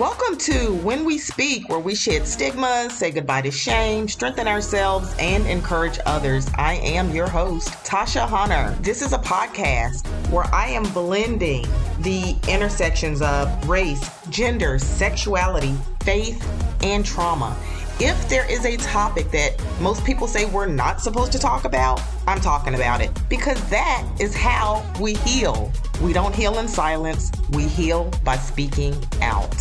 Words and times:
Welcome 0.00 0.38
to 0.38 0.72
When 0.76 1.04
We 1.04 1.18
Speak, 1.18 1.68
where 1.68 1.78
we 1.78 1.94
shed 1.94 2.26
stigmas, 2.26 2.96
say 2.96 3.10
goodbye 3.10 3.42
to 3.42 3.50
shame, 3.50 4.08
strengthen 4.08 4.48
ourselves, 4.48 5.14
and 5.18 5.46
encourage 5.46 5.98
others. 6.06 6.48
I 6.54 6.76
am 6.76 7.10
your 7.10 7.28
host, 7.28 7.68
Tasha 7.84 8.26
Hunter. 8.26 8.74
This 8.80 9.02
is 9.02 9.12
a 9.12 9.18
podcast 9.18 10.06
where 10.30 10.46
I 10.54 10.68
am 10.68 10.84
blending 10.94 11.66
the 11.98 12.34
intersections 12.48 13.20
of 13.20 13.68
race, 13.68 14.00
gender, 14.30 14.78
sexuality, 14.78 15.74
faith, 16.02 16.42
and 16.82 17.04
trauma. 17.04 17.54
If 17.98 18.26
there 18.30 18.50
is 18.50 18.64
a 18.64 18.78
topic 18.78 19.30
that 19.32 19.62
most 19.82 20.02
people 20.06 20.26
say 20.26 20.46
we're 20.46 20.64
not 20.64 21.02
supposed 21.02 21.32
to 21.32 21.38
talk 21.38 21.66
about, 21.66 22.00
I'm 22.26 22.40
talking 22.40 22.74
about 22.74 23.02
it 23.02 23.10
because 23.28 23.62
that 23.68 24.08
is 24.18 24.34
how 24.34 24.82
we 24.98 25.12
heal. 25.16 25.70
We 26.00 26.14
don't 26.14 26.34
heal 26.34 26.58
in 26.58 26.66
silence, 26.66 27.30
we 27.50 27.68
heal 27.68 28.10
by 28.24 28.38
speaking 28.38 28.94
out. 29.20 29.54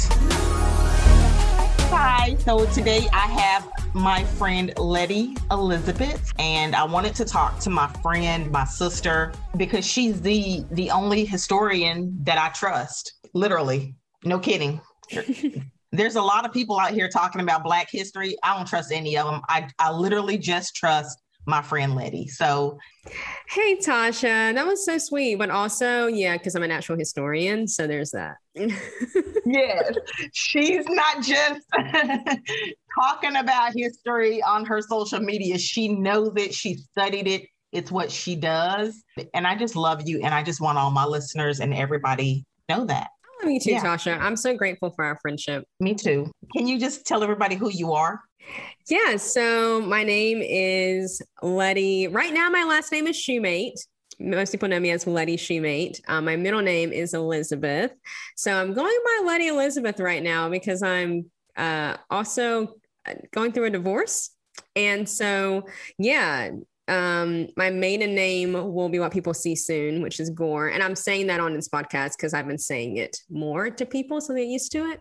Hi, 1.92 2.38
so 2.40 2.66
today 2.68 3.10
I 3.12 3.28
have 3.28 3.70
my 3.94 4.24
friend 4.24 4.72
Letty 4.78 5.36
Elizabeth 5.52 6.32
and 6.40 6.78
I 6.78 6.86
wanted 6.86 7.14
to 7.16 7.26
talk 7.26 7.60
to 7.60 7.70
my 7.70 7.88
friend, 8.02 8.50
my 8.52 8.64
sister 8.64 9.34
because 9.58 9.86
she's 9.86 10.22
the 10.22 10.64
the 10.72 10.90
only 10.92 11.26
historian 11.26 12.18
that 12.24 12.38
I 12.38 12.50
trust. 12.50 13.16
Literally. 13.34 13.96
No 14.24 14.40
kidding. 14.40 14.80
There's 15.92 16.16
a 16.16 16.22
lot 16.22 16.46
of 16.46 16.54
people 16.54 16.80
out 16.80 16.92
here 16.92 17.10
talking 17.10 17.42
about 17.42 17.66
black 17.66 17.90
history. 17.92 18.38
I 18.44 18.56
don't 18.56 18.68
trust 18.68 18.94
any 18.94 19.18
of 19.18 19.26
them. 19.26 19.42
I 19.50 19.68
I 19.78 19.92
literally 19.92 20.38
just 20.38 20.74
trust 20.74 21.18
my 21.50 21.62
friend 21.62 21.96
Letty. 21.96 22.28
So, 22.28 22.78
hey, 23.50 23.78
Tasha, 23.78 24.54
that 24.54 24.66
was 24.66 24.86
so 24.86 24.98
sweet. 24.98 25.36
But 25.36 25.50
also, 25.50 26.08
yeah, 26.08 26.38
because 26.38 26.56
I'm 26.56 26.64
a 26.64 26.68
natural 26.68 26.98
historian. 26.98 27.68
So 27.68 27.88
there's 27.88 28.12
that. 28.12 28.38
yes, 29.46 29.94
she's 30.34 30.86
not 30.88 31.24
just 31.24 31.62
talking 33.02 33.36
about 33.36 33.74
history 33.76 34.42
on 34.44 34.66
her 34.66 34.82
social 34.82 35.20
media. 35.20 35.58
She 35.58 35.90
knows 35.90 36.34
it, 36.38 36.54
she 36.54 36.76
studied 36.76 37.28
it. 37.28 37.46
It's 37.72 37.92
what 37.92 38.12
she 38.12 38.36
does. 38.36 39.04
And 39.34 39.46
I 39.46 39.56
just 39.56 39.76
love 39.76 40.08
you. 40.08 40.22
And 40.24 40.34
I 40.34 40.44
just 40.44 40.60
want 40.60 40.78
all 40.78 40.92
my 40.92 41.06
listeners 41.06 41.60
and 41.60 41.74
everybody 41.74 42.46
know 42.68 42.86
that. 42.86 43.10
Me 43.44 43.60
too, 43.60 43.72
yeah. 43.72 43.84
Tasha. 43.84 44.20
I'm 44.20 44.36
so 44.36 44.56
grateful 44.56 44.92
for 44.92 45.06
our 45.06 45.18
friendship. 45.22 45.64
Me 45.80 45.94
too. 45.94 46.30
Can 46.56 46.68
you 46.68 46.80
just 46.80 47.06
tell 47.06 47.24
everybody 47.24 47.56
who 47.56 47.70
you 47.70 47.94
are? 47.94 48.20
Yeah. 48.90 49.18
So 49.18 49.82
my 49.82 50.04
name 50.04 50.42
is 50.42 51.22
Letty. 51.44 52.08
Right 52.08 52.34
now, 52.34 52.50
my 52.50 52.64
last 52.64 52.92
name 52.92 53.06
is 53.06 53.16
Shoemate. 53.16 53.76
Most 54.20 54.52
people 54.52 54.68
know 54.68 54.80
me 54.80 54.90
as 54.90 55.06
Letty 55.06 55.38
Shoemate. 55.38 56.02
Um, 56.08 56.26
my 56.26 56.36
middle 56.36 56.62
name 56.62 56.92
is 56.92 57.14
Elizabeth. 57.14 57.92
So 58.36 58.52
I'm 58.52 58.74
going 58.74 58.98
by 59.06 59.24
Letty 59.28 59.48
Elizabeth 59.48 60.00
right 60.00 60.24
now 60.24 60.50
because 60.50 60.82
I'm 60.82 61.30
uh, 61.56 61.98
also 62.10 62.78
uh, 63.08 63.14
going 63.32 63.52
through 63.52 63.66
a 63.66 63.70
divorce. 63.70 64.32
And 64.76 65.08
so, 65.08 65.68
yeah, 66.00 66.50
um, 66.88 67.48
my 67.56 67.70
maiden 67.70 68.16
name 68.16 68.54
will 68.54 68.90
be 68.90 68.98
what 68.98 69.14
people 69.14 69.36
see 69.36 69.56
soon, 69.56 70.02
which 70.02 70.20
is 70.20 70.32
Gore. 70.32 70.70
And 70.70 70.82
I'm 70.82 70.96
saying 70.96 71.28
that 71.28 71.40
on 71.40 71.54
this 71.54 71.70
podcast 71.70 72.14
because 72.18 72.34
I've 72.34 72.48
been 72.48 72.58
saying 72.58 72.98
it 72.98 73.18
more 73.30 73.70
to 73.70 73.86
people 73.86 74.20
so 74.20 74.34
they 74.34 74.46
get 74.46 74.52
used 74.52 74.72
to 74.72 74.90
it. 74.90 75.00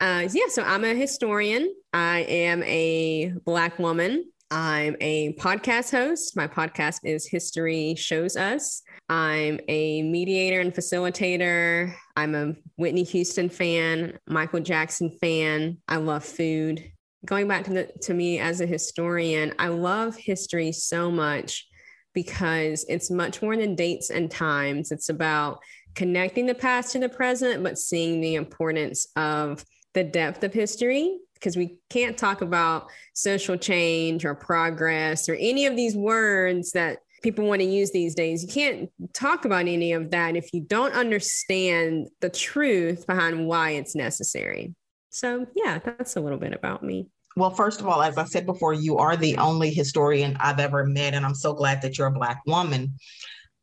Uh, 0.00 0.28
yeah, 0.32 0.46
so 0.48 0.62
I'm 0.62 0.84
a 0.84 0.94
historian. 0.94 1.74
I 1.92 2.20
am 2.20 2.62
a 2.62 3.32
Black 3.44 3.80
woman. 3.80 4.30
I'm 4.48 4.96
a 5.00 5.32
podcast 5.34 5.90
host. 5.90 6.36
My 6.36 6.46
podcast 6.46 7.00
is 7.02 7.26
History 7.26 7.96
Shows 7.96 8.36
Us. 8.36 8.82
I'm 9.08 9.58
a 9.66 10.02
mediator 10.02 10.60
and 10.60 10.72
facilitator. 10.72 11.92
I'm 12.16 12.36
a 12.36 12.54
Whitney 12.76 13.02
Houston 13.02 13.48
fan, 13.48 14.16
Michael 14.28 14.60
Jackson 14.60 15.10
fan. 15.20 15.78
I 15.88 15.96
love 15.96 16.24
food. 16.24 16.92
Going 17.26 17.48
back 17.48 17.64
to, 17.64 17.72
the, 17.72 17.92
to 18.02 18.14
me 18.14 18.38
as 18.38 18.60
a 18.60 18.66
historian, 18.66 19.52
I 19.58 19.68
love 19.68 20.16
history 20.16 20.70
so 20.70 21.10
much 21.10 21.66
because 22.14 22.86
it's 22.88 23.10
much 23.10 23.42
more 23.42 23.56
than 23.56 23.74
dates 23.74 24.10
and 24.10 24.30
times. 24.30 24.92
It's 24.92 25.08
about 25.08 25.58
connecting 25.96 26.46
the 26.46 26.54
past 26.54 26.92
to 26.92 27.00
the 27.00 27.08
present, 27.08 27.64
but 27.64 27.78
seeing 27.78 28.20
the 28.20 28.36
importance 28.36 29.08
of 29.16 29.64
the 29.98 30.04
depth 30.04 30.44
of 30.44 30.54
history 30.54 31.18
because 31.34 31.56
we 31.56 31.76
can't 31.90 32.16
talk 32.16 32.40
about 32.40 32.88
social 33.14 33.56
change 33.56 34.24
or 34.24 34.32
progress 34.32 35.28
or 35.28 35.34
any 35.34 35.66
of 35.66 35.74
these 35.74 35.96
words 35.96 36.70
that 36.70 36.98
people 37.24 37.48
want 37.48 37.60
to 37.60 37.66
use 37.66 37.90
these 37.90 38.14
days. 38.14 38.44
You 38.44 38.48
can't 38.48 38.90
talk 39.12 39.44
about 39.44 39.66
any 39.66 39.92
of 39.94 40.12
that 40.12 40.36
if 40.36 40.54
you 40.54 40.60
don't 40.60 40.92
understand 40.92 42.06
the 42.20 42.30
truth 42.30 43.08
behind 43.08 43.48
why 43.48 43.70
it's 43.70 43.96
necessary. 43.96 44.72
So, 45.10 45.48
yeah, 45.56 45.80
that's 45.80 46.14
a 46.14 46.20
little 46.20 46.38
bit 46.38 46.52
about 46.52 46.84
me. 46.84 47.08
Well, 47.34 47.50
first 47.50 47.80
of 47.80 47.88
all, 47.88 48.00
as 48.00 48.18
I 48.18 48.24
said 48.24 48.46
before, 48.46 48.72
you 48.72 48.98
are 48.98 49.16
the 49.16 49.36
only 49.38 49.70
historian 49.70 50.36
I've 50.38 50.60
ever 50.60 50.86
met, 50.86 51.14
and 51.14 51.26
I'm 51.26 51.34
so 51.34 51.52
glad 51.54 51.82
that 51.82 51.98
you're 51.98 52.06
a 52.06 52.12
Black 52.12 52.40
woman. 52.46 52.94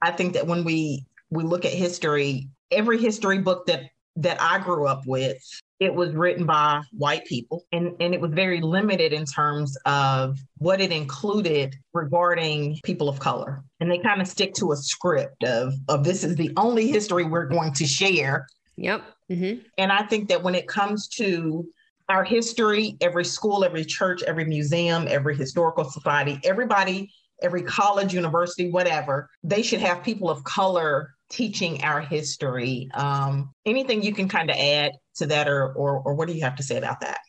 I 0.02 0.12
think 0.12 0.34
that 0.34 0.48
when 0.48 0.66
we 0.66 1.06
we 1.30 1.44
look 1.44 1.64
at 1.64 1.72
history, 1.72 2.50
every 2.72 2.98
history 2.98 3.38
book 3.38 3.68
that 3.68 3.84
that 4.18 4.42
I 4.42 4.60
grew 4.60 4.86
up 4.88 5.06
with 5.06 5.38
it 5.80 5.94
was 5.94 6.14
written 6.14 6.46
by 6.46 6.82
white 6.92 7.26
people 7.26 7.66
and, 7.72 7.94
and 8.00 8.14
it 8.14 8.22
was 8.22 8.32
very 8.32 8.62
limited 8.62 9.12
in 9.12 9.26
terms 9.26 9.78
of 9.86 10.38
what 10.58 10.80
it 10.80 10.92
included 10.92 11.76
regarding 11.94 12.80
people 12.84 13.10
of 13.10 13.20
color. 13.20 13.64
And 13.80 13.92
they 13.92 13.98
kind 13.98 14.22
of 14.22 14.28
stick 14.28 14.54
to 14.56 14.72
a 14.72 14.78
script 14.78 15.44
of, 15.44 15.74
of 15.90 16.04
this 16.04 16.24
is 16.24 16.36
the 16.36 16.52
only 16.56 16.88
history 16.88 17.26
we're 17.26 17.48
going 17.48 17.74
to 17.74 17.86
share. 17.86 18.48
Yep. 18.78 19.04
Mm-hmm. 19.30 19.62
And 19.78 19.92
I 19.92 20.04
think 20.04 20.30
that 20.30 20.44
when 20.44 20.56
it 20.56 20.68
comes 20.68 21.08
to 21.10 21.68
our 22.08 22.24
history, 22.24 22.98
every 23.02 23.26
school, 23.26 23.64
every 23.66 23.84
church, 23.84 24.24
every 24.24 24.46
museum, 24.46 25.08
every 25.10 25.36
historical 25.36 25.84
society, 25.84 26.40
everybody, 26.44 27.12
every 27.42 27.64
college, 27.64 28.14
university, 28.14 28.72
whatever, 28.72 29.30
they 29.44 29.62
should 29.62 29.82
have 29.82 30.04
people 30.04 30.30
of 30.30 30.44
color 30.44 31.12
teaching 31.30 31.84
our 31.84 32.00
history. 32.00 32.88
Um, 32.94 33.52
anything 33.66 34.04
you 34.04 34.14
can 34.14 34.30
kind 34.30 34.50
of 34.50 34.56
add 34.56 34.92
to 35.16 35.26
that, 35.28 35.48
or, 35.48 35.74
or 35.74 36.00
or 36.00 36.14
what 36.14 36.28
do 36.28 36.34
you 36.34 36.42
have 36.42 36.56
to 36.56 36.64
say 36.64 36.78
about 36.78 37.02
that? 37.02 37.20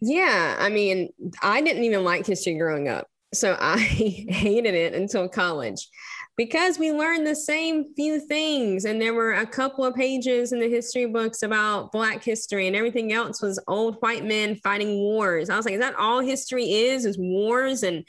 Yeah, 0.00 0.56
I 0.58 0.68
mean, 0.68 1.10
I 1.42 1.60
didn't 1.60 1.84
even 1.84 2.04
like 2.04 2.26
history 2.26 2.58
growing 2.58 2.88
up, 2.88 3.06
so 3.32 3.56
I 3.60 3.78
hated 3.78 4.74
it 4.74 4.94
until 4.94 5.28
college 5.28 5.88
because 6.40 6.78
we 6.78 6.90
learned 6.90 7.26
the 7.26 7.36
same 7.36 7.92
few 7.94 8.18
things 8.18 8.86
and 8.86 8.98
there 8.98 9.12
were 9.12 9.34
a 9.34 9.46
couple 9.46 9.84
of 9.84 9.94
pages 9.94 10.52
in 10.52 10.58
the 10.58 10.70
history 10.70 11.04
books 11.04 11.42
about 11.42 11.92
black 11.92 12.24
history 12.24 12.66
and 12.66 12.74
everything 12.74 13.12
else 13.12 13.42
was 13.42 13.62
old 13.68 13.96
white 14.00 14.24
men 14.24 14.56
fighting 14.56 15.00
wars 15.00 15.50
i 15.50 15.56
was 15.56 15.66
like 15.66 15.74
is 15.74 15.80
that 15.80 15.94
all 15.96 16.20
history 16.20 16.72
is 16.72 17.04
is 17.04 17.18
wars 17.18 17.82
and 17.82 18.06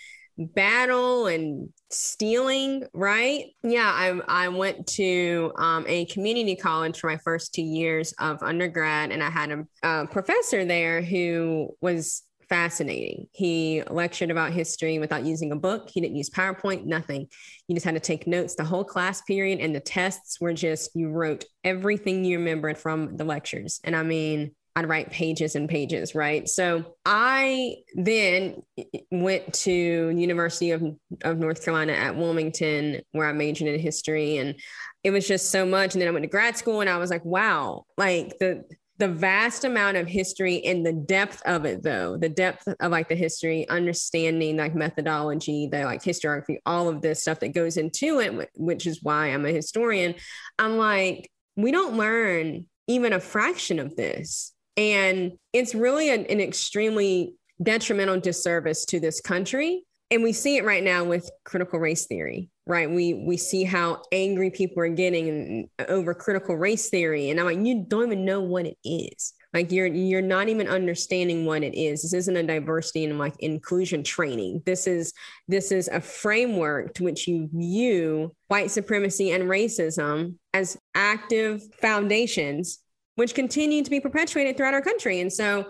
battle 0.47 1.27
and 1.27 1.69
stealing, 1.89 2.85
right? 2.93 3.45
Yeah, 3.63 3.91
I, 3.93 4.45
I 4.45 4.47
went 4.49 4.87
to 4.87 5.51
um, 5.57 5.85
a 5.87 6.05
community 6.05 6.55
college 6.55 6.99
for 6.99 7.09
my 7.09 7.17
first 7.17 7.53
two 7.53 7.63
years 7.63 8.13
of 8.19 8.41
undergrad, 8.43 9.11
and 9.11 9.23
I 9.23 9.29
had 9.29 9.51
a, 9.51 9.65
a 9.83 10.07
professor 10.07 10.65
there 10.65 11.01
who 11.01 11.75
was 11.81 12.23
fascinating. 12.51 13.27
He 13.31 13.81
lectured 13.89 14.29
about 14.29 14.51
history 14.51 14.99
without 14.99 15.25
using 15.25 15.53
a 15.53 15.55
book. 15.55 15.89
He 15.89 16.01
didn't 16.01 16.17
use 16.17 16.29
PowerPoint, 16.29 16.83
nothing. 16.83 17.27
You 17.69 17.75
just 17.75 17.85
had 17.85 17.93
to 17.93 18.01
take 18.01 18.27
notes 18.27 18.55
the 18.55 18.65
whole 18.65 18.83
class 18.83 19.21
period, 19.21 19.59
and 19.59 19.73
the 19.73 19.79
tests 19.79 20.41
were 20.41 20.53
just 20.53 20.91
you 20.93 21.09
wrote 21.09 21.45
everything 21.63 22.25
you 22.25 22.39
remembered 22.39 22.77
from 22.77 23.15
the 23.15 23.23
lectures. 23.23 23.79
And 23.85 23.95
I 23.95 24.03
mean, 24.03 24.51
I'd 24.75 24.87
write 24.87 25.11
pages 25.11 25.55
and 25.55 25.67
pages, 25.67 26.15
right? 26.15 26.47
So 26.47 26.95
I 27.05 27.77
then 27.95 28.63
eh, 28.77 28.83
eh, 28.93 28.99
went 29.11 29.53
to 29.55 29.71
University 29.71 30.71
of, 30.71 30.83
of 31.23 31.37
North 31.37 31.63
Carolina 31.63 31.93
at 31.93 32.15
Wilmington, 32.15 33.01
where 33.11 33.27
I 33.27 33.33
majored 33.33 33.67
in 33.67 33.79
history, 33.79 34.37
and 34.37 34.55
it 35.03 35.11
was 35.11 35.27
just 35.27 35.51
so 35.51 35.65
much. 35.65 35.93
And 35.93 36.01
then 36.01 36.07
I 36.07 36.11
went 36.11 36.23
to 36.23 36.29
grad 36.29 36.57
school, 36.57 36.79
and 36.79 36.89
I 36.89 36.97
was 36.97 37.09
like, 37.09 37.25
wow, 37.25 37.83
like 37.97 38.39
the 38.39 38.63
the 39.01 39.07
vast 39.07 39.63
amount 39.63 39.97
of 39.97 40.05
history 40.05 40.63
and 40.63 40.85
the 40.85 40.93
depth 40.93 41.41
of 41.47 41.65
it 41.65 41.81
though 41.81 42.17
the 42.17 42.29
depth 42.29 42.67
of 42.67 42.91
like 42.91 43.09
the 43.09 43.15
history 43.15 43.67
understanding 43.67 44.57
like 44.57 44.75
methodology 44.75 45.65
the 45.65 45.83
like 45.85 46.03
historiography 46.03 46.57
all 46.67 46.87
of 46.87 47.01
this 47.01 47.19
stuff 47.19 47.39
that 47.39 47.55
goes 47.55 47.77
into 47.77 48.19
it 48.19 48.51
which 48.55 48.85
is 48.85 49.01
why 49.01 49.25
i'm 49.27 49.43
a 49.43 49.51
historian 49.51 50.13
i'm 50.59 50.77
like 50.77 51.31
we 51.55 51.71
don't 51.71 51.97
learn 51.97 52.67
even 52.85 53.11
a 53.11 53.19
fraction 53.19 53.79
of 53.79 53.95
this 53.95 54.53
and 54.81 55.33
it's 55.53 55.75
really 55.75 56.09
an, 56.09 56.25
an 56.25 56.41
extremely 56.41 57.35
detrimental 57.61 58.19
disservice 58.19 58.85
to 58.85 58.99
this 58.99 59.21
country. 59.21 59.83
And 60.09 60.23
we 60.23 60.33
see 60.33 60.57
it 60.57 60.65
right 60.65 60.83
now 60.83 61.05
with 61.05 61.29
critical 61.45 61.79
race 61.79 62.05
theory, 62.05 62.49
right? 62.65 62.89
We 62.89 63.13
we 63.13 63.37
see 63.37 63.63
how 63.63 64.01
angry 64.11 64.49
people 64.49 64.83
are 64.83 64.89
getting 64.89 65.69
uh, 65.79 65.85
over 65.87 66.13
critical 66.13 66.57
race 66.57 66.89
theory. 66.89 67.29
And 67.29 67.39
I'm 67.39 67.45
like, 67.45 67.65
you 67.65 67.85
don't 67.87 68.07
even 68.07 68.25
know 68.25 68.41
what 68.41 68.65
it 68.65 68.77
is. 68.83 69.33
Like 69.53 69.71
you're 69.71 69.87
you're 69.87 70.21
not 70.21 70.49
even 70.49 70.67
understanding 70.67 71.45
what 71.45 71.63
it 71.63 71.75
is. 71.75 72.01
This 72.01 72.13
isn't 72.13 72.35
a 72.35 72.43
diversity 72.43 73.05
and 73.05 73.19
like 73.19 73.35
inclusion 73.39 74.03
training. 74.03 74.63
This 74.65 74.85
is 74.85 75.13
this 75.47 75.71
is 75.71 75.87
a 75.87 76.01
framework 76.01 76.93
to 76.95 77.03
which 77.03 77.25
you 77.27 77.49
view 77.53 78.35
white 78.47 78.71
supremacy 78.71 79.31
and 79.31 79.43
racism 79.45 80.35
as 80.53 80.77
active 80.93 81.61
foundations 81.81 82.80
which 83.15 83.33
continue 83.33 83.83
to 83.83 83.89
be 83.89 83.99
perpetuated 83.99 84.57
throughout 84.57 84.73
our 84.73 84.81
country. 84.81 85.19
And 85.19 85.31
so 85.31 85.65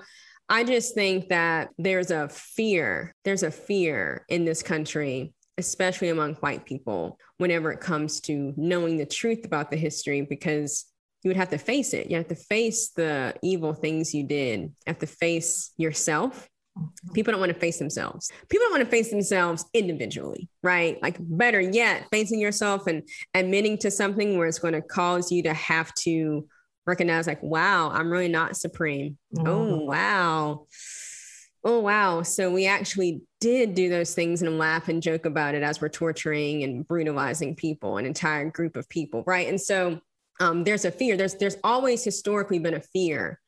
I 0.50 0.64
just 0.64 0.94
think 0.94 1.30
that 1.30 1.70
there's 1.78 2.12
a 2.12 2.28
fear, 2.30 3.16
there's 3.24 3.44
a 3.44 3.52
fear 3.52 4.26
in 4.28 4.46
this 4.46 4.62
country, 4.62 5.34
especially 5.58 6.10
among 6.10 6.36
white 6.36 6.66
people, 6.66 7.18
whenever 7.38 7.72
it 7.72 7.80
comes 7.80 8.20
to 8.22 8.54
knowing 8.58 8.98
the 8.98 9.06
truth 9.06 9.46
about 9.46 9.72
the 9.72 9.78
history, 9.78 10.22
because 10.22 10.86
you 11.24 11.30
would 11.30 11.38
have 11.38 11.50
to 11.50 11.58
face 11.58 11.94
it. 11.94 12.10
You 12.10 12.18
have 12.18 12.28
to 12.30 12.36
face 12.36 12.90
the 12.90 13.36
evil 13.42 13.74
things 13.74 14.14
you 14.14 14.24
did, 14.24 14.62
you 14.62 14.72
have 14.88 15.00
to 15.00 15.08
face 15.08 15.72
yourself. 15.78 16.48
People 17.14 17.32
don't 17.32 17.42
want 17.42 17.54
to 17.54 17.60
face 17.60 17.80
themselves. 17.80 18.32
People 18.48 18.66
don't 18.66 18.80
want 18.80 18.86
to 18.86 18.90
face 18.90 19.10
themselves 19.10 19.66
individually, 19.74 20.50
right? 20.64 21.02
Like 21.02 21.18
better 21.20 21.60
yet, 21.60 22.08
facing 22.12 22.40
yourself 22.40 22.88
and 22.88 23.04
admitting 23.34 23.78
to 23.80 23.92
something 23.92 24.38
where 24.38 24.48
it's 24.48 24.60
going 24.60 24.74
to 24.74 24.82
cause 24.82 25.32
you 25.32 25.44
to 25.44 25.54
have 25.54 25.94
to 25.96 26.48
recognize 26.86 27.28
like, 27.28 27.42
wow, 27.44 27.90
I'm 27.92 28.12
really 28.12 28.28
not 28.28 28.58
supreme. 28.58 29.18
Mm-hmm. 29.36 29.48
Oh, 29.48 29.78
wow. 29.78 30.68
Oh, 31.64 31.80
wow. 31.80 32.24
So 32.24 32.52
we 32.52 32.66
actually 32.66 33.22
did 33.40 33.76
do 33.76 33.90
those 33.90 34.16
things 34.16 34.42
and 34.42 34.58
laugh 34.58 34.88
and 34.90 35.02
joke 35.02 35.26
about 35.26 35.54
it 35.54 35.62
as 35.62 35.80
we're 35.80 35.90
torturing 35.90 36.64
and 36.64 36.88
brutalizing 36.88 37.56
people, 37.56 37.98
an 37.98 38.06
entire 38.06 38.50
group 38.50 38.76
of 38.76 38.90
people. 38.90 39.24
Right. 39.28 39.48
And 39.48 39.62
so 39.62 40.02
um, 40.40 40.64
there's 40.64 40.86
a 40.86 40.92
fear. 40.92 41.18
There's 41.18 41.36
there's 41.36 41.58
always 41.64 42.04
historically 42.04 42.58
been 42.58 42.74
a 42.74 42.82
fear 42.82 43.40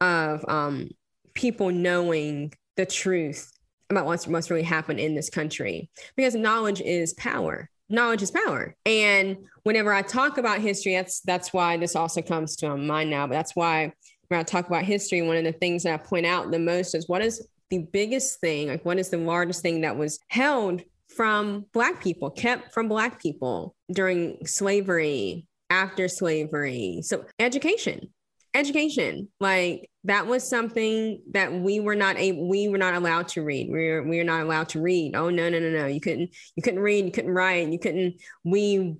of 0.00 0.44
um, 0.48 0.88
people 1.34 1.70
knowing 1.70 2.52
the 2.76 2.86
truth 2.86 3.52
about 3.90 4.06
what's 4.06 4.26
what's 4.26 4.50
really 4.50 4.62
happened 4.62 5.00
in 5.00 5.14
this 5.14 5.30
country 5.30 5.90
because 6.16 6.34
knowledge 6.34 6.80
is 6.80 7.12
power. 7.14 7.68
Knowledge 7.88 8.22
is 8.22 8.30
power. 8.30 8.74
And 8.84 9.38
whenever 9.62 9.92
I 9.92 10.02
talk 10.02 10.38
about 10.38 10.60
history, 10.60 10.94
that's 10.94 11.20
that's 11.20 11.52
why 11.52 11.76
this 11.76 11.96
also 11.96 12.22
comes 12.22 12.56
to 12.56 12.68
my 12.70 12.76
mind 12.76 13.10
now. 13.10 13.26
But 13.26 13.34
that's 13.34 13.56
why 13.56 13.92
when 14.28 14.40
I 14.40 14.42
talk 14.42 14.66
about 14.66 14.84
history, 14.84 15.22
one 15.22 15.36
of 15.36 15.44
the 15.44 15.52
things 15.52 15.82
that 15.82 15.94
I 15.94 15.96
point 15.96 16.26
out 16.26 16.50
the 16.50 16.58
most 16.58 16.94
is 16.94 17.08
what 17.08 17.22
is 17.22 17.46
the 17.70 17.78
biggest 17.78 18.40
thing, 18.40 18.68
like 18.68 18.84
what 18.84 18.98
is 18.98 19.10
the 19.10 19.18
largest 19.18 19.62
thing 19.62 19.82
that 19.82 19.96
was 19.96 20.18
held 20.28 20.82
from 21.08 21.66
Black 21.72 22.02
people, 22.02 22.30
kept 22.30 22.72
from 22.72 22.88
Black 22.88 23.20
people 23.20 23.74
during 23.90 24.46
slavery, 24.46 25.46
after 25.70 26.08
slavery. 26.08 27.00
So 27.02 27.24
education, 27.38 28.12
education, 28.54 29.28
like 29.40 29.90
that 30.04 30.26
was 30.26 30.48
something 30.48 31.20
that 31.32 31.52
we 31.52 31.80
were 31.80 31.94
not 31.94 32.16
able, 32.18 32.48
we 32.48 32.68
were 32.68 32.78
not 32.78 32.94
allowed 32.94 33.28
to 33.28 33.42
read. 33.42 33.68
We 33.70 33.90
were, 33.90 34.02
we 34.02 34.18
were 34.18 34.24
not 34.24 34.42
allowed 34.42 34.70
to 34.70 34.80
read. 34.80 35.14
Oh 35.14 35.30
no, 35.30 35.48
no, 35.48 35.58
no, 35.58 35.70
no. 35.70 35.86
You 35.86 36.00
couldn't, 36.00 36.30
you 36.56 36.62
couldn't 36.62 36.80
read, 36.80 37.04
you 37.04 37.12
couldn't 37.12 37.32
write, 37.32 37.68
you 37.68 37.78
couldn't, 37.78 38.20
we, 38.44 38.96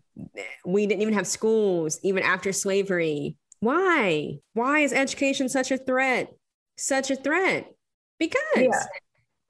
we 0.66 0.86
didn't 0.86 1.02
even 1.02 1.14
have 1.14 1.26
schools 1.26 1.98
even 2.02 2.22
after 2.22 2.52
slavery. 2.52 3.36
Why? 3.60 4.38
Why 4.52 4.80
is 4.80 4.92
education 4.92 5.48
such 5.48 5.70
a 5.70 5.78
threat? 5.78 6.32
Such 6.76 7.10
a 7.10 7.16
threat? 7.16 7.72
Because 8.18 8.40
yeah. 8.56 8.84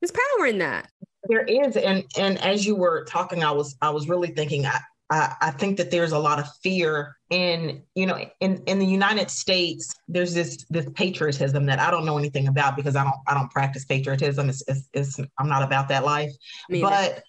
there's 0.01 0.13
power 0.13 0.47
in 0.47 0.59
that. 0.59 0.89
There 1.25 1.45
is. 1.45 1.77
And 1.77 2.05
and 2.17 2.39
as 2.39 2.65
you 2.65 2.77
were 2.77 3.05
talking, 3.05 3.43
I 3.43 3.51
was 3.51 3.77
I 3.83 3.91
was 3.91 4.09
really 4.09 4.29
thinking 4.29 4.65
I, 4.65 4.79
I, 5.11 5.35
I 5.41 5.51
think 5.53 5.79
that 5.79 5.91
there's 5.91 6.13
a 6.13 6.19
lot 6.19 6.39
of 6.39 6.47
fear 6.63 7.17
in 7.31 7.83
you 7.95 8.07
know 8.07 8.19
in 8.41 8.63
in 8.67 8.79
the 8.79 8.87
United 8.87 9.31
States. 9.31 9.95
There's 10.07 10.35
this 10.35 10.65
this 10.69 10.87
patriotism 10.95 11.67
that 11.67 11.79
I 11.79 11.91
don't 11.91 12.05
know 12.05 12.19
anything 12.19 12.49
about 12.49 12.77
because 12.77 12.95
I 12.95 13.05
don't 13.05 13.17
I 13.27 13.35
don't 13.35 13.51
practice 13.51 13.85
patriotism. 13.85 14.49
It's, 14.49 14.63
it's, 14.69 14.89
it's 14.93 15.21
I'm 15.39 15.49
not 15.49 15.63
about 15.63 15.89
that 15.89 16.05
life. 16.05 16.31
but 16.71 17.23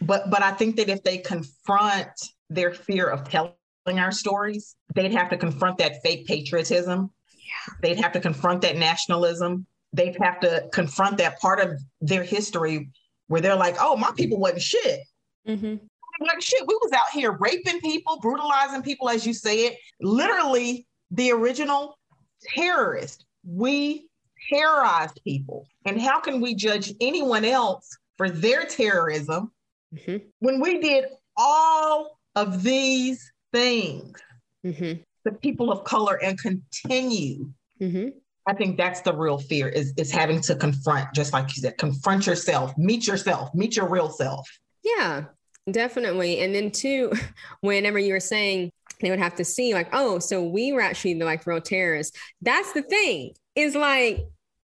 but 0.00 0.30
but 0.30 0.42
I 0.42 0.52
think 0.52 0.76
that 0.76 0.88
if 0.88 1.02
they 1.02 1.18
confront 1.18 2.10
their 2.50 2.72
fear 2.72 3.08
of 3.08 3.28
telling 3.28 3.54
our 3.88 4.12
stories, 4.12 4.76
they'd 4.94 5.12
have 5.12 5.30
to 5.30 5.36
confront 5.36 5.78
that 5.78 6.02
fake 6.04 6.26
patriotism. 6.26 7.10
Yeah. 7.32 7.74
They'd 7.82 8.00
have 8.00 8.12
to 8.12 8.20
confront 8.20 8.62
that 8.62 8.76
nationalism. 8.76 9.66
They'd 9.92 10.16
have 10.20 10.40
to 10.40 10.68
confront 10.72 11.18
that 11.18 11.40
part 11.40 11.60
of 11.60 11.80
their 12.00 12.22
history 12.22 12.90
where 13.26 13.40
they're 13.40 13.56
like, 13.56 13.76
"Oh, 13.80 13.96
my 13.96 14.12
people 14.16 14.38
wasn't 14.38 14.62
shit." 14.62 15.00
Mm-hmm 15.48 15.76
like 16.20 16.40
shit, 16.40 16.66
we 16.66 16.78
was 16.82 16.92
out 16.92 17.10
here 17.12 17.32
raping 17.32 17.80
people, 17.80 18.18
brutalizing 18.20 18.82
people, 18.82 19.08
as 19.08 19.26
you 19.26 19.32
say 19.32 19.66
it. 19.66 19.78
Literally, 20.00 20.86
the 21.10 21.32
original 21.32 21.98
terrorist. 22.54 23.24
We 23.46 24.08
terrorized 24.50 25.20
people. 25.24 25.66
And 25.84 26.00
how 26.00 26.20
can 26.20 26.40
we 26.40 26.54
judge 26.54 26.92
anyone 27.00 27.44
else 27.44 27.96
for 28.16 28.30
their 28.30 28.64
terrorism 28.64 29.52
mm-hmm. 29.94 30.16
when 30.40 30.60
we 30.60 30.80
did 30.80 31.06
all 31.36 32.18
of 32.36 32.62
these 32.62 33.32
things 33.52 34.20
mm-hmm. 34.64 35.00
the 35.24 35.32
people 35.32 35.70
of 35.70 35.84
color 35.84 36.22
and 36.22 36.38
continue? 36.38 37.50
Mm-hmm. 37.80 38.08
I 38.46 38.52
think 38.52 38.76
that's 38.76 39.00
the 39.00 39.14
real 39.14 39.38
fear 39.38 39.68
is, 39.68 39.94
is 39.96 40.10
having 40.10 40.40
to 40.42 40.54
confront, 40.54 41.14
just 41.14 41.32
like 41.32 41.56
you 41.56 41.62
said, 41.62 41.78
confront 41.78 42.26
yourself, 42.26 42.76
meet 42.76 43.06
yourself, 43.06 43.54
meet 43.54 43.76
your 43.76 43.88
real 43.88 44.10
self. 44.10 44.46
Yeah. 44.82 45.24
Definitely. 45.70 46.40
And 46.40 46.54
then 46.54 46.70
too, 46.70 47.12
whenever 47.60 47.98
you 47.98 48.12
were 48.12 48.20
saying 48.20 48.70
they 49.00 49.10
would 49.10 49.18
have 49.18 49.34
to 49.36 49.44
see 49.44 49.74
like, 49.74 49.88
oh, 49.92 50.18
so 50.18 50.42
we 50.42 50.72
were 50.72 50.80
actually 50.80 51.14
the 51.14 51.24
like 51.24 51.46
real 51.46 51.60
terrorists. 51.60 52.16
That's 52.42 52.72
the 52.72 52.82
thing. 52.82 53.32
Is 53.54 53.74
like 53.74 54.20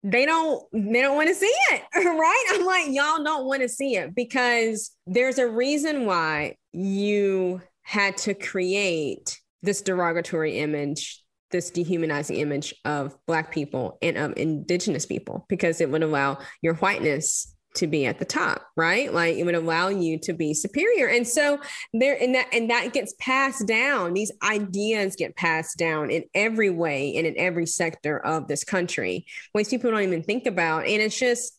they 0.03 0.27
don't 0.27 0.65
they 0.73 1.01
don't 1.01 1.17
want 1.17 1.29
to 1.29 1.35
see 1.35 1.55
it, 1.71 1.83
right? 1.95 2.45
I'm 2.51 2.65
like, 2.65 2.87
y'all 2.89 3.23
don't 3.23 3.47
want 3.47 3.63
to 3.63 3.69
see 3.69 3.97
it 3.97 4.15
because 4.15 4.91
there's 5.07 5.39
a 5.39 5.49
reason 5.49 6.07
why 6.07 6.57
you 6.73 7.61
had 7.83 8.17
to 8.17 8.35
create 8.35 9.41
this 9.63 9.83
derogatory 9.83 10.59
image 10.59 11.23
this 11.53 11.71
dehumanizing 11.71 12.37
image 12.37 12.75
of 12.85 13.17
black 13.27 13.53
people 13.53 13.99
and 14.03 14.17
of 14.17 14.33
indigenous 14.37 15.07
people 15.07 15.45
because 15.49 15.81
it 15.81 15.91
would 15.91 16.03
allow 16.03 16.39
your 16.63 16.75
whiteness 16.77 17.55
to 17.75 17.87
be 17.87 18.07
at 18.07 18.19
the 18.19 18.25
top 18.25 18.63
right? 18.77 19.13
Like 19.13 19.37
it 19.37 19.45
would 19.45 19.55
allow 19.55 19.89
you 19.89 20.19
to 20.21 20.33
be 20.33 20.55
superior. 20.55 21.09
And 21.09 21.27
so 21.27 21.59
there 21.93 22.21
and 22.21 22.35
that 22.35 22.49
and 22.53 22.71
that 22.71 22.93
gets 22.93 23.15
passed 23.19 23.67
down. 23.67 24.15
These 24.15 24.33
ideas 24.43 25.17
get 25.17 25.37
passed 25.37 25.79
down 25.79 26.11
in 26.11 26.25
every 26.35 26.71
way 26.71 27.17
and 27.17 27.27
in 27.27 27.37
every 27.39 27.67
sector 27.67 28.19
of 28.19 28.49
this 28.49 28.65
country. 28.65 29.27
Ways 29.55 29.69
people 29.69 29.91
don't 29.91 30.03
even 30.03 30.23
think 30.23 30.47
about. 30.47 30.87
And 30.87 31.03
it's 31.03 31.19
just 31.19 31.59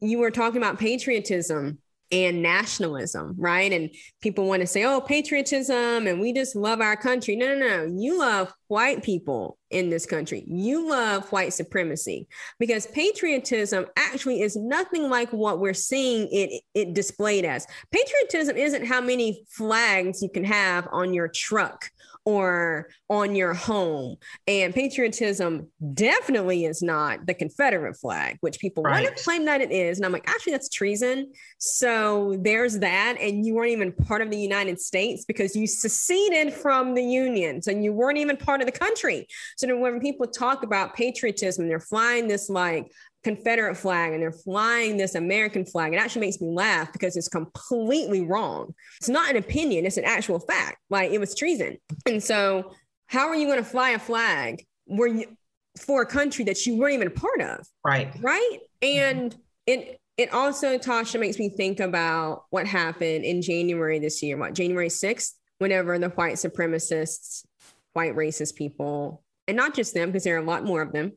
you 0.00 0.18
were 0.18 0.30
talking 0.30 0.58
about 0.58 0.78
patriotism 0.78 1.78
and 2.12 2.42
nationalism, 2.42 3.34
right? 3.38 3.72
And 3.72 3.90
people 4.20 4.46
want 4.46 4.60
to 4.60 4.66
say, 4.66 4.84
oh, 4.84 5.00
patriotism, 5.00 6.06
and 6.06 6.20
we 6.20 6.34
just 6.34 6.54
love 6.54 6.82
our 6.82 6.96
country. 6.96 7.34
No, 7.34 7.54
no, 7.54 7.66
no. 7.66 7.92
You 7.96 8.18
love 8.18 8.52
white 8.68 9.02
people 9.02 9.58
in 9.70 9.88
this 9.88 10.04
country. 10.04 10.44
You 10.46 10.88
love 10.88 11.32
white 11.32 11.54
supremacy 11.54 12.28
because 12.58 12.86
patriotism 12.88 13.86
actually 13.96 14.42
is 14.42 14.56
nothing 14.56 15.08
like 15.08 15.32
what 15.32 15.58
we're 15.58 15.72
seeing 15.72 16.28
it, 16.30 16.62
it 16.74 16.92
displayed 16.92 17.46
as. 17.46 17.66
Patriotism 17.90 18.56
isn't 18.56 18.86
how 18.86 19.00
many 19.00 19.44
flags 19.48 20.22
you 20.22 20.28
can 20.28 20.44
have 20.44 20.86
on 20.92 21.14
your 21.14 21.28
truck 21.28 21.90
or 22.24 22.88
on 23.08 23.34
your 23.34 23.54
home. 23.54 24.16
And 24.46 24.74
patriotism 24.74 25.68
definitely 25.94 26.64
is 26.64 26.82
not 26.82 27.26
the 27.26 27.34
Confederate 27.34 27.96
flag, 27.96 28.38
which 28.40 28.58
people 28.58 28.82
right. 28.82 29.04
want 29.04 29.16
to 29.16 29.22
claim 29.24 29.44
that 29.46 29.60
it 29.60 29.72
is. 29.72 29.98
And 29.98 30.06
I'm 30.06 30.12
like, 30.12 30.28
actually, 30.28 30.52
that's 30.52 30.68
treason. 30.68 31.32
So 31.58 32.36
there's 32.40 32.78
that. 32.80 33.16
And 33.20 33.44
you 33.44 33.54
weren't 33.54 33.70
even 33.70 33.92
part 33.92 34.22
of 34.22 34.30
the 34.30 34.38
United 34.38 34.80
States 34.80 35.24
because 35.24 35.56
you 35.56 35.66
seceded 35.66 36.52
from 36.52 36.94
the 36.94 37.02
Union. 37.02 37.60
So 37.62 37.70
you 37.70 37.92
weren't 37.92 38.18
even 38.18 38.36
part 38.36 38.60
of 38.60 38.66
the 38.66 38.72
country. 38.72 39.26
So 39.56 39.76
when 39.76 40.00
people 40.00 40.26
talk 40.26 40.62
about 40.62 40.94
patriotism, 40.94 41.68
they're 41.68 41.80
flying 41.80 42.28
this 42.28 42.48
like 42.48 42.92
Confederate 43.22 43.76
flag 43.76 44.12
and 44.12 44.22
they're 44.22 44.32
flying 44.32 44.96
this 44.96 45.14
American 45.14 45.64
flag. 45.64 45.92
It 45.94 45.98
actually 45.98 46.22
makes 46.22 46.40
me 46.40 46.48
laugh 46.50 46.92
because 46.92 47.16
it's 47.16 47.28
completely 47.28 48.22
wrong. 48.22 48.74
It's 48.98 49.08
not 49.08 49.30
an 49.30 49.36
opinion, 49.36 49.86
it's 49.86 49.96
an 49.96 50.04
actual 50.04 50.40
fact. 50.40 50.78
Like 50.90 51.12
it 51.12 51.18
was 51.18 51.34
treason. 51.34 51.78
And 52.06 52.22
so, 52.22 52.72
how 53.06 53.28
are 53.28 53.36
you 53.36 53.46
going 53.46 53.58
to 53.58 53.64
fly 53.64 53.90
a 53.90 53.98
flag 53.98 54.64
where 54.86 55.08
you, 55.08 55.36
for 55.78 56.02
a 56.02 56.06
country 56.06 56.44
that 56.46 56.64
you 56.66 56.76
weren't 56.76 56.94
even 56.94 57.08
a 57.08 57.10
part 57.10 57.40
of? 57.40 57.66
Right. 57.84 58.12
Right. 58.20 58.58
And 58.80 59.32
mm-hmm. 59.32 59.40
it, 59.66 60.00
it 60.16 60.32
also, 60.32 60.78
Tasha, 60.78 61.20
makes 61.20 61.38
me 61.38 61.48
think 61.48 61.80
about 61.80 62.44
what 62.50 62.66
happened 62.66 63.24
in 63.24 63.42
January 63.42 63.98
this 63.98 64.22
year, 64.22 64.36
what, 64.36 64.54
January 64.54 64.88
6th, 64.88 65.32
whenever 65.58 65.98
the 65.98 66.08
white 66.10 66.34
supremacists, 66.34 67.44
white 67.92 68.14
racist 68.14 68.56
people, 68.56 69.22
and 69.46 69.56
not 69.56 69.74
just 69.74 69.94
them, 69.94 70.10
because 70.10 70.24
there 70.24 70.36
are 70.36 70.42
a 70.42 70.44
lot 70.44 70.64
more 70.64 70.82
of 70.82 70.92
them, 70.92 71.12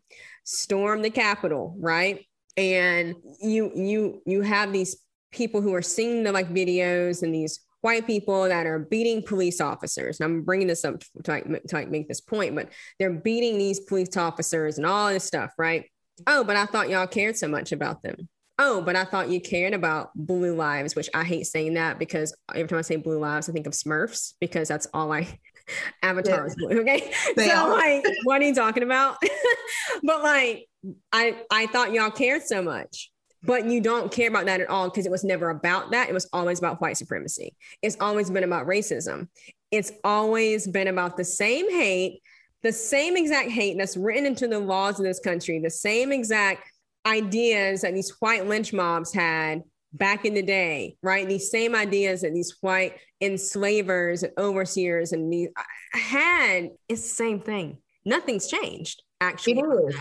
storm 0.45 1.01
the 1.01 1.09
Capitol, 1.09 1.75
right? 1.77 2.25
And 2.55 3.15
you 3.41 3.71
you 3.75 4.21
you 4.25 4.41
have 4.41 4.71
these 4.71 4.95
people 5.31 5.61
who 5.61 5.73
are 5.73 5.81
seeing 5.81 6.23
the 6.23 6.31
like 6.31 6.49
videos 6.49 7.21
and 7.21 7.35
these 7.35 7.59
white 7.81 8.07
people 8.07 8.45
that 8.45 8.65
are 8.65 8.79
beating 8.79 9.21
police 9.21 9.61
officers. 9.61 10.19
And 10.19 10.25
I'm 10.25 10.41
bringing 10.41 10.67
this 10.67 10.83
up 10.83 11.01
to, 11.23 11.31
like, 11.31 11.43
to 11.45 11.75
like 11.75 11.89
make 11.89 12.07
this 12.07 12.19
point, 12.19 12.55
but 12.55 12.69
they're 12.97 13.13
beating 13.13 13.59
these 13.59 13.79
police 13.81 14.17
officers 14.17 14.77
and 14.77 14.87
all 14.87 15.09
this 15.09 15.23
stuff, 15.23 15.51
right? 15.57 15.85
Oh, 16.25 16.43
but 16.43 16.55
I 16.55 16.65
thought 16.65 16.89
y'all 16.89 17.05
cared 17.05 17.37
so 17.37 17.47
much 17.47 17.71
about 17.71 18.01
them. 18.01 18.27
Oh, 18.57 18.81
but 18.81 18.95
I 18.95 19.05
thought 19.05 19.29
you 19.29 19.39
cared 19.39 19.73
about 19.73 20.09
blue 20.15 20.55
lives, 20.55 20.95
which 20.95 21.09
I 21.13 21.25
hate 21.25 21.45
saying 21.45 21.75
that 21.75 21.99
because 21.99 22.35
every 22.55 22.67
time 22.67 22.79
I 22.79 22.83
say 22.83 22.95
blue 22.95 23.19
lives, 23.19 23.49
I 23.49 23.53
think 23.53 23.67
of 23.67 23.73
Smurfs 23.73 24.33
because 24.39 24.67
that's 24.67 24.87
all 24.93 25.11
I 25.11 25.39
Avatar 26.03 26.47
is 26.47 26.55
blue. 26.55 26.81
Okay. 26.81 27.11
They 27.35 27.47
so 27.47 27.55
are. 27.55 27.69
like, 27.69 28.05
what 28.23 28.41
are 28.41 28.45
you 28.45 28.55
talking 28.55 28.83
about? 28.83 29.17
but 30.03 30.23
like, 30.23 30.67
I 31.11 31.37
I 31.51 31.67
thought 31.67 31.93
y'all 31.93 32.11
cared 32.11 32.43
so 32.43 32.61
much. 32.61 33.11
But 33.43 33.67
you 33.67 33.79
don't 33.79 34.11
care 34.11 34.27
about 34.27 34.47
that 34.47 34.59
at 34.59 34.69
all 34.69 34.89
because 34.89 35.05
it 35.05 35.11
was 35.11 35.23
never 35.23 35.51
about 35.51 35.91
that. 35.91 36.09
It 36.09 36.13
was 36.13 36.27
always 36.33 36.57
about 36.57 36.81
white 36.81 36.97
supremacy. 36.97 37.55
It's 37.83 37.95
always 37.99 38.31
been 38.31 38.43
about 38.43 38.65
racism. 38.65 39.27
It's 39.69 39.91
always 40.03 40.67
been 40.67 40.87
about 40.87 41.15
the 41.15 41.23
same 41.23 41.69
hate, 41.69 42.21
the 42.63 42.71
same 42.71 43.15
exact 43.15 43.51
hate 43.51 43.77
that's 43.77 43.97
written 43.97 44.25
into 44.25 44.47
the 44.47 44.59
laws 44.59 44.99
of 44.99 45.05
this 45.05 45.19
country, 45.19 45.59
the 45.59 45.69
same 45.69 46.11
exact 46.11 46.67
ideas 47.05 47.81
that 47.81 47.93
these 47.93 48.09
white 48.19 48.47
lynch 48.47 48.73
mobs 48.73 49.13
had 49.13 49.61
back 49.97 50.25
in 50.25 50.33
the 50.33 50.41
day, 50.41 50.97
right? 51.01 51.27
These 51.27 51.49
same 51.49 51.75
ideas 51.75 52.21
that 52.21 52.33
these 52.33 52.55
white 52.61 52.97
enslavers 53.21 54.23
and 54.23 54.33
overseers 54.37 55.11
and 55.11 55.31
these 55.31 55.49
uh, 55.55 55.97
had, 55.97 56.69
it's 56.89 57.03
the 57.03 57.15
same 57.15 57.39
thing. 57.39 57.77
Nothing's 58.05 58.47
changed, 58.47 59.01
actually. 59.21 59.59
It 59.59 59.89
is. 59.89 59.95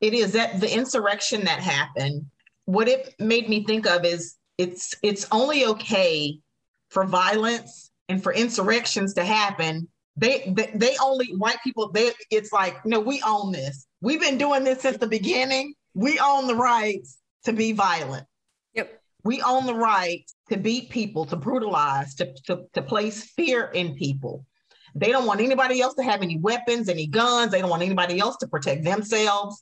It 0.00 0.14
is 0.14 0.32
that 0.32 0.60
the 0.60 0.72
insurrection 0.72 1.44
that 1.44 1.60
happened. 1.60 2.26
What 2.66 2.88
it 2.88 3.14
made 3.18 3.48
me 3.48 3.64
think 3.64 3.86
of 3.86 4.04
is 4.04 4.34
it's 4.58 4.94
it's 5.02 5.26
only 5.30 5.64
okay 5.66 6.38
for 6.90 7.04
violence 7.04 7.90
and 8.08 8.22
for 8.22 8.32
insurrections 8.32 9.14
to 9.14 9.24
happen. 9.24 9.88
They, 10.16 10.52
they 10.54 10.70
they 10.74 10.96
only 11.02 11.28
white 11.36 11.58
people. 11.62 11.90
They 11.92 12.10
it's 12.30 12.52
like 12.52 12.84
no, 12.84 13.00
we 13.00 13.22
own 13.26 13.52
this. 13.52 13.86
We've 14.00 14.20
been 14.20 14.38
doing 14.38 14.64
this 14.64 14.82
since 14.82 14.98
the 14.98 15.06
beginning. 15.06 15.74
We 15.94 16.18
own 16.18 16.46
the 16.46 16.56
rights 16.56 17.18
to 17.44 17.52
be 17.52 17.72
violent 17.72 18.26
we 19.26 19.42
own 19.42 19.66
the 19.66 19.74
right 19.74 20.24
to 20.48 20.56
beat 20.56 20.88
people, 20.90 21.26
to 21.26 21.36
brutalize, 21.36 22.14
to, 22.14 22.32
to, 22.46 22.64
to 22.72 22.82
place 22.82 23.24
fear 23.32 23.70
in 23.74 23.94
people. 23.94 24.46
They 24.94 25.10
don't 25.10 25.26
want 25.26 25.40
anybody 25.40 25.80
else 25.80 25.94
to 25.94 26.02
have 26.02 26.22
any 26.22 26.38
weapons, 26.38 26.88
any 26.88 27.06
guns. 27.06 27.50
They 27.52 27.60
don't 27.60 27.68
want 27.68 27.82
anybody 27.82 28.18
else 28.18 28.36
to 28.38 28.46
protect 28.46 28.84
themselves. 28.84 29.60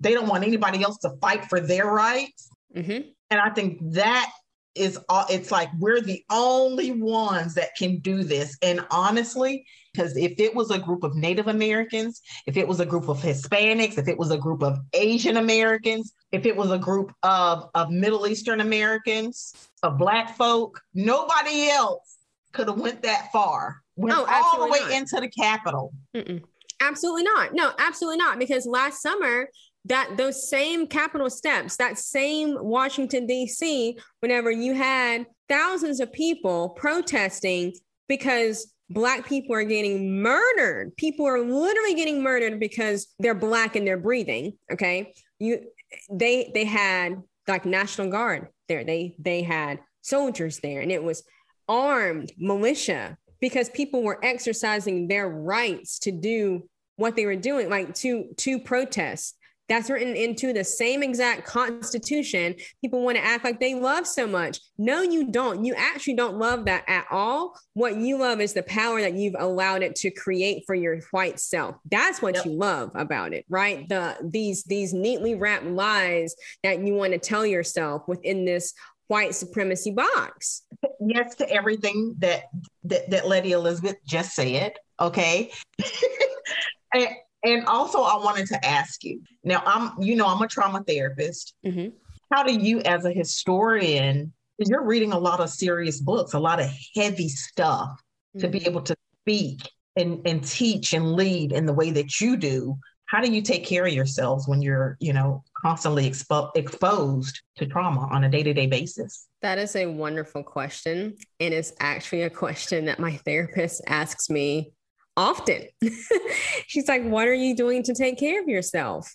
They 0.00 0.12
don't 0.12 0.28
want 0.28 0.44
anybody 0.44 0.82
else 0.82 0.98
to 0.98 1.10
fight 1.22 1.46
for 1.46 1.60
their 1.60 1.86
rights. 1.86 2.50
Mm-hmm. 2.74 3.08
And 3.30 3.40
I 3.40 3.50
think 3.50 3.78
that 3.92 4.30
is 4.74 4.98
all 5.08 5.24
it's 5.30 5.50
like 5.50 5.70
we're 5.78 6.02
the 6.02 6.22
only 6.30 6.90
ones 6.92 7.54
that 7.54 7.70
can 7.78 8.00
do 8.00 8.22
this. 8.22 8.58
And 8.60 8.84
honestly, 8.90 9.64
because 9.96 10.16
if 10.16 10.38
it 10.38 10.54
was 10.54 10.70
a 10.70 10.78
group 10.78 11.02
of 11.02 11.16
Native 11.16 11.48
Americans, 11.48 12.20
if 12.46 12.56
it 12.56 12.66
was 12.66 12.80
a 12.80 12.86
group 12.86 13.08
of 13.08 13.18
Hispanics, 13.18 13.98
if 13.98 14.08
it 14.08 14.18
was 14.18 14.30
a 14.30 14.38
group 14.38 14.62
of 14.62 14.78
Asian 14.92 15.36
Americans, 15.36 16.12
if 16.32 16.46
it 16.46 16.56
was 16.56 16.70
a 16.70 16.78
group 16.78 17.12
of, 17.22 17.68
of 17.74 17.90
Middle 17.90 18.26
Eastern 18.26 18.60
Americans, 18.60 19.54
of 19.82 19.98
Black 19.98 20.36
folk, 20.36 20.80
nobody 20.94 21.68
else 21.68 22.18
could 22.52 22.68
have 22.68 22.78
went 22.78 23.02
that 23.02 23.30
far. 23.32 23.76
Went 23.96 24.16
oh, 24.16 24.26
all 24.28 24.66
the 24.66 24.72
way 24.72 24.80
not. 24.80 24.92
into 24.92 25.20
the 25.20 25.28
Capitol. 25.28 25.92
Mm-mm. 26.14 26.42
Absolutely 26.80 27.22
not. 27.22 27.54
No, 27.54 27.72
absolutely 27.78 28.18
not. 28.18 28.38
Because 28.38 28.66
last 28.66 29.00
summer, 29.00 29.48
that 29.86 30.16
those 30.16 30.50
same 30.50 30.86
Capitol 30.86 31.30
steps, 31.30 31.76
that 31.76 31.98
same 31.98 32.56
Washington, 32.60 33.26
D.C., 33.26 33.96
whenever 34.20 34.50
you 34.50 34.74
had 34.74 35.26
thousands 35.48 36.00
of 36.00 36.12
people 36.12 36.70
protesting 36.70 37.72
because 38.08 38.72
black 38.90 39.26
people 39.26 39.54
are 39.54 39.64
getting 39.64 40.20
murdered. 40.20 40.96
People 40.96 41.26
are 41.26 41.40
literally 41.40 41.94
getting 41.94 42.22
murdered 42.22 42.60
because 42.60 43.08
they're 43.18 43.34
black 43.34 43.76
and 43.76 43.86
they're 43.86 43.96
breathing 43.96 44.54
okay? 44.72 45.12
You 45.38 45.66
they 46.10 46.50
they 46.54 46.64
had 46.64 47.22
like 47.48 47.64
national 47.64 48.10
guard 48.10 48.48
there. 48.68 48.84
They 48.84 49.14
they 49.18 49.42
had 49.42 49.80
soldiers 50.02 50.60
there 50.60 50.80
and 50.80 50.92
it 50.92 51.02
was 51.02 51.24
armed 51.68 52.32
militia 52.38 53.18
because 53.40 53.68
people 53.70 54.02
were 54.02 54.24
exercising 54.24 55.08
their 55.08 55.28
rights 55.28 55.98
to 56.00 56.12
do 56.12 56.68
what 56.96 57.16
they 57.16 57.26
were 57.26 57.36
doing 57.36 57.68
like 57.68 57.94
to 57.94 58.28
to 58.36 58.58
protest 58.58 59.36
that's 59.68 59.90
written 59.90 60.14
into 60.14 60.52
the 60.52 60.64
same 60.64 61.02
exact 61.02 61.44
constitution. 61.44 62.54
People 62.80 63.02
want 63.02 63.16
to 63.16 63.24
act 63.24 63.44
like 63.44 63.60
they 63.60 63.74
love 63.74 64.06
so 64.06 64.26
much. 64.26 64.60
No, 64.78 65.02
you 65.02 65.30
don't. 65.30 65.64
You 65.64 65.74
actually 65.76 66.14
don't 66.14 66.36
love 66.36 66.66
that 66.66 66.84
at 66.88 67.06
all. 67.10 67.58
What 67.74 67.96
you 67.96 68.18
love 68.18 68.40
is 68.40 68.52
the 68.52 68.62
power 68.62 69.00
that 69.00 69.14
you've 69.14 69.34
allowed 69.38 69.82
it 69.82 69.96
to 69.96 70.10
create 70.10 70.64
for 70.66 70.74
your 70.74 71.00
white 71.10 71.40
self. 71.40 71.76
That's 71.90 72.22
what 72.22 72.36
yep. 72.36 72.44
you 72.44 72.52
love 72.52 72.92
about 72.94 73.32
it, 73.32 73.44
right? 73.48 73.88
The 73.88 74.16
these 74.22 74.62
these 74.64 74.92
neatly 74.92 75.34
wrapped 75.34 75.66
lies 75.66 76.34
that 76.62 76.80
you 76.80 76.94
want 76.94 77.12
to 77.12 77.18
tell 77.18 77.44
yourself 77.44 78.02
within 78.06 78.44
this 78.44 78.72
white 79.08 79.34
supremacy 79.34 79.90
box. 79.90 80.62
Yes 81.00 81.34
to 81.36 81.50
everything 81.50 82.14
that 82.18 82.44
that, 82.84 83.10
that 83.10 83.28
Letty 83.28 83.52
Elizabeth 83.52 83.96
just 84.06 84.34
said. 84.34 84.74
Okay. 85.00 85.50
and, 86.94 87.08
and 87.46 87.64
also, 87.66 88.02
I 88.02 88.16
wanted 88.16 88.46
to 88.48 88.66
ask 88.66 89.04
you 89.04 89.20
now, 89.44 89.62
I'm, 89.64 89.92
you 90.02 90.16
know, 90.16 90.26
I'm 90.26 90.42
a 90.42 90.48
trauma 90.48 90.82
therapist. 90.82 91.54
Mm-hmm. 91.64 91.90
How 92.32 92.42
do 92.42 92.52
you, 92.52 92.80
as 92.80 93.04
a 93.04 93.12
historian, 93.12 94.32
because 94.58 94.68
you're 94.68 94.84
reading 94.84 95.12
a 95.12 95.18
lot 95.18 95.40
of 95.40 95.48
serious 95.50 96.00
books, 96.00 96.32
a 96.32 96.38
lot 96.38 96.60
of 96.60 96.68
heavy 96.94 97.28
stuff 97.28 97.90
mm-hmm. 97.90 98.40
to 98.40 98.48
be 98.48 98.58
mm-hmm. 98.58 98.68
able 98.68 98.82
to 98.82 98.96
speak 99.22 99.70
and, 99.94 100.26
and 100.26 100.44
teach 100.44 100.92
and 100.92 101.14
lead 101.14 101.52
in 101.52 101.66
the 101.66 101.72
way 101.72 101.90
that 101.92 102.20
you 102.20 102.36
do, 102.36 102.76
how 103.06 103.20
do 103.20 103.30
you 103.30 103.40
take 103.40 103.64
care 103.64 103.86
of 103.86 103.92
yourselves 103.92 104.48
when 104.48 104.60
you're, 104.60 104.96
you 105.00 105.12
know, 105.12 105.44
constantly 105.56 106.10
expo- 106.10 106.50
exposed 106.56 107.40
to 107.56 107.66
trauma 107.66 108.08
on 108.10 108.24
a 108.24 108.28
day-to-day 108.28 108.66
basis? 108.66 109.28
That 109.42 109.58
is 109.58 109.76
a 109.76 109.86
wonderful 109.86 110.42
question. 110.42 111.16
And 111.38 111.54
it's 111.54 111.72
actually 111.78 112.22
a 112.22 112.30
question 112.30 112.86
that 112.86 112.98
my 112.98 113.12
therapist 113.24 113.82
asks 113.86 114.28
me 114.28 114.72
often. 115.16 115.62
She's 116.66 116.88
like, 116.88 117.04
What 117.04 117.28
are 117.28 117.34
you 117.34 117.56
doing 117.56 117.82
to 117.84 117.94
take 117.94 118.18
care 118.18 118.40
of 118.40 118.48
yourself? 118.48 119.14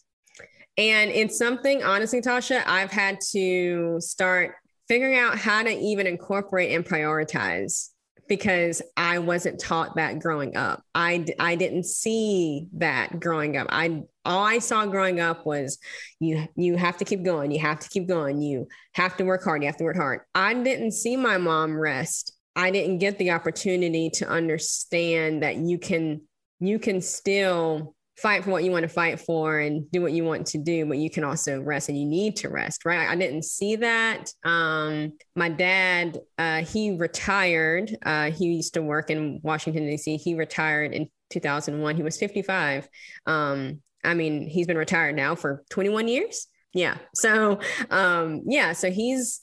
And 0.78 1.12
it's 1.12 1.38
something, 1.38 1.84
honestly, 1.84 2.22
Tasha, 2.22 2.64
I've 2.66 2.92
had 2.92 3.20
to 3.32 4.00
start 4.00 4.56
figuring 4.88 5.18
out 5.18 5.38
how 5.38 5.64
to 5.64 5.70
even 5.70 6.08
incorporate 6.08 6.72
and 6.72 6.86
prioritize 6.86 7.90
because 8.28 8.82
I 8.96 9.20
wasn't 9.20 9.60
taught 9.60 9.98
that 9.98 10.20
growing 10.20 10.56
up. 10.56 10.82
I, 10.96 11.26
I 11.38 11.56
didn't 11.56 11.86
see 11.86 12.68
that 12.74 13.20
growing 13.20 13.58
up. 13.58 13.68
I 13.70 14.04
all 14.24 14.46
I 14.46 14.60
saw 14.60 14.86
growing 14.86 15.20
up 15.20 15.46
was 15.46 15.80
you 16.20 16.48
you 16.56 16.78
have 16.78 16.98
to 16.98 17.06
keep 17.06 17.24
going, 17.24 17.52
you 17.52 17.60
have 17.60 17.80
to 17.80 17.90
keep 17.90 18.08
going, 18.08 18.42
you 18.42 18.68
have 18.94 19.18
to 19.18 19.26
work 19.26 19.44
hard, 19.44 19.64
you 19.64 19.68
have 19.68 19.78
to 19.78 19.84
work 19.84 19.98
hard. 19.98 20.22
I 20.34 20.54
didn't 20.54 20.92
see 20.92 21.18
my 21.18 21.38
mom 21.38 21.78
rest 21.78 22.34
I 22.56 22.72
didn't 22.72 23.00
get 23.00 23.18
the 23.18 23.32
opportunity 23.32 24.10
to 24.16 24.28
understand 24.28 25.44
that 25.44 25.58
you 25.58 25.78
can 25.78 26.22
you 26.60 26.78
can 26.80 27.02
still 27.02 27.96
fight 28.18 28.44
for 28.44 28.52
what 28.52 28.64
you 28.64 28.72
want 28.72 28.84
to 28.84 28.90
fight 28.90 29.20
for 29.20 29.60
and 29.60 29.90
do 29.92 30.02
what 30.02 30.12
you 30.12 30.24
want 30.24 30.46
to 30.46 30.60
do, 30.60 30.86
but 30.86 30.98
you 30.98 31.10
can 31.10 31.24
also 31.24 31.60
rest 31.60 31.90
and 31.90 31.98
you 31.98 32.06
need 32.06 32.36
to 32.36 32.50
rest, 32.50 32.86
right? 32.86 33.10
I 33.10 33.16
didn't 33.16 33.46
see 33.46 33.78
that. 33.78 34.32
Um, 34.44 35.14
my 35.36 35.50
dad, 35.50 36.20
uh, 36.38 36.62
he 36.62 36.96
retired. 36.98 37.98
Uh, 38.06 38.30
he 38.30 38.46
used 38.46 38.76
to 38.76 38.84
work 38.84 39.10
in 39.10 39.40
Washington, 39.42 39.88
D.C. 39.88 40.18
He 40.18 40.36
retired 40.36 40.94
in 40.94 41.10
2001. 41.32 41.96
He 41.96 42.04
was 42.04 42.18
55. 42.18 42.88
Um, 43.26 43.82
I 44.04 44.14
mean, 44.14 44.48
he's 44.48 44.68
been 44.68 44.78
retired 44.78 45.16
now 45.16 45.34
for 45.34 45.64
21 45.72 46.08
years. 46.08 46.48
Yeah. 46.74 46.98
So, 47.16 47.60
um, 47.90 48.44
yeah. 48.46 48.74
So 48.74 48.92
he's 48.92 49.41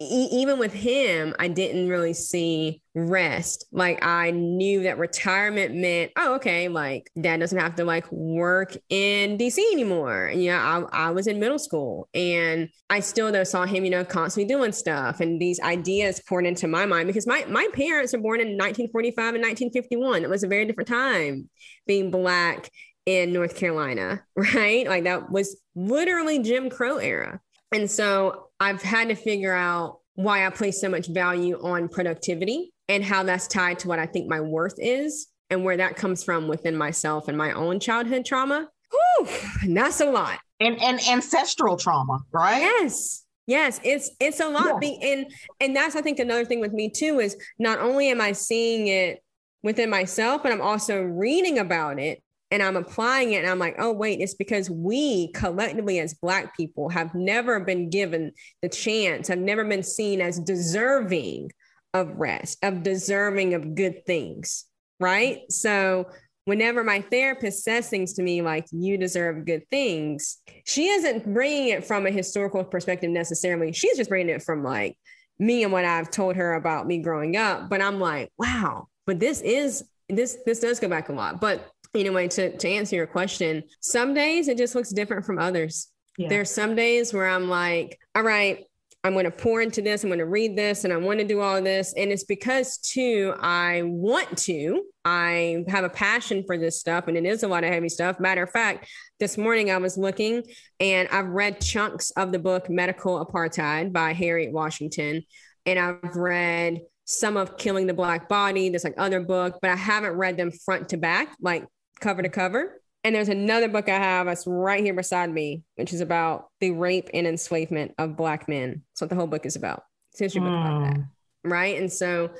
e- 0.00 0.28
even 0.32 0.58
with 0.58 0.72
him, 0.72 1.34
I 1.38 1.48
didn't 1.48 1.88
really 1.88 2.12
see 2.12 2.82
rest. 2.94 3.66
Like 3.72 4.04
I 4.04 4.30
knew 4.30 4.82
that 4.82 4.98
retirement 4.98 5.74
meant, 5.74 6.12
oh, 6.16 6.34
okay, 6.36 6.68
like 6.68 7.10
dad 7.20 7.40
doesn't 7.40 7.58
have 7.58 7.74
to 7.76 7.84
like 7.84 8.10
work 8.10 8.76
in 8.88 9.36
DC 9.38 9.58
anymore. 9.72 10.26
And 10.26 10.42
yeah, 10.42 10.60
I, 10.92 11.08
I 11.08 11.10
was 11.10 11.26
in 11.26 11.40
middle 11.40 11.58
school 11.58 12.08
and 12.14 12.68
I 12.90 13.00
still 13.00 13.32
though 13.32 13.44
saw 13.44 13.66
him, 13.66 13.84
you 13.84 13.90
know, 13.90 14.04
constantly 14.04 14.48
doing 14.52 14.72
stuff 14.72 15.20
and 15.20 15.40
these 15.40 15.60
ideas 15.60 16.20
poured 16.28 16.46
into 16.46 16.68
my 16.68 16.86
mind 16.86 17.06
because 17.06 17.26
my 17.26 17.44
my 17.48 17.66
parents 17.74 18.12
were 18.12 18.20
born 18.20 18.40
in 18.40 18.56
1945 18.56 19.34
and 19.34 19.42
1951. 19.42 20.22
It 20.22 20.30
was 20.30 20.42
a 20.42 20.48
very 20.48 20.64
different 20.64 20.88
time 20.88 21.48
being 21.86 22.10
black 22.10 22.70
in 23.06 23.32
North 23.32 23.56
Carolina, 23.56 24.22
right? 24.36 24.86
Like 24.86 25.04
that 25.04 25.30
was 25.30 25.60
literally 25.74 26.40
Jim 26.40 26.68
Crow 26.68 26.98
era. 26.98 27.40
And 27.72 27.90
so 27.90 28.48
I've 28.60 28.82
had 28.82 29.08
to 29.08 29.14
figure 29.14 29.54
out 29.54 30.00
why 30.14 30.46
I 30.46 30.50
place 30.50 30.80
so 30.80 30.88
much 30.88 31.08
value 31.08 31.58
on 31.62 31.88
productivity 31.88 32.72
and 32.88 33.04
how 33.04 33.22
that's 33.22 33.46
tied 33.46 33.78
to 33.80 33.88
what 33.88 33.98
I 33.98 34.06
think 34.06 34.28
my 34.28 34.40
worth 34.40 34.76
is 34.78 35.26
and 35.50 35.64
where 35.64 35.76
that 35.76 35.96
comes 35.96 36.24
from 36.24 36.48
within 36.48 36.76
myself 36.76 37.28
and 37.28 37.36
my 37.36 37.52
own 37.52 37.80
childhood 37.80 38.24
trauma. 38.24 38.68
Whew, 38.90 39.28
and 39.62 39.76
that's 39.76 40.00
a 40.00 40.10
lot. 40.10 40.38
And 40.60 40.80
and 40.80 41.00
ancestral 41.08 41.76
trauma, 41.76 42.20
right? 42.32 42.60
Yes. 42.60 43.24
Yes, 43.46 43.78
it's 43.84 44.10
it's 44.18 44.40
a 44.40 44.48
lot. 44.48 44.82
Yeah. 44.82 44.90
and 45.02 45.26
and 45.60 45.76
that's 45.76 45.94
I 45.94 46.02
think 46.02 46.18
another 46.18 46.44
thing 46.44 46.60
with 46.60 46.72
me 46.72 46.90
too 46.90 47.20
is 47.20 47.36
not 47.58 47.78
only 47.78 48.08
am 48.08 48.20
I 48.20 48.32
seeing 48.32 48.88
it 48.88 49.22
within 49.62 49.90
myself, 49.90 50.42
but 50.42 50.52
I'm 50.52 50.60
also 50.60 51.00
reading 51.02 51.58
about 51.58 51.98
it 51.98 52.22
and 52.50 52.62
I'm 52.62 52.76
applying 52.76 53.32
it 53.32 53.38
and 53.38 53.48
I'm 53.48 53.58
like, 53.58 53.76
oh, 53.78 53.92
wait, 53.92 54.20
it's 54.20 54.34
because 54.34 54.70
we 54.70 55.32
collectively 55.32 55.98
as 55.98 56.14
Black 56.14 56.56
people 56.56 56.88
have 56.90 57.14
never 57.14 57.60
been 57.60 57.90
given 57.90 58.32
the 58.62 58.68
chance, 58.68 59.28
have 59.28 59.38
never 59.38 59.64
been 59.64 59.82
seen 59.82 60.20
as 60.20 60.38
deserving 60.38 61.50
of 61.94 62.10
rest, 62.16 62.58
of 62.62 62.82
deserving 62.82 63.54
of 63.54 63.74
good 63.74 64.04
things. 64.06 64.64
right? 65.00 65.40
So 65.50 66.06
whenever 66.46 66.84
my 66.84 67.00
therapist 67.00 67.64
says 67.64 67.88
things 67.90 68.14
to 68.14 68.22
me 68.22 68.40
like 68.40 68.66
you 68.70 68.96
deserve 68.96 69.44
good 69.44 69.68
things 69.68 70.38
she 70.64 70.86
isn't 70.86 71.32
bringing 71.34 71.68
it 71.68 71.84
from 71.84 72.06
a 72.06 72.10
historical 72.10 72.64
perspective 72.64 73.10
necessarily 73.10 73.72
she's 73.72 73.96
just 73.96 74.08
bringing 74.08 74.34
it 74.34 74.42
from 74.42 74.62
like 74.62 74.96
me 75.38 75.64
and 75.64 75.72
what 75.72 75.84
i've 75.84 76.10
told 76.10 76.36
her 76.36 76.54
about 76.54 76.86
me 76.86 76.98
growing 76.98 77.36
up 77.36 77.68
but 77.68 77.82
i'm 77.82 78.00
like 78.00 78.30
wow 78.38 78.86
but 79.06 79.18
this 79.20 79.40
is 79.42 79.82
this 80.08 80.38
this 80.46 80.60
does 80.60 80.78
go 80.78 80.88
back 80.88 81.08
a 81.08 81.12
lot 81.12 81.40
but 81.40 81.68
anyway 82.00 82.28
to, 82.28 82.56
to 82.56 82.68
answer 82.68 82.96
your 82.96 83.06
question 83.06 83.62
some 83.80 84.14
days 84.14 84.48
it 84.48 84.58
just 84.58 84.74
looks 84.74 84.92
different 84.92 85.24
from 85.24 85.38
others 85.38 85.88
yeah. 86.18 86.28
there's 86.28 86.50
some 86.50 86.74
days 86.74 87.12
where 87.12 87.28
i'm 87.28 87.48
like 87.48 87.98
all 88.14 88.22
right 88.22 88.64
I'm 89.06 89.12
going 89.12 89.24
to 89.24 89.30
pour 89.30 89.62
into 89.62 89.80
this. 89.80 90.02
I'm 90.02 90.10
going 90.10 90.18
to 90.18 90.26
read 90.26 90.56
this 90.56 90.82
and 90.82 90.92
I 90.92 90.96
want 90.96 91.20
to 91.20 91.24
do 91.24 91.40
all 91.40 91.62
this. 91.62 91.94
And 91.96 92.10
it's 92.10 92.24
because, 92.24 92.78
too, 92.78 93.34
I 93.38 93.82
want 93.84 94.36
to. 94.38 94.82
I 95.04 95.64
have 95.68 95.84
a 95.84 95.88
passion 95.88 96.42
for 96.44 96.58
this 96.58 96.80
stuff 96.80 97.06
and 97.06 97.16
it 97.16 97.24
is 97.24 97.44
a 97.44 97.48
lot 97.48 97.62
of 97.62 97.70
heavy 97.70 97.88
stuff. 97.88 98.18
Matter 98.18 98.42
of 98.42 98.50
fact, 98.50 98.88
this 99.20 99.38
morning 99.38 99.70
I 99.70 99.76
was 99.76 99.96
looking 99.96 100.42
and 100.80 101.08
I've 101.10 101.28
read 101.28 101.60
chunks 101.60 102.10
of 102.12 102.32
the 102.32 102.40
book 102.40 102.68
Medical 102.68 103.24
Apartheid 103.24 103.92
by 103.92 104.12
Harriet 104.12 104.52
Washington. 104.52 105.22
And 105.66 105.78
I've 105.78 106.16
read 106.16 106.80
some 107.04 107.36
of 107.36 107.56
Killing 107.56 107.86
the 107.86 107.94
Black 107.94 108.28
Body. 108.28 108.70
There's 108.70 108.82
like 108.82 108.94
other 108.98 109.20
book, 109.20 109.60
but 109.62 109.70
I 109.70 109.76
haven't 109.76 110.14
read 110.14 110.36
them 110.36 110.50
front 110.50 110.88
to 110.88 110.96
back, 110.96 111.28
like 111.40 111.64
cover 112.00 112.22
to 112.22 112.28
cover. 112.28 112.80
And 113.04 113.14
there's 113.14 113.28
another 113.28 113.68
book 113.68 113.88
I 113.88 113.98
have 113.98 114.26
that's 114.26 114.46
right 114.48 114.82
here 114.82 114.94
beside 114.94 115.30
me, 115.30 115.62
which 115.76 115.92
is 115.92 116.00
about 116.00 116.48
the 116.60 116.72
rape 116.72 117.08
and 117.14 117.26
enslavement 117.26 117.94
of 117.98 118.16
Black 118.16 118.48
men. 118.48 118.82
That's 118.90 119.00
what 119.00 119.10
the 119.10 119.16
whole 119.16 119.28
book 119.28 119.46
is 119.46 119.54
about. 119.54 119.84
It's 120.10 120.18
history 120.18 120.40
book 120.40 120.50
about 120.50 120.80
that. 120.82 120.96
Hmm. 120.96 121.52
Right. 121.52 121.78
And 121.78 121.92
so 121.92 122.30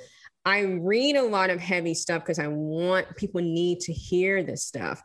I 0.45 0.63
read 0.63 1.15
a 1.15 1.23
lot 1.23 1.51
of 1.51 1.61
heavy 1.61 1.95
stuff 1.95 2.23
because 2.23 2.41
I 2.41 2.49
want 2.49 3.15
people 3.17 3.41
need 3.43 3.81
to 3.83 3.93
hear 3.93 4.43
this 4.43 4.65
stuff. 4.65 5.03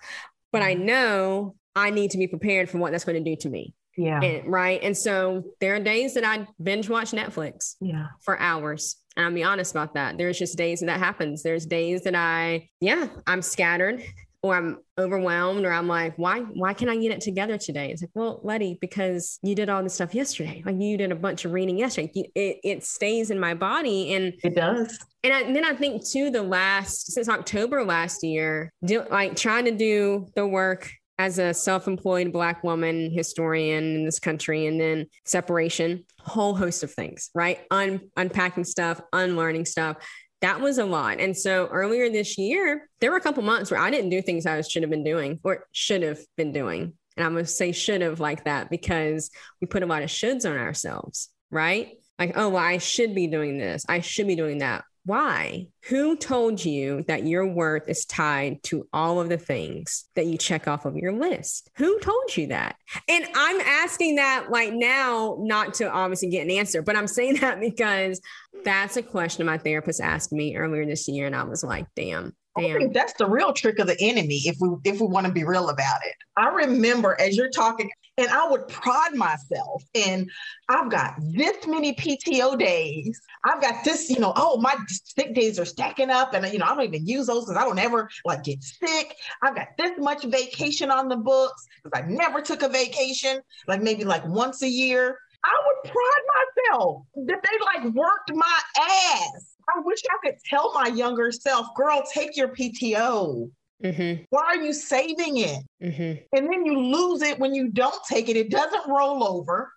But 0.51 0.63
I 0.63 0.73
hmm. 0.73 0.85
know 0.85 1.55
I 1.75 1.91
need 1.91 2.11
to 2.11 2.17
be 2.17 2.27
prepared 2.27 2.67
for 2.67 2.79
what 2.79 2.91
that's 2.91 3.05
going 3.05 3.23
to 3.23 3.29
do 3.29 3.35
to 3.41 3.49
me. 3.49 3.75
Yeah. 3.97 4.19
And, 4.19 4.51
right. 4.51 4.81
And 4.81 4.97
so 4.97 5.43
there 5.59 5.75
are 5.75 5.79
days 5.79 6.15
that 6.15 6.23
I 6.23 6.47
binge 6.63 6.89
watch 6.89 7.11
Netflix 7.11 7.75
yeah. 7.79 8.07
for 8.21 8.39
hours. 8.39 8.95
And 9.15 9.25
I'll 9.25 9.33
be 9.33 9.43
honest 9.43 9.73
about 9.73 9.93
that. 9.93 10.17
There's 10.17 10.39
just 10.39 10.57
days 10.57 10.79
that 10.79 10.87
that 10.87 10.99
happens. 10.99 11.43
There's 11.43 11.67
days 11.67 12.03
that 12.03 12.15
I, 12.15 12.69
yeah, 12.79 13.09
I'm 13.27 13.41
scattered 13.43 14.03
or 14.43 14.55
I'm 14.55 14.79
overwhelmed 14.97 15.65
or 15.65 15.71
I'm 15.71 15.87
like, 15.87 16.17
why, 16.17 16.39
why 16.39 16.73
can 16.73 16.89
I 16.89 16.97
get 16.97 17.11
it 17.11 17.21
together 17.21 17.57
today? 17.57 17.91
It's 17.91 18.01
like, 18.01 18.11
well, 18.15 18.39
Letty, 18.43 18.77
because 18.81 19.37
you 19.43 19.53
did 19.53 19.69
all 19.69 19.83
this 19.83 19.93
stuff 19.93 20.15
yesterday. 20.15 20.63
Like 20.65 20.79
you 20.79 20.97
did 20.97 21.11
a 21.11 21.15
bunch 21.15 21.45
of 21.45 21.51
reading 21.51 21.77
yesterday. 21.77 22.11
It, 22.33 22.57
it 22.63 22.83
stays 22.83 23.29
in 23.29 23.39
my 23.39 23.53
body. 23.53 24.13
And 24.13 24.33
it 24.43 24.55
does. 24.55 24.97
And, 25.23 25.31
I, 25.31 25.41
and 25.41 25.55
then 25.55 25.63
I 25.63 25.73
think 25.75 26.07
too, 26.07 26.31
the 26.31 26.41
last, 26.41 27.11
since 27.11 27.29
October 27.29 27.83
last 27.83 28.23
year, 28.23 28.73
do, 28.83 29.05
like 29.11 29.35
trying 29.35 29.65
to 29.65 29.71
do 29.71 30.27
the 30.35 30.47
work 30.47 30.91
as 31.19 31.37
a 31.37 31.53
self-employed 31.53 32.33
black 32.33 32.63
woman 32.63 33.11
historian 33.11 33.95
in 33.95 34.05
this 34.05 34.17
country 34.17 34.65
and 34.65 34.81
then 34.81 35.05
separation 35.23 36.03
whole 36.19 36.55
host 36.55 36.81
of 36.81 36.91
things 36.91 37.29
right 37.35 37.59
Un- 37.69 38.09
unpacking 38.17 38.63
stuff 38.63 38.99
unlearning 39.13 39.65
stuff 39.65 39.97
that 40.41 40.59
was 40.59 40.77
a 40.77 40.85
lot. 40.85 41.19
And 41.19 41.37
so 41.37 41.67
earlier 41.67 42.09
this 42.09 42.37
year, 42.37 42.89
there 42.99 43.11
were 43.11 43.17
a 43.17 43.21
couple 43.21 43.43
months 43.43 43.69
where 43.69 43.79
I 43.79 43.91
didn't 43.91 44.09
do 44.09 44.21
things 44.21 44.45
I 44.45 44.61
should 44.61 44.83
have 44.83 44.89
been 44.89 45.03
doing 45.03 45.39
or 45.43 45.65
should 45.71 46.01
have 46.01 46.19
been 46.35 46.51
doing. 46.51 46.93
And 47.15 47.25
I'm 47.25 47.33
going 47.33 47.45
to 47.45 47.51
say 47.51 47.71
should 47.71 48.01
have 48.01 48.19
like 48.19 48.45
that 48.45 48.69
because 48.69 49.29
we 49.59 49.67
put 49.67 49.83
a 49.83 49.85
lot 49.85 50.01
of 50.01 50.09
shoulds 50.09 50.49
on 50.49 50.57
ourselves, 50.57 51.29
right? 51.51 51.97
Like, 52.17 52.33
oh, 52.35 52.49
well, 52.49 52.63
I 52.63 52.79
should 52.79 53.13
be 53.13 53.27
doing 53.27 53.57
this. 53.57 53.85
I 53.87 54.01
should 54.01 54.27
be 54.27 54.35
doing 54.35 54.59
that. 54.59 54.83
Why? 55.03 55.67
Who 55.89 56.15
told 56.15 56.63
you 56.63 57.03
that 57.07 57.25
your 57.25 57.47
worth 57.47 57.89
is 57.89 58.05
tied 58.05 58.61
to 58.63 58.87
all 58.93 59.19
of 59.19 59.29
the 59.29 59.37
things 59.37 60.05
that 60.15 60.27
you 60.27 60.37
check 60.37 60.67
off 60.67 60.85
of 60.85 60.95
your 60.95 61.11
list? 61.11 61.71
Who 61.77 61.99
told 61.99 62.37
you 62.37 62.47
that? 62.47 62.75
And 63.09 63.25
I'm 63.33 63.59
asking 63.61 64.15
that 64.15 64.47
like 64.51 64.73
now, 64.73 65.37
not 65.39 65.73
to 65.75 65.91
obviously 65.91 66.29
get 66.29 66.43
an 66.43 66.51
answer, 66.51 66.83
but 66.83 66.95
I'm 66.95 67.07
saying 67.07 67.35
that 67.41 67.59
because 67.59 68.21
that's 68.63 68.95
a 68.97 69.01
question 69.01 69.45
my 69.45 69.57
therapist 69.57 70.01
asked 70.01 70.31
me 70.31 70.55
earlier 70.55 70.85
this 70.85 71.07
year. 71.07 71.25
And 71.25 71.35
I 71.35 71.43
was 71.43 71.63
like, 71.63 71.87
damn, 71.95 72.35
Damn. 72.57 72.75
I 72.75 72.79
think 72.79 72.93
that's 72.93 73.13
the 73.13 73.27
real 73.27 73.53
trick 73.53 73.79
of 73.79 73.87
the 73.87 73.95
enemy 74.01 74.41
if 74.43 74.57
we 74.59 74.69
if 74.83 74.99
we 74.99 75.07
want 75.07 75.25
to 75.25 75.31
be 75.31 75.45
real 75.45 75.69
about 75.69 75.99
it. 76.05 76.15
I 76.35 76.49
remember 76.49 77.15
as 77.19 77.37
you're 77.37 77.49
talking, 77.49 77.89
and 78.17 78.29
I 78.29 78.47
would 78.49 78.67
prod 78.67 79.15
myself, 79.15 79.83
and 79.95 80.29
I've 80.69 80.91
got 80.91 81.15
this 81.19 81.65
many 81.65 81.93
PTO 81.93 82.57
days. 82.59 83.19
I've 83.45 83.61
got 83.61 83.83
this, 83.83 84.09
you 84.09 84.19
know, 84.19 84.33
oh, 84.35 84.57
my 84.57 84.75
sick 84.89 85.33
days 85.33 85.59
are 85.59 85.65
stacking 85.65 86.09
up, 86.09 86.33
and 86.33 86.45
you 86.51 86.59
know, 86.59 86.65
I 86.65 86.75
don't 86.75 86.83
even 86.83 87.05
use 87.05 87.27
those 87.27 87.45
because 87.45 87.57
I 87.57 87.65
don't 87.65 87.79
ever 87.79 88.09
like 88.25 88.43
get 88.43 88.63
sick. 88.63 89.15
I've 89.41 89.55
got 89.55 89.67
this 89.77 89.93
much 89.97 90.23
vacation 90.23 90.91
on 90.91 91.07
the 91.07 91.17
books 91.17 91.65
because 91.83 92.03
I 92.03 92.07
never 92.07 92.41
took 92.41 92.63
a 92.63 92.69
vacation, 92.69 93.41
like 93.67 93.81
maybe 93.81 94.03
like 94.03 94.25
once 94.27 94.61
a 94.61 94.69
year. 94.69 95.17
I 95.43 95.61
would 95.65 95.91
pride 95.91 96.71
myself 96.71 97.03
that 97.27 97.41
they 97.41 97.81
like 97.81 97.93
worked 97.95 98.31
my 98.33 98.59
ass. 98.77 99.55
I 99.75 99.79
wish 99.83 99.99
I 100.09 100.27
could 100.27 100.39
tell 100.45 100.73
my 100.73 100.87
younger 100.87 101.31
self, 101.31 101.67
girl, 101.75 102.03
take 102.13 102.35
your 102.35 102.49
PTO. 102.49 103.49
Mm-hmm. 103.83 104.23
Why 104.29 104.43
are 104.43 104.55
you 104.57 104.73
saving 104.73 105.37
it? 105.37 105.63
Mm-hmm. 105.81 106.37
And 106.37 106.51
then 106.51 106.65
you 106.65 106.79
lose 106.79 107.21
it 107.21 107.39
when 107.39 107.53
you 107.55 107.69
don't 107.69 108.03
take 108.07 108.29
it. 108.29 108.37
It 108.37 108.49
doesn't 108.49 108.87
roll 108.87 109.23
over. 109.23 109.71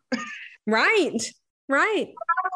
Right. 0.66 1.22
Right. 1.68 2.12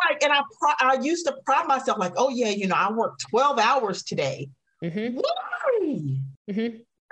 like, 0.09 0.23
and 0.23 0.33
I, 0.33 0.43
I 0.81 0.99
used 1.01 1.27
to 1.27 1.35
pride 1.45 1.67
myself 1.67 1.99
like, 1.99 2.13
oh 2.17 2.29
yeah, 2.29 2.51
you 2.51 2.67
know, 2.67 2.75
I 2.75 2.93
worked 2.93 3.25
12 3.31 3.59
hours 3.59 4.03
today. 4.03 4.49
Mm-hmm. 4.83 5.17
Why? 5.17 6.21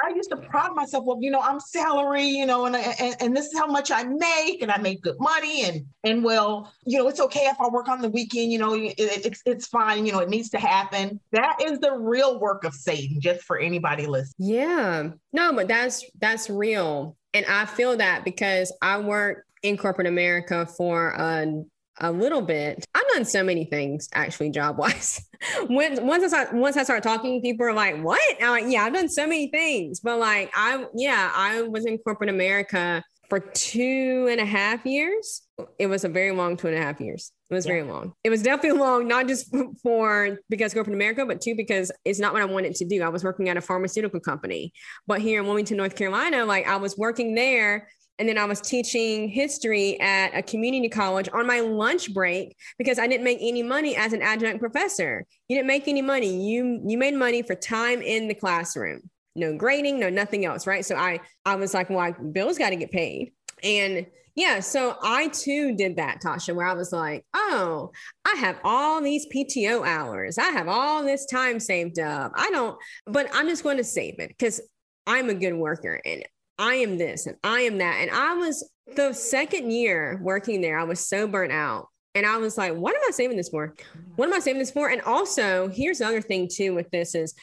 I 0.04 0.10
used 0.14 0.30
to 0.30 0.36
pride 0.36 0.72
myself, 0.74 1.04
well, 1.04 1.18
you 1.20 1.30
know, 1.30 1.40
I'm 1.40 1.58
salary, 1.58 2.24
you 2.24 2.46
know, 2.46 2.66
and, 2.66 2.76
and 2.76 3.16
and 3.20 3.36
this 3.36 3.46
is 3.46 3.58
how 3.58 3.66
much 3.66 3.90
I 3.90 4.04
make, 4.04 4.60
and 4.62 4.70
I 4.70 4.78
make 4.78 5.02
good 5.02 5.16
money, 5.18 5.64
and 5.64 5.86
and 6.04 6.22
well, 6.22 6.72
you 6.84 6.98
know, 6.98 7.08
it's 7.08 7.20
okay 7.20 7.46
if 7.46 7.60
I 7.60 7.68
work 7.68 7.88
on 7.88 8.02
the 8.02 8.10
weekend, 8.10 8.52
you 8.52 8.58
know, 8.58 8.74
it, 8.74 8.94
it's 8.98 9.42
it's 9.46 9.66
fine, 9.66 10.04
you 10.04 10.12
know, 10.12 10.18
it 10.18 10.28
needs 10.28 10.50
to 10.50 10.58
happen. 10.58 11.18
That 11.32 11.56
is 11.64 11.78
the 11.78 11.92
real 11.92 12.38
work 12.38 12.64
of 12.64 12.74
Satan, 12.74 13.20
just 13.20 13.42
for 13.44 13.58
anybody 13.58 14.06
listening. 14.06 14.50
Yeah, 14.50 15.10
no, 15.32 15.52
but 15.52 15.68
that's 15.68 16.04
that's 16.20 16.50
real, 16.50 17.16
and 17.32 17.46
I 17.46 17.64
feel 17.64 17.96
that 17.96 18.24
because 18.24 18.72
I 18.82 18.98
work 18.98 19.44
in 19.62 19.76
corporate 19.76 20.06
America 20.06 20.66
for 20.66 21.10
a 21.10 21.64
a 22.00 22.12
little 22.12 22.42
bit. 22.42 22.84
I've 22.94 23.05
done 23.16 23.24
so 23.24 23.42
many 23.42 23.64
things 23.64 24.08
actually 24.12 24.50
job 24.50 24.78
wise. 24.78 25.26
once 25.68 26.24
I 26.24 26.28
start 26.28 26.52
once 26.52 26.76
I 26.76 26.82
start 26.82 27.02
talking, 27.02 27.40
people 27.42 27.66
are 27.66 27.72
like, 27.72 28.00
"What?" 28.02 28.20
I'm 28.42 28.50
like, 28.50 28.64
"Yeah, 28.68 28.84
I've 28.84 28.94
done 28.94 29.08
so 29.08 29.26
many 29.26 29.48
things." 29.48 30.00
But 30.00 30.18
like, 30.18 30.50
I 30.54 30.86
yeah, 30.94 31.32
I 31.34 31.62
was 31.62 31.86
in 31.86 31.98
corporate 31.98 32.30
America 32.30 33.02
for 33.28 33.40
two 33.40 34.28
and 34.30 34.40
a 34.40 34.44
half 34.44 34.86
years. 34.86 35.42
It 35.78 35.86
was 35.86 36.04
a 36.04 36.08
very 36.08 36.32
long 36.32 36.56
two 36.56 36.68
and 36.68 36.76
a 36.76 36.80
half 36.80 37.00
years. 37.00 37.32
It 37.50 37.54
was 37.54 37.66
yeah. 37.66 37.72
very 37.72 37.82
long. 37.82 38.12
It 38.22 38.30
was 38.30 38.42
definitely 38.42 38.78
long, 38.86 39.08
not 39.08 39.26
just 39.26 39.54
for 39.82 40.38
because 40.48 40.74
corporate 40.74 40.94
America, 40.94 41.24
but 41.26 41.40
two 41.40 41.54
because 41.56 41.90
it's 42.04 42.20
not 42.20 42.32
what 42.32 42.42
I 42.42 42.46
wanted 42.46 42.74
to 42.76 42.84
do. 42.84 43.02
I 43.02 43.08
was 43.08 43.24
working 43.24 43.48
at 43.48 43.56
a 43.56 43.60
pharmaceutical 43.60 44.20
company, 44.20 44.72
but 45.06 45.20
here 45.20 45.40
in 45.40 45.46
Wilmington, 45.46 45.76
North 45.76 45.96
Carolina, 45.96 46.44
like 46.44 46.66
I 46.66 46.76
was 46.76 46.96
working 46.96 47.34
there 47.34 47.88
and 48.18 48.28
then 48.28 48.38
I 48.38 48.44
was 48.46 48.60
teaching 48.60 49.28
history 49.28 50.00
at 50.00 50.28
a 50.34 50.42
community 50.42 50.88
college 50.88 51.28
on 51.32 51.46
my 51.46 51.60
lunch 51.60 52.14
break 52.14 52.56
because 52.78 52.98
I 52.98 53.06
didn't 53.06 53.24
make 53.24 53.38
any 53.40 53.62
money 53.62 53.94
as 53.96 54.12
an 54.12 54.22
adjunct 54.22 54.60
professor. 54.60 55.24
You 55.48 55.56
didn't 55.56 55.68
make 55.68 55.86
any 55.86 56.02
money. 56.02 56.48
You 56.48 56.82
you 56.86 56.96
made 56.98 57.14
money 57.14 57.42
for 57.42 57.54
time 57.54 58.00
in 58.00 58.28
the 58.28 58.34
classroom. 58.34 59.10
No 59.34 59.56
grading, 59.56 60.00
no 60.00 60.08
nothing 60.08 60.46
else, 60.46 60.66
right? 60.66 60.84
So 60.84 60.96
I 60.96 61.20
I 61.44 61.56
was 61.56 61.74
like, 61.74 61.90
well, 61.90 62.12
bills 62.32 62.58
got 62.58 62.70
to 62.70 62.76
get 62.76 62.90
paid. 62.90 63.32
And 63.62 64.06
yeah, 64.34 64.60
so 64.60 64.96
I 65.02 65.28
too 65.28 65.74
did 65.74 65.96
that, 65.96 66.20
Tasha, 66.22 66.54
where 66.54 66.66
I 66.66 66.74
was 66.74 66.92
like, 66.92 67.24
oh, 67.32 67.90
I 68.26 68.36
have 68.38 68.58
all 68.64 69.00
these 69.00 69.26
PTO 69.34 69.86
hours. 69.86 70.36
I 70.36 70.50
have 70.50 70.68
all 70.68 71.02
this 71.02 71.24
time 71.24 71.58
saved 71.58 71.98
up. 71.98 72.32
I 72.34 72.50
don't, 72.50 72.78
but 73.06 73.28
I'm 73.32 73.48
just 73.48 73.62
going 73.62 73.78
to 73.78 73.84
save 73.84 74.18
it 74.18 74.28
because 74.28 74.60
I'm 75.06 75.30
a 75.30 75.34
good 75.34 75.54
worker 75.54 76.00
and 76.04 76.22
I 76.58 76.76
am 76.76 76.98
this 76.98 77.26
and 77.26 77.36
I 77.42 77.62
am 77.62 77.78
that. 77.78 78.00
And 78.00 78.10
I 78.10 78.34
was 78.34 78.68
the 78.94 79.12
second 79.12 79.70
year 79.70 80.18
working 80.22 80.60
there, 80.60 80.78
I 80.78 80.84
was 80.84 81.00
so 81.00 81.26
burnt 81.26 81.52
out. 81.52 81.88
And 82.14 82.24
I 82.24 82.38
was 82.38 82.56
like, 82.56 82.74
what 82.74 82.94
am 82.94 83.02
I 83.06 83.10
saving 83.10 83.36
this 83.36 83.50
for? 83.50 83.74
What 84.16 84.28
am 84.28 84.34
I 84.34 84.38
saving 84.38 84.60
this 84.60 84.70
for? 84.70 84.88
And 84.88 85.02
also, 85.02 85.68
here's 85.68 85.98
the 85.98 86.06
other 86.06 86.22
thing 86.22 86.48
too 86.50 86.74
with 86.74 86.90
this 86.90 87.14
is 87.14 87.34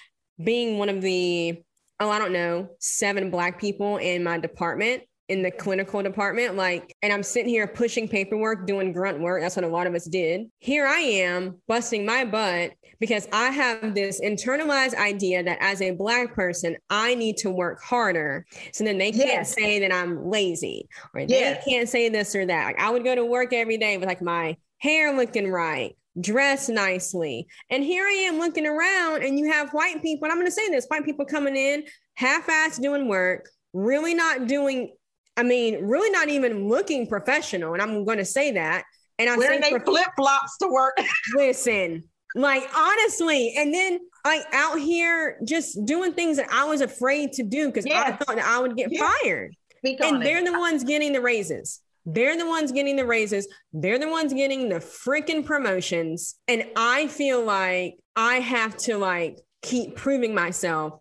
being 0.43 0.79
one 0.79 0.89
of 0.89 1.01
the, 1.01 1.61
oh, 1.99 2.09
I 2.09 2.17
don't 2.17 2.33
know, 2.33 2.69
seven 2.79 3.29
Black 3.29 3.59
people 3.59 3.97
in 3.97 4.23
my 4.23 4.39
department 4.39 5.03
in 5.29 5.41
the 5.41 5.51
clinical 5.51 6.03
department 6.03 6.55
like 6.55 6.93
and 7.01 7.13
i'm 7.13 7.23
sitting 7.23 7.47
here 7.47 7.65
pushing 7.65 8.09
paperwork 8.09 8.67
doing 8.67 8.91
grunt 8.91 9.21
work 9.21 9.41
that's 9.41 9.55
what 9.55 9.63
a 9.63 9.67
lot 9.69 9.87
of 9.87 9.95
us 9.95 10.05
did 10.05 10.41
here 10.59 10.85
i 10.85 10.99
am 10.99 11.61
busting 11.65 12.05
my 12.05 12.25
butt 12.25 12.73
because 13.03 13.27
i 13.33 13.49
have 13.49 13.93
this 13.93 14.21
internalized 14.21 14.95
idea 14.95 15.43
that 15.43 15.57
as 15.59 15.81
a 15.81 15.91
black 15.91 16.33
person 16.33 16.77
i 16.89 17.13
need 17.15 17.35
to 17.35 17.49
work 17.49 17.83
harder 17.83 18.45
so 18.71 18.85
then 18.85 18.97
they 18.97 19.11
can't 19.11 19.27
yes. 19.27 19.53
say 19.53 19.77
that 19.77 19.93
i'm 19.93 20.29
lazy 20.29 20.87
or 21.13 21.19
yes. 21.19 21.61
they 21.65 21.69
can't 21.69 21.89
say 21.89 22.07
this 22.07 22.33
or 22.33 22.45
that 22.45 22.63
like 22.63 22.79
i 22.79 22.89
would 22.89 23.03
go 23.03 23.13
to 23.13 23.25
work 23.25 23.51
every 23.51 23.77
day 23.77 23.97
with 23.97 24.07
like 24.07 24.21
my 24.21 24.55
hair 24.79 25.13
looking 25.13 25.51
right 25.51 25.97
dress 26.19 26.69
nicely. 26.69 27.47
And 27.69 27.83
here 27.83 28.05
I 28.05 28.11
am 28.27 28.37
looking 28.37 28.67
around, 28.67 29.23
and 29.23 29.39
you 29.39 29.51
have 29.51 29.71
white 29.71 30.01
people, 30.01 30.25
and 30.25 30.31
I'm 30.31 30.37
going 30.37 30.47
to 30.47 30.51
say 30.51 30.69
this 30.69 30.85
white 30.87 31.05
people 31.05 31.25
coming 31.25 31.55
in, 31.55 31.85
half 32.15 32.47
ass 32.49 32.77
doing 32.77 33.07
work, 33.07 33.49
really 33.73 34.13
not 34.13 34.47
doing, 34.47 34.93
I 35.37 35.43
mean, 35.43 35.83
really 35.85 36.11
not 36.11 36.29
even 36.29 36.69
looking 36.69 37.07
professional. 37.07 37.73
And 37.73 37.81
I'm 37.81 38.05
going 38.05 38.19
to 38.19 38.25
say 38.25 38.51
that. 38.51 38.83
And 39.19 39.29
I 39.29 39.37
wearing 39.37 39.61
they 39.61 39.77
flip 39.79 40.07
flops 40.15 40.57
to 40.59 40.67
work. 40.67 40.97
listen, 41.35 42.03
like 42.35 42.67
honestly, 42.75 43.53
and 43.57 43.73
then 43.73 43.99
like 44.25 44.43
out 44.53 44.79
here 44.79 45.37
just 45.45 45.85
doing 45.85 46.13
things 46.13 46.37
that 46.37 46.47
I 46.51 46.65
was 46.65 46.81
afraid 46.81 47.33
to 47.33 47.43
do 47.43 47.67
because 47.67 47.85
yes. 47.85 48.17
I 48.19 48.23
thought 48.23 48.39
I 48.39 48.59
would 48.59 48.75
get 48.75 48.91
yes. 48.91 49.01
fired. 49.01 49.55
and 49.83 50.21
they're 50.21 50.39
it. 50.39 50.45
the 50.45 50.57
ones 50.57 50.83
getting 50.83 51.13
the 51.13 51.21
raises. 51.21 51.81
They're 52.05 52.37
the 52.37 52.47
ones 52.47 52.71
getting 52.71 52.95
the 52.95 53.05
raises. 53.05 53.47
They're 53.71 53.99
the 53.99 54.09
ones 54.09 54.33
getting 54.33 54.69
the 54.69 54.75
freaking 54.75 55.45
promotions. 55.45 56.35
And 56.47 56.65
I 56.75 57.07
feel 57.07 57.43
like 57.43 57.95
I 58.15 58.35
have 58.35 58.75
to 58.77 58.97
like 58.97 59.39
keep 59.61 59.95
proving 59.95 60.35
myself 60.35 60.99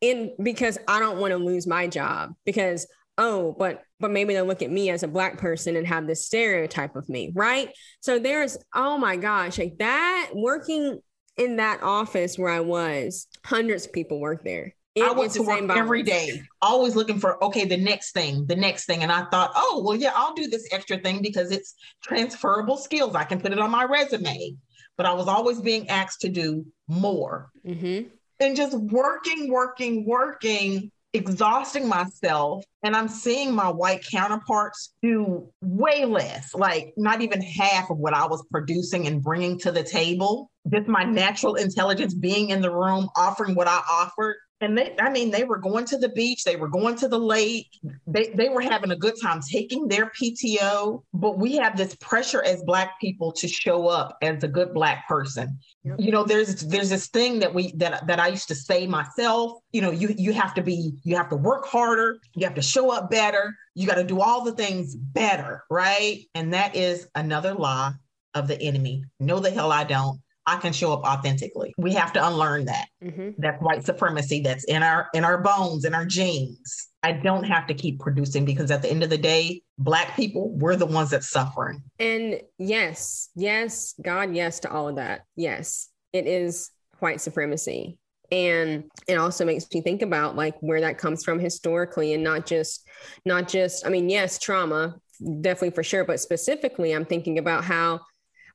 in 0.00 0.34
because 0.42 0.78
I 0.88 1.00
don't 1.00 1.18
want 1.18 1.30
to 1.32 1.38
lose 1.38 1.66
my 1.66 1.86
job 1.86 2.34
because 2.44 2.86
oh, 3.18 3.54
but 3.58 3.82
but 4.02 4.10
maybe 4.10 4.34
they'll 4.34 4.44
look 4.44 4.62
at 4.62 4.70
me 4.70 4.90
as 4.90 5.04
a 5.04 5.08
black 5.08 5.38
person 5.38 5.76
and 5.76 5.86
have 5.86 6.06
this 6.06 6.26
stereotype 6.26 6.96
of 6.96 7.08
me, 7.08 7.32
right? 7.34 7.70
So 8.00 8.18
there's 8.18 8.58
oh 8.74 8.98
my 8.98 9.16
gosh, 9.16 9.58
like 9.58 9.78
that 9.78 10.32
working 10.34 11.00
in 11.38 11.56
that 11.56 11.82
office 11.82 12.36
where 12.36 12.50
I 12.50 12.60
was, 12.60 13.28
hundreds 13.46 13.86
of 13.86 13.92
people 13.92 14.20
work 14.20 14.44
there. 14.44 14.74
It 14.94 15.04
I 15.04 15.12
went 15.12 15.32
to 15.32 15.42
work 15.42 15.62
every 15.70 16.02
day, 16.02 16.42
always 16.60 16.94
looking 16.94 17.18
for 17.18 17.42
okay, 17.42 17.64
the 17.64 17.78
next 17.78 18.12
thing, 18.12 18.44
the 18.46 18.56
next 18.56 18.84
thing. 18.84 19.02
And 19.02 19.10
I 19.10 19.24
thought, 19.26 19.52
oh, 19.54 19.82
well, 19.86 19.96
yeah, 19.96 20.12
I'll 20.14 20.34
do 20.34 20.48
this 20.48 20.68
extra 20.70 20.98
thing 20.98 21.22
because 21.22 21.50
it's 21.50 21.74
transferable 22.02 22.76
skills. 22.76 23.14
I 23.14 23.24
can 23.24 23.40
put 23.40 23.52
it 23.52 23.58
on 23.58 23.70
my 23.70 23.84
resume. 23.84 24.56
But 24.98 25.06
I 25.06 25.14
was 25.14 25.26
always 25.26 25.58
being 25.58 25.88
asked 25.88 26.20
to 26.20 26.28
do 26.28 26.66
more. 26.86 27.50
Mm-hmm. 27.66 28.08
And 28.40 28.56
just 28.56 28.76
working, 28.76 29.50
working, 29.50 30.04
working 30.04 30.90
exhausting 31.14 31.88
myself 31.88 32.64
and 32.82 32.96
I'm 32.96 33.08
seeing 33.08 33.54
my 33.54 33.68
white 33.68 34.04
counterparts 34.10 34.94
do 35.02 35.48
way 35.60 36.04
less, 36.04 36.54
like 36.54 36.94
not 36.96 37.20
even 37.20 37.42
half 37.42 37.90
of 37.90 37.98
what 37.98 38.14
I 38.14 38.26
was 38.26 38.44
producing 38.50 39.06
and 39.06 39.22
bringing 39.22 39.58
to 39.60 39.72
the 39.72 39.82
table. 39.82 40.50
Just 40.68 40.88
my 40.88 41.04
natural 41.04 41.56
intelligence 41.56 42.14
being 42.14 42.50
in 42.50 42.62
the 42.62 42.70
room, 42.70 43.08
offering 43.16 43.54
what 43.54 43.68
I 43.68 43.82
offered. 43.90 44.36
And 44.60 44.78
they 44.78 44.94
i 45.00 45.10
mean 45.10 45.32
they 45.32 45.42
were 45.42 45.58
going 45.58 45.86
to 45.86 45.98
the 45.98 46.10
beach 46.10 46.44
they 46.44 46.54
were 46.54 46.68
going 46.68 46.94
to 46.98 47.08
the 47.08 47.18
lake. 47.18 47.66
They, 48.06 48.28
they 48.28 48.48
were 48.48 48.60
having 48.60 48.92
a 48.92 48.96
good 48.96 49.14
time 49.20 49.40
taking 49.40 49.88
their 49.88 50.12
pto 50.16 51.02
but 51.12 51.36
we 51.36 51.56
have 51.56 51.76
this 51.76 51.96
pressure 51.96 52.44
as 52.44 52.62
black 52.62 53.00
people 53.00 53.32
to 53.32 53.48
show 53.48 53.88
up 53.88 54.16
as 54.22 54.44
a 54.44 54.48
good 54.48 54.72
black 54.72 55.08
person 55.08 55.58
you 55.84 56.12
know 56.12 56.22
there's 56.22 56.60
there's 56.66 56.90
this 56.90 57.08
thing 57.08 57.40
that 57.40 57.52
we 57.52 57.72
that 57.72 58.06
that 58.06 58.20
i 58.20 58.28
used 58.28 58.46
to 58.46 58.54
say 58.54 58.86
myself 58.86 59.58
you 59.72 59.80
know 59.80 59.90
you 59.90 60.14
you 60.16 60.32
have 60.32 60.54
to 60.54 60.62
be 60.62 60.92
you 61.02 61.16
have 61.16 61.28
to 61.28 61.36
work 61.36 61.66
harder 61.66 62.18
you 62.34 62.46
have 62.46 62.54
to 62.54 62.62
show 62.62 62.92
up 62.92 63.10
better 63.10 63.52
you 63.74 63.86
got 63.86 63.96
to 63.96 64.04
do 64.04 64.20
all 64.20 64.44
the 64.44 64.52
things 64.52 64.94
better 64.94 65.64
right? 65.70 66.20
And 66.34 66.52
that 66.52 66.76
is 66.76 67.08
another 67.14 67.54
lie 67.54 67.92
of 68.34 68.48
the 68.48 68.60
enemy. 68.60 69.04
No 69.18 69.38
the 69.40 69.50
hell 69.50 69.72
i 69.72 69.84
don't 69.84 70.21
I 70.46 70.56
can 70.56 70.72
show 70.72 70.92
up 70.92 71.04
authentically. 71.04 71.72
We 71.78 71.92
have 71.94 72.12
to 72.14 72.26
unlearn 72.26 72.64
that. 72.64 72.88
Mm-hmm. 73.02 73.30
That's 73.38 73.62
white 73.62 73.84
supremacy 73.84 74.40
that's 74.40 74.64
in 74.64 74.82
our 74.82 75.08
in 75.14 75.24
our 75.24 75.38
bones, 75.38 75.84
in 75.84 75.94
our 75.94 76.04
genes. 76.04 76.88
I 77.02 77.12
don't 77.12 77.44
have 77.44 77.66
to 77.68 77.74
keep 77.74 78.00
producing 78.00 78.44
because 78.44 78.70
at 78.70 78.82
the 78.82 78.90
end 78.90 79.02
of 79.02 79.10
the 79.10 79.18
day, 79.18 79.62
black 79.78 80.14
people, 80.16 80.50
we're 80.50 80.76
the 80.76 80.86
ones 80.86 81.10
that's 81.10 81.28
suffering. 81.28 81.82
And 81.98 82.40
yes, 82.58 83.30
yes, 83.34 83.94
God, 84.00 84.34
yes 84.34 84.60
to 84.60 84.70
all 84.70 84.88
of 84.88 84.96
that. 84.96 85.22
Yes, 85.36 85.88
it 86.12 86.26
is 86.26 86.70
white 87.00 87.20
supremacy. 87.20 87.98
And 88.30 88.84
it 89.06 89.16
also 89.16 89.44
makes 89.44 89.66
me 89.72 89.82
think 89.82 90.00
about 90.00 90.36
like 90.36 90.54
where 90.60 90.80
that 90.80 90.96
comes 90.96 91.22
from 91.22 91.38
historically 91.38 92.14
and 92.14 92.24
not 92.24 92.46
just 92.46 92.88
not 93.24 93.46
just, 93.46 93.86
I 93.86 93.90
mean, 93.90 94.08
yes, 94.08 94.38
trauma, 94.38 94.94
definitely 95.40 95.70
for 95.70 95.82
sure, 95.82 96.04
but 96.04 96.20
specifically 96.20 96.92
I'm 96.92 97.04
thinking 97.04 97.38
about 97.38 97.64
how 97.64 98.00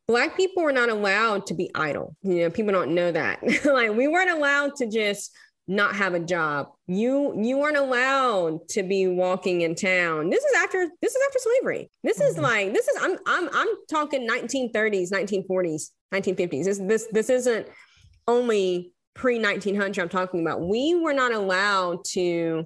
Black 0.08 0.38
people 0.38 0.64
were 0.64 0.72
not 0.72 0.90
allowed 0.90 1.46
to 1.48 1.54
be 1.54 1.70
idle. 1.76 2.16
You 2.24 2.44
know, 2.44 2.50
people 2.50 2.72
don't 2.72 2.96
know 2.96 3.12
that. 3.12 3.44
like 3.66 3.92
we 3.92 4.08
weren't 4.08 4.30
allowed 4.30 4.76
to 4.78 4.88
just 4.88 5.36
not 5.68 5.96
have 5.96 6.14
a 6.14 6.20
job. 6.20 6.68
You 6.88 7.34
you 7.42 7.58
weren't 7.58 7.78
allowed 7.78 8.70
to 8.70 8.84
be 8.84 9.08
walking 9.08 9.62
in 9.62 9.76
town. 9.76 10.30
This 10.30 10.44
is 10.44 10.56
after 10.64 10.88
this 11.02 11.14
is 11.14 11.22
after 11.28 11.40
slavery. 11.40 11.90
This 12.04 12.20
mm-hmm. 12.20 12.28
is 12.28 12.38
like 12.38 12.74
this 12.74 12.88
is 12.88 12.98
I'm 13.02 13.18
I'm 13.28 13.50
I'm 13.54 13.68
talking 13.90 14.28
1930s, 14.28 15.12
1940s, 15.12 15.90
1950s. 16.14 16.64
This 16.64 16.78
this 16.80 17.08
this 17.12 17.30
isn't 17.30 17.68
only 18.28 18.94
pre 19.14 19.40
1900 19.40 20.02
I'm 20.02 20.10
talking 20.10 20.40
about. 20.40 20.62
We 20.62 20.96
were 20.96 21.14
not 21.14 21.34
allowed 21.34 22.06
to 22.12 22.66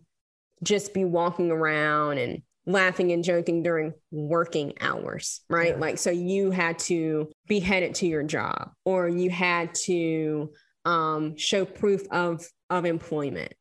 just 0.63 0.93
be 0.93 1.06
walking 1.06 1.49
around 1.49 2.19
and 2.19 2.43
laughing 2.65 3.12
and 3.12 3.24
joking 3.24 3.63
during 3.63 3.93
working 4.12 4.74
hours, 4.80 5.41
right? 5.50 5.76
Yeah. 5.76 5.80
Like, 5.80 5.97
so 5.97 6.12
you 6.12 6.52
had 6.52 6.80
to 6.80 7.30
be 7.47 7.60
headed 7.60 7.95
to 7.95 8.08
your 8.08 8.24
job 8.24 8.71
or 8.86 9.08
you 9.08 9.30
had 9.30 9.74
to 9.86 10.52
um, 10.86 11.36
show 11.38 11.65
proof 11.65 12.04
of, 12.12 12.45
of 12.69 12.86
employment. 12.86 13.54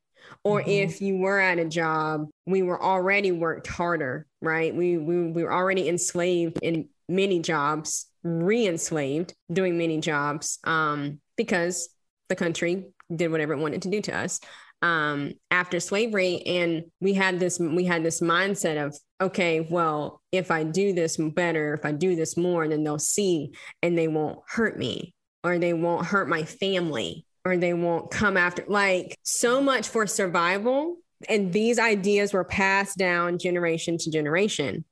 Or 0.45 0.61
mm-hmm. 0.61 0.71
if 0.71 1.01
you 1.01 1.17
were 1.17 1.41
at 1.41 1.59
a 1.59 1.65
job, 1.65 2.29
we 2.47 2.63
were 2.63 2.83
already 2.83 3.33
worked 3.33 3.67
harder, 3.67 4.27
right? 4.41 4.75
We, 4.75 4.97
we, 4.97 5.31
we 5.31 5.43
were 5.43 5.53
already 5.53 5.89
enslaved 5.89 6.59
in 6.63 6.89
many 7.09 7.41
jobs, 7.41 8.07
re 8.23 8.67
enslaved 8.67 9.35
doing 9.53 9.77
many 9.77 10.01
jobs 10.01 10.59
um, 10.65 11.21
because 11.37 11.89
the 12.29 12.37
country 12.37 12.93
did 13.15 13.31
whatever 13.31 13.55
it 13.55 13.59
wanted 13.59 13.83
to 13.83 13.91
do 13.91 14.01
to 14.03 14.17
us 14.17 14.41
um, 14.83 15.33
after 15.51 15.81
slavery, 15.81 16.43
and 16.47 16.85
we 17.01 17.14
had 17.14 17.38
this 17.38 17.59
we 17.59 17.85
had 17.85 18.03
this 18.03 18.21
mindset 18.21 18.85
of 18.85 18.97
okay, 19.21 19.61
well, 19.61 20.23
if 20.33 20.51
I 20.51 20.64
do 20.64 20.93
this 20.93 21.16
better, 21.16 21.75
if 21.75 21.85
I 21.85 21.93
do 21.93 22.16
this 22.16 22.37
more, 22.37 22.66
then 22.66 22.85
they'll 22.85 22.99
see 22.99 23.53
and 23.83 23.97
they 23.97 24.09
won't 24.09 24.38
hurt 24.49 24.79
me, 24.79 25.14
or 25.45 25.59
they 25.59 25.75
won't 25.75 26.07
hurt 26.07 26.29
my 26.29 26.45
family, 26.45 27.27
or 27.45 27.57
they 27.57 27.75
won't 27.75 28.11
come 28.11 28.37
after. 28.37 28.64
Like 28.69 29.19
so 29.23 29.61
much 29.61 29.88
for 29.88 30.07
survival, 30.07 30.97
and 31.29 31.53
these 31.53 31.79
ideas 31.79 32.33
were 32.33 32.45
passed 32.45 32.97
down 32.97 33.38
generation 33.38 33.99
to 33.99 34.11
generation. 34.11 34.85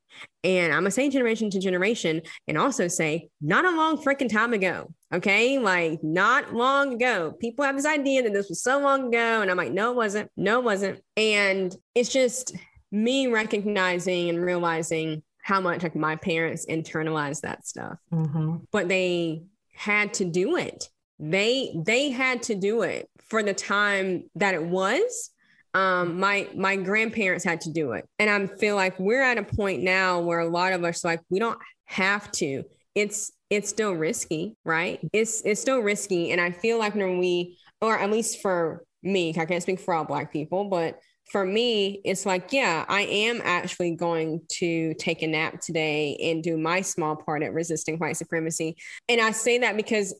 And 0.44 0.72
I'm 0.72 0.80
gonna 0.80 0.90
say 0.90 1.08
generation 1.08 1.50
to 1.50 1.60
generation 1.60 2.22
and 2.46 2.58
also 2.58 2.88
say 2.88 3.28
not 3.40 3.64
a 3.64 3.76
long 3.76 3.98
freaking 3.98 4.30
time 4.30 4.52
ago. 4.52 4.92
Okay. 5.12 5.58
Like 5.58 6.02
not 6.02 6.54
long 6.54 6.94
ago. 6.94 7.32
People 7.40 7.64
have 7.64 7.76
this 7.76 7.86
idea 7.86 8.22
that 8.22 8.32
this 8.32 8.48
was 8.48 8.62
so 8.62 8.78
long 8.78 9.08
ago. 9.08 9.40
And 9.40 9.50
I'm 9.50 9.56
like, 9.56 9.72
no, 9.72 9.90
it 9.90 9.96
wasn't. 9.96 10.30
No, 10.36 10.58
it 10.58 10.64
wasn't. 10.64 11.00
And 11.16 11.74
it's 11.94 12.12
just 12.12 12.54
me 12.90 13.26
recognizing 13.26 14.28
and 14.28 14.40
realizing 14.40 15.22
how 15.42 15.60
much 15.60 15.82
like 15.82 15.96
my 15.96 16.16
parents 16.16 16.66
internalized 16.66 17.40
that 17.40 17.66
stuff. 17.66 17.98
Mm-hmm. 18.12 18.56
But 18.70 18.88
they 18.88 19.44
had 19.74 20.14
to 20.14 20.24
do 20.24 20.56
it. 20.56 20.88
They 21.18 21.74
they 21.74 22.10
had 22.10 22.42
to 22.44 22.54
do 22.54 22.82
it 22.82 23.08
for 23.28 23.42
the 23.42 23.54
time 23.54 24.30
that 24.36 24.54
it 24.54 24.62
was 24.62 25.30
um 25.74 26.18
my 26.18 26.48
my 26.56 26.76
grandparents 26.76 27.44
had 27.44 27.60
to 27.60 27.70
do 27.70 27.92
it 27.92 28.08
and 28.18 28.30
i 28.30 28.46
feel 28.56 28.74
like 28.74 28.98
we're 28.98 29.22
at 29.22 29.36
a 29.36 29.42
point 29.42 29.82
now 29.82 30.20
where 30.20 30.38
a 30.38 30.48
lot 30.48 30.72
of 30.72 30.82
us 30.82 31.04
like 31.04 31.20
we 31.28 31.38
don't 31.38 31.58
have 31.84 32.30
to 32.32 32.62
it's 32.94 33.30
it's 33.50 33.68
still 33.68 33.92
risky 33.92 34.56
right 34.64 34.98
mm-hmm. 34.98 35.08
it's 35.12 35.42
it's 35.42 35.60
still 35.60 35.78
risky 35.78 36.32
and 36.32 36.40
i 36.40 36.50
feel 36.50 36.78
like 36.78 36.94
when 36.94 37.18
we 37.18 37.58
or 37.80 37.98
at 37.98 38.10
least 38.10 38.40
for 38.40 38.84
me 39.02 39.34
i 39.38 39.44
can't 39.44 39.62
speak 39.62 39.80
for 39.80 39.94
all 39.94 40.04
black 40.04 40.32
people 40.32 40.64
but 40.64 40.98
for 41.30 41.44
me 41.44 42.00
it's 42.04 42.24
like 42.26 42.52
yeah 42.52 42.84
i 42.88 43.02
am 43.02 43.40
actually 43.44 43.94
going 43.94 44.40
to 44.48 44.94
take 44.94 45.22
a 45.22 45.26
nap 45.26 45.60
today 45.60 46.16
and 46.22 46.42
do 46.42 46.56
my 46.56 46.80
small 46.80 47.16
part 47.16 47.42
at 47.42 47.52
resisting 47.52 47.98
white 47.98 48.16
supremacy 48.16 48.76
and 49.08 49.20
i 49.20 49.30
say 49.30 49.58
that 49.58 49.76
because 49.76 50.14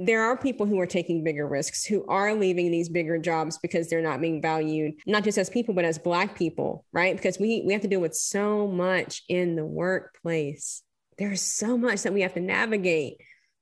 there 0.00 0.22
are 0.22 0.36
people 0.36 0.64
who 0.64 0.80
are 0.80 0.86
taking 0.86 1.22
bigger 1.22 1.46
risks, 1.46 1.84
who 1.84 2.06
are 2.06 2.34
leaving 2.34 2.70
these 2.70 2.88
bigger 2.88 3.18
jobs 3.18 3.58
because 3.58 3.88
they're 3.90 4.00
not 4.00 4.18
being 4.18 4.40
valued, 4.40 4.94
not 5.06 5.24
just 5.24 5.36
as 5.36 5.50
people, 5.50 5.74
but 5.74 5.84
as 5.84 5.98
Black 5.98 6.34
people, 6.38 6.86
right? 6.90 7.14
Because 7.14 7.38
we, 7.38 7.62
we 7.66 7.74
have 7.74 7.82
to 7.82 7.88
deal 7.88 8.00
with 8.00 8.14
so 8.14 8.66
much 8.66 9.22
in 9.28 9.56
the 9.56 9.64
workplace. 9.64 10.82
There's 11.20 11.42
so 11.42 11.76
much 11.76 12.02
that 12.02 12.14
we 12.14 12.22
have 12.22 12.32
to 12.34 12.40
navigate 12.40 13.18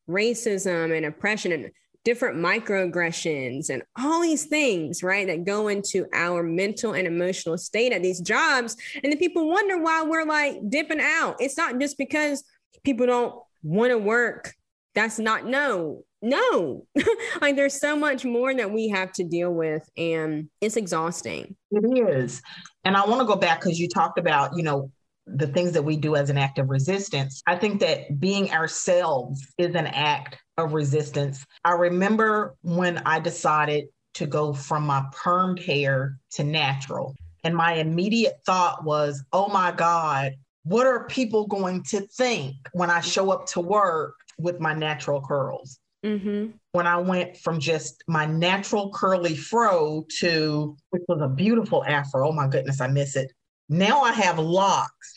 racism 0.09 0.97
and 0.97 1.05
oppression 1.05 1.51
and 1.51 1.71
different 2.05 2.39
microaggressions 2.39 3.69
and 3.69 3.83
all 3.99 4.23
these 4.23 4.47
things, 4.47 5.03
right, 5.03 5.27
that 5.27 5.45
go 5.45 5.67
into 5.67 6.07
our 6.15 6.45
mental 6.45 6.93
and 6.93 7.07
emotional 7.07 7.59
state 7.59 7.93
at 7.93 8.01
these 8.01 8.21
jobs. 8.21 8.77
And 9.03 9.13
then 9.13 9.19
people 9.19 9.49
wonder 9.49 9.77
why 9.77 10.05
we're 10.05 10.25
like 10.25 10.57
dipping 10.71 11.01
out. 11.01 11.37
It's 11.41 11.57
not 11.57 11.81
just 11.81 11.99
because 11.99 12.45
people 12.85 13.07
don't 13.07 13.35
want 13.65 13.91
to 13.91 13.99
work. 13.99 14.55
That's 14.95 15.19
not 15.19 15.45
no 15.45 16.05
no 16.21 16.85
like 17.41 17.55
there's 17.55 17.79
so 17.79 17.97
much 17.97 18.25
more 18.25 18.53
that 18.53 18.73
we 18.73 18.89
have 18.89 19.13
to 19.13 19.23
deal 19.23 19.53
with 19.53 19.89
and 19.97 20.49
it's 20.61 20.77
exhausting 20.77 21.55
it 21.71 22.09
is 22.09 22.43
and 22.85 22.97
i 22.97 23.07
want 23.07 23.21
to 23.21 23.25
go 23.25 23.37
back 23.37 23.61
because 23.61 23.79
you 23.79 23.89
talked 23.89 24.19
about 24.19 24.51
you 24.57 24.65
know 24.65 24.91
the 25.35 25.47
things 25.47 25.73
that 25.73 25.83
we 25.83 25.97
do 25.97 26.17
as 26.17 26.31
an 26.31 26.39
act 26.39 26.59
of 26.59 26.69
resistance. 26.69 27.43
I 27.47 27.57
think 27.57 27.81
that 27.81 28.21
being 28.21 28.51
ourselves 28.51 29.47
is 29.59 29.75
an 29.75 29.87
act 29.87 30.37
of 30.57 30.73
resistance. 30.73 31.45
I 31.65 31.73
remember 31.73 32.55
when 32.63 32.99
I 32.99 33.21
decided 33.21 33.87
to 34.15 34.27
go 34.27 34.53
from 34.53 34.85
my 34.85 35.05
permed 35.13 35.63
hair 35.63 36.19
to 36.33 36.45
natural. 36.45 37.15
And 37.45 37.55
my 37.55 37.75
immediate 37.75 38.39
thought 38.45 38.85
was, 38.85 39.23
oh 39.33 39.49
my 39.49 39.71
God, 39.71 40.33
what 40.65 40.87
are 40.87 41.07
people 41.07 41.47
going 41.47 41.83
to 41.85 42.01
think 42.01 42.57
when 42.73 42.91
I 42.91 43.01
show 43.01 43.31
up 43.31 43.47
to 43.49 43.61
work 43.61 44.15
with 44.39 44.61
my 44.61 44.75
natural 44.75 45.21
curls? 45.21 45.79
Mm-hmm. 46.05 46.51
When 46.73 46.87
I 46.87 46.97
went 46.99 47.37
from 47.37 47.59
just 47.59 48.03
my 48.07 48.27
natural 48.27 48.91
curly 48.93 49.37
fro 49.37 50.05
to, 50.19 50.77
which 50.91 51.03
was 51.09 51.21
a 51.23 51.29
beautiful 51.29 51.85
afro, 51.85 52.29
oh 52.29 52.33
my 52.33 52.49
goodness, 52.49 52.81
I 52.81 52.89
miss 52.89 53.17
it. 53.17 53.33
Now 53.69 54.03
I 54.03 54.13
have 54.13 54.39
locks. 54.39 55.13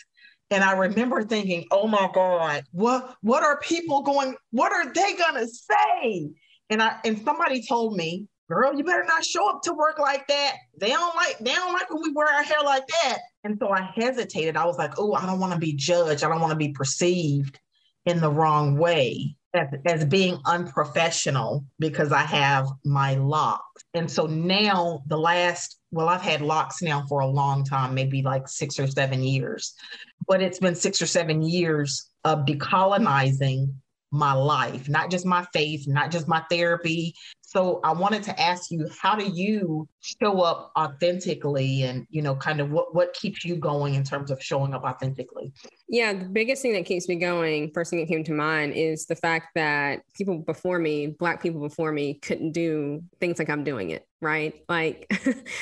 And 0.49 0.63
I 0.63 0.73
remember 0.73 1.23
thinking, 1.23 1.65
oh 1.71 1.87
my 1.87 2.09
God, 2.13 2.63
what 2.71 3.15
what 3.21 3.41
are 3.41 3.59
people 3.61 4.01
going, 4.01 4.35
what 4.51 4.73
are 4.73 4.91
they 4.91 5.15
gonna 5.15 5.47
say? 5.47 6.29
And 6.69 6.83
I 6.83 6.97
and 7.05 7.21
somebody 7.23 7.65
told 7.65 7.95
me, 7.95 8.27
girl, 8.49 8.75
you 8.75 8.83
better 8.83 9.05
not 9.05 9.23
show 9.23 9.49
up 9.49 9.61
to 9.63 9.73
work 9.73 9.97
like 9.97 10.27
that. 10.27 10.57
They 10.77 10.89
don't 10.89 11.15
like, 11.15 11.37
they 11.39 11.53
don't 11.53 11.71
like 11.71 11.89
when 11.89 12.01
we 12.03 12.11
wear 12.11 12.27
our 12.27 12.43
hair 12.43 12.61
like 12.65 12.85
that. 12.87 13.19
And 13.45 13.57
so 13.59 13.71
I 13.71 13.89
hesitated. 13.95 14.57
I 14.57 14.65
was 14.65 14.77
like, 14.77 14.91
oh, 14.97 15.13
I 15.13 15.25
don't 15.25 15.39
want 15.39 15.53
to 15.53 15.59
be 15.59 15.73
judged. 15.73 16.23
I 16.23 16.29
don't 16.29 16.41
want 16.41 16.51
to 16.51 16.57
be 16.57 16.73
perceived 16.73 17.57
in 18.05 18.19
the 18.19 18.29
wrong 18.29 18.77
way 18.77 19.35
as, 19.53 19.67
as 19.85 20.05
being 20.05 20.39
unprofessional 20.45 21.65
because 21.79 22.11
I 22.11 22.23
have 22.23 22.67
my 22.83 23.15
locks. 23.15 23.83
And 23.93 24.11
so 24.11 24.25
now 24.25 25.03
the 25.07 25.17
last, 25.17 25.77
well, 25.91 26.07
I've 26.07 26.21
had 26.21 26.41
locks 26.41 26.81
now 26.81 27.05
for 27.07 27.19
a 27.19 27.27
long 27.27 27.63
time, 27.63 27.93
maybe 27.93 28.21
like 28.21 28.47
six 28.47 28.79
or 28.79 28.87
seven 28.87 29.21
years, 29.23 29.73
but 30.27 30.41
it's 30.41 30.59
been 30.59 30.75
six 30.75 31.01
or 31.01 31.05
seven 31.05 31.41
years 31.41 32.09
of 32.23 32.45
decolonizing 32.45 33.73
my 34.11 34.33
life, 34.33 34.89
not 34.89 35.09
just 35.09 35.25
my 35.25 35.45
faith, 35.53 35.87
not 35.87 36.11
just 36.11 36.27
my 36.27 36.43
therapy. 36.49 37.13
So 37.51 37.81
I 37.83 37.91
wanted 37.91 38.23
to 38.23 38.41
ask 38.41 38.71
you, 38.71 38.87
how 38.97 39.13
do 39.13 39.25
you 39.25 39.85
show 39.99 40.39
up 40.39 40.71
authentically 40.79 41.83
and, 41.83 42.07
you 42.09 42.21
know, 42.21 42.33
kind 42.33 42.61
of 42.61 42.71
what, 42.71 42.95
what 42.95 43.13
keeps 43.13 43.43
you 43.43 43.57
going 43.57 43.95
in 43.95 44.05
terms 44.05 44.31
of 44.31 44.41
showing 44.41 44.73
up 44.73 44.83
authentically? 44.85 45.51
Yeah, 45.89 46.13
the 46.13 46.29
biggest 46.29 46.61
thing 46.61 46.71
that 46.71 46.85
keeps 46.85 47.09
me 47.09 47.17
going, 47.17 47.71
first 47.73 47.89
thing 47.89 47.99
that 47.99 48.07
came 48.07 48.23
to 48.23 48.31
mind 48.31 48.71
is 48.75 49.05
the 49.05 49.17
fact 49.17 49.47
that 49.55 49.99
people 50.15 50.37
before 50.37 50.79
me, 50.79 51.07
Black 51.07 51.43
people 51.43 51.59
before 51.59 51.91
me, 51.91 52.13
couldn't 52.13 52.53
do 52.53 53.03
things 53.19 53.37
like 53.37 53.49
I'm 53.49 53.65
doing 53.65 53.89
it, 53.89 54.07
right? 54.21 54.63
Like, 54.69 55.11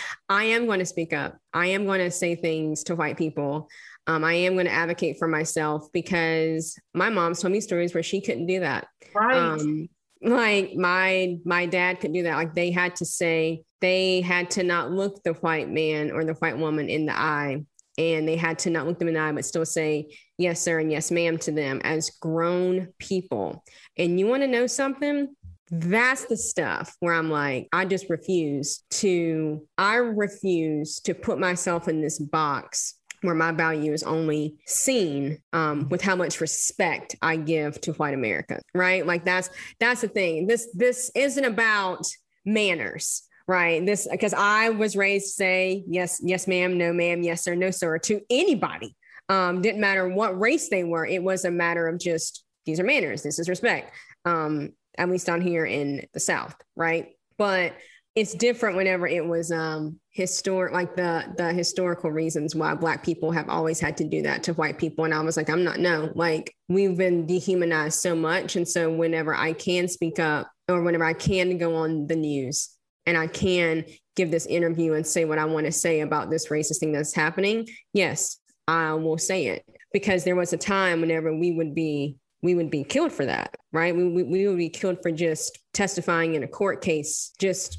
I 0.29 0.43
am 0.43 0.67
going 0.67 0.79
to 0.79 0.85
speak 0.85 1.11
up. 1.11 1.39
I 1.55 1.67
am 1.67 1.87
going 1.87 2.01
to 2.01 2.11
say 2.11 2.35
things 2.35 2.83
to 2.83 2.95
white 2.95 3.17
people 3.17 3.67
um, 4.07 4.23
I 4.23 4.33
am 4.33 4.53
going 4.53 4.65
to 4.65 4.71
advocate 4.71 5.19
for 5.19 5.27
myself 5.27 5.87
because 5.93 6.79
my 6.95 7.09
mom's 7.09 7.41
told 7.41 7.51
me 7.51 7.61
stories 7.61 7.93
where 7.93 8.01
she 8.01 8.21
couldn't 8.21 8.47
do 8.47 8.61
that. 8.61 8.87
Right. 9.13 9.37
Um, 9.37 9.87
like 10.21 10.73
my 10.75 11.37
my 11.45 11.65
dad 11.65 11.99
could 11.99 12.13
do 12.13 12.23
that. 12.23 12.35
Like 12.35 12.53
they 12.53 12.71
had 12.71 12.95
to 12.97 13.05
say 13.05 13.63
they 13.81 14.21
had 14.21 14.51
to 14.51 14.63
not 14.63 14.91
look 14.91 15.23
the 15.23 15.33
white 15.33 15.69
man 15.69 16.11
or 16.11 16.25
the 16.25 16.33
white 16.33 16.57
woman 16.57 16.89
in 16.89 17.05
the 17.05 17.17
eye, 17.17 17.63
and 17.97 18.27
they 18.27 18.35
had 18.35 18.59
to 18.59 18.69
not 18.69 18.85
look 18.85 18.99
them 18.99 19.07
in 19.07 19.13
the 19.13 19.19
eye, 19.19 19.31
but 19.31 19.45
still 19.45 19.65
say 19.65 20.07
yes, 20.37 20.61
sir, 20.61 20.79
and 20.79 20.91
yes, 20.91 21.11
ma'am 21.11 21.37
to 21.39 21.51
them 21.51 21.81
as 21.83 22.09
grown 22.21 22.89
people. 22.99 23.63
And 23.97 24.19
you 24.19 24.27
want 24.27 24.43
to 24.43 24.47
know 24.47 24.67
something? 24.67 25.29
that's 25.71 26.25
the 26.25 26.37
stuff 26.37 26.95
where 26.99 27.13
I'm 27.13 27.29
like, 27.29 27.67
I 27.71 27.85
just 27.85 28.09
refuse 28.09 28.83
to, 28.91 29.67
I 29.77 29.95
refuse 29.95 30.99
to 31.01 31.13
put 31.13 31.39
myself 31.39 31.87
in 31.87 32.01
this 32.01 32.17
box 32.17 32.95
where 33.21 33.35
my 33.35 33.51
value 33.51 33.93
is 33.93 34.03
only 34.03 34.55
seen 34.65 35.39
um, 35.53 35.89
with 35.89 36.01
how 36.01 36.15
much 36.15 36.41
respect 36.41 37.15
I 37.21 37.35
give 37.35 37.79
to 37.81 37.93
white 37.93 38.13
America, 38.13 38.61
right? 38.73 39.05
Like 39.05 39.25
that's 39.25 39.49
that's 39.79 40.01
the 40.01 40.07
thing. 40.07 40.47
This 40.47 40.69
this 40.73 41.11
isn't 41.15 41.45
about 41.45 42.05
manners, 42.45 43.23
right? 43.47 43.85
This 43.85 44.07
because 44.09 44.33
I 44.33 44.69
was 44.69 44.95
raised 44.95 45.27
to 45.27 45.31
say 45.31 45.83
yes, 45.87 46.21
yes, 46.23 46.47
ma'am, 46.47 46.77
no, 46.77 46.93
ma'am, 46.93 47.21
yes, 47.21 47.43
sir, 47.43 47.55
no, 47.55 47.71
sir, 47.71 47.97
to 47.99 48.21
anybody. 48.29 48.95
Um, 49.27 49.61
didn't 49.61 49.81
matter 49.81 50.09
what 50.09 50.39
race 50.39 50.69
they 50.69 50.83
were. 50.83 51.05
It 51.05 51.21
was 51.21 51.45
a 51.45 51.51
matter 51.51 51.87
of 51.87 51.99
just 51.99 52.43
these 52.65 52.79
are 52.79 52.83
manners. 52.83 53.23
This 53.23 53.39
is 53.39 53.49
respect. 53.49 53.93
Um, 54.25 54.73
at 54.97 55.09
least 55.09 55.27
down 55.27 55.41
here 55.41 55.65
in 55.65 56.05
the 56.13 56.19
South, 56.19 56.55
right? 56.75 57.13
But 57.37 57.73
it's 58.15 58.33
different 58.33 58.75
whenever 58.75 59.07
it 59.07 59.25
was 59.25 59.51
um 59.51 59.99
historic 60.11 60.73
like 60.73 60.95
the 60.95 61.23
the 61.37 61.53
historical 61.53 62.11
reasons 62.11 62.55
why 62.55 62.73
black 62.73 63.03
people 63.03 63.31
have 63.31 63.47
always 63.49 63.79
had 63.79 63.95
to 63.97 64.03
do 64.03 64.21
that 64.23 64.43
to 64.43 64.53
white 64.53 64.77
people. 64.77 65.05
And 65.05 65.13
i 65.13 65.21
was 65.21 65.37
like 65.37 65.49
i'm 65.49 65.63
not 65.63 65.79
no 65.79 66.11
like 66.15 66.53
we've 66.67 66.97
been 66.97 67.25
dehumanized 67.25 67.99
so 67.99 68.15
much. 68.15 68.55
And 68.55 68.67
so 68.67 68.91
whenever 68.91 69.35
i 69.35 69.53
can 69.53 69.87
speak 69.87 70.19
up 70.19 70.51
or 70.67 70.81
whenever 70.81 71.05
i 71.05 71.13
can 71.13 71.57
go 71.57 71.75
on 71.75 72.07
the 72.07 72.15
news 72.15 72.69
and 73.05 73.17
i 73.17 73.27
can 73.27 73.85
give 74.15 74.31
this 74.31 74.45
interview 74.47 74.93
and 74.93 75.05
say 75.05 75.25
what 75.25 75.39
i 75.39 75.45
want 75.45 75.65
to 75.65 75.71
say 75.71 76.01
about 76.01 76.29
this 76.29 76.49
racist 76.49 76.79
thing 76.79 76.91
that's 76.91 77.13
happening 77.13 77.67
yes 77.93 78.39
i 78.67 78.93
will 78.93 79.17
say 79.17 79.47
it. 79.47 79.63
Because 79.91 80.23
there 80.23 80.35
was 80.35 80.53
a 80.53 80.57
time 80.57 81.01
whenever 81.01 81.35
we 81.35 81.51
would 81.51 81.73
be 81.73 82.17
we 82.41 82.55
would 82.55 82.69
be 82.69 82.83
killed 82.83 83.11
for 83.11 83.25
that 83.25 83.55
right? 83.71 83.95
We, 83.95 84.07
we, 84.07 84.23
we 84.23 84.47
would 84.47 84.57
be 84.57 84.69
killed 84.69 84.97
for 85.01 85.11
just 85.11 85.59
testifying 85.73 86.33
in 86.33 86.43
a 86.43 86.47
court 86.47 86.81
case 86.81 87.31
just 87.39 87.77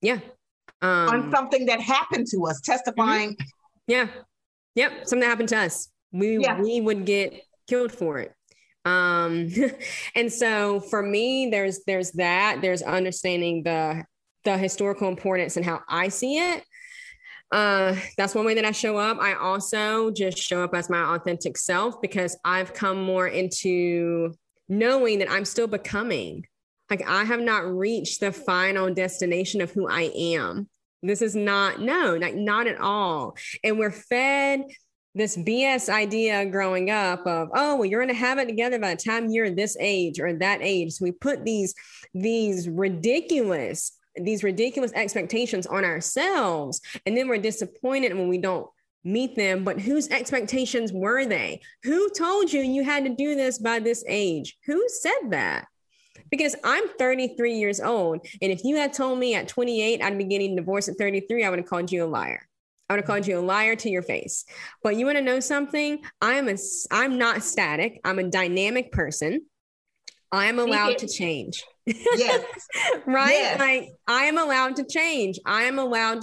yeah. 0.00 0.20
Um, 0.80 1.08
on 1.08 1.30
something 1.32 1.66
that 1.66 1.80
happened 1.80 2.26
to 2.30 2.46
us, 2.46 2.60
testifying. 2.60 3.32
Mm-hmm. 3.32 3.44
Yeah. 3.88 4.08
Yep. 4.74 4.92
Something 5.08 5.20
that 5.20 5.28
happened 5.28 5.48
to 5.50 5.58
us. 5.58 5.88
We 6.12 6.38
yeah. 6.38 6.60
we 6.60 6.80
would 6.80 7.04
get 7.04 7.42
killed 7.66 7.92
for 7.92 8.18
it. 8.18 8.32
Um, 8.84 9.50
and 10.14 10.32
so 10.32 10.80
for 10.80 11.02
me, 11.02 11.48
there's 11.50 11.80
there's 11.86 12.12
that. 12.12 12.60
There's 12.62 12.82
understanding 12.82 13.62
the 13.64 14.04
the 14.44 14.56
historical 14.56 15.08
importance 15.08 15.56
and 15.56 15.66
how 15.66 15.80
I 15.88 16.08
see 16.08 16.38
it. 16.38 16.62
Uh, 17.50 17.96
that's 18.16 18.34
one 18.34 18.44
way 18.44 18.54
that 18.54 18.64
I 18.64 18.72
show 18.72 18.98
up. 18.98 19.18
I 19.20 19.34
also 19.34 20.10
just 20.10 20.38
show 20.38 20.62
up 20.62 20.74
as 20.74 20.90
my 20.90 21.14
authentic 21.14 21.56
self 21.56 22.00
because 22.00 22.36
I've 22.44 22.74
come 22.74 23.02
more 23.02 23.26
into 23.26 24.34
knowing 24.68 25.18
that 25.20 25.30
I'm 25.30 25.46
still 25.46 25.66
becoming 25.66 26.44
like 26.90 27.06
I 27.08 27.24
have 27.24 27.40
not 27.40 27.64
reached 27.66 28.20
the 28.20 28.32
final 28.32 28.92
destination 28.92 29.60
of 29.60 29.70
who 29.70 29.88
I 29.88 30.10
am. 30.14 30.68
This 31.02 31.22
is 31.22 31.36
not, 31.36 31.80
no, 31.80 32.16
like 32.20 32.34
not 32.34 32.66
at 32.66 32.80
all. 32.80 33.36
And 33.62 33.78
we're 33.78 33.92
fed 33.92 34.64
this 35.14 35.36
BS 35.36 35.88
idea 35.88 36.46
growing 36.46 36.90
up 36.90 37.26
of, 37.26 37.48
oh, 37.54 37.76
well, 37.76 37.84
you're 37.84 38.00
going 38.00 38.14
to 38.14 38.20
have 38.20 38.38
it 38.38 38.46
together 38.46 38.78
by 38.78 38.94
the 38.94 39.02
time 39.02 39.30
you're 39.30 39.50
this 39.50 39.76
age 39.80 40.20
or 40.20 40.32
that 40.34 40.60
age. 40.62 40.92
So 40.92 41.04
we 41.04 41.12
put 41.12 41.44
these, 41.44 41.74
these 42.14 42.68
ridiculous, 42.68 43.92
these 44.16 44.42
ridiculous 44.42 44.92
expectations 44.92 45.66
on 45.66 45.84
ourselves. 45.84 46.80
And 47.06 47.16
then 47.16 47.28
we're 47.28 47.38
disappointed 47.38 48.14
when 48.14 48.28
we 48.28 48.38
don't 48.38 48.68
meet 49.04 49.36
them. 49.36 49.64
But 49.64 49.80
whose 49.80 50.08
expectations 50.08 50.92
were 50.92 51.24
they? 51.26 51.60
Who 51.84 52.10
told 52.10 52.52
you 52.52 52.60
you 52.60 52.84
had 52.84 53.04
to 53.04 53.14
do 53.14 53.34
this 53.34 53.58
by 53.58 53.78
this 53.78 54.04
age? 54.08 54.56
Who 54.66 54.84
said 54.88 55.30
that? 55.30 55.66
Because 56.30 56.54
I'm 56.64 56.88
33 56.98 57.54
years 57.54 57.80
old. 57.80 58.26
And 58.40 58.52
if 58.52 58.64
you 58.64 58.76
had 58.76 58.92
told 58.92 59.18
me 59.18 59.34
at 59.34 59.48
28 59.48 60.02
I'd 60.02 60.18
be 60.18 60.24
getting 60.24 60.56
divorced 60.56 60.88
at 60.88 60.96
33, 60.96 61.44
I 61.44 61.50
would 61.50 61.58
have 61.58 61.68
called 61.68 61.90
you 61.90 62.04
a 62.04 62.06
liar. 62.06 62.48
I 62.88 62.94
would 62.94 63.00
have 63.00 63.06
called 63.06 63.26
you 63.26 63.38
a 63.38 63.40
liar 63.40 63.76
to 63.76 63.90
your 63.90 64.02
face. 64.02 64.44
But 64.82 64.96
you 64.96 65.04
want 65.04 65.18
to 65.18 65.24
know 65.24 65.40
something? 65.40 66.02
I'm 66.22 66.48
a 66.48 66.56
I'm 66.90 67.18
not 67.18 67.42
static. 67.42 68.00
I'm 68.04 68.18
a 68.18 68.24
dynamic 68.24 68.92
person. 68.92 69.46
I 70.32 70.46
am 70.46 70.58
allowed 70.58 70.98
to 70.98 71.08
change. 71.08 71.64
Yes. 72.16 72.44
right? 73.06 73.30
Yes. 73.30 73.58
Like 73.58 73.88
I 74.06 74.24
am 74.24 74.36
allowed 74.36 74.76
to 74.76 74.84
change. 74.84 75.38
I 75.46 75.62
am 75.62 75.78
allowed 75.78 76.18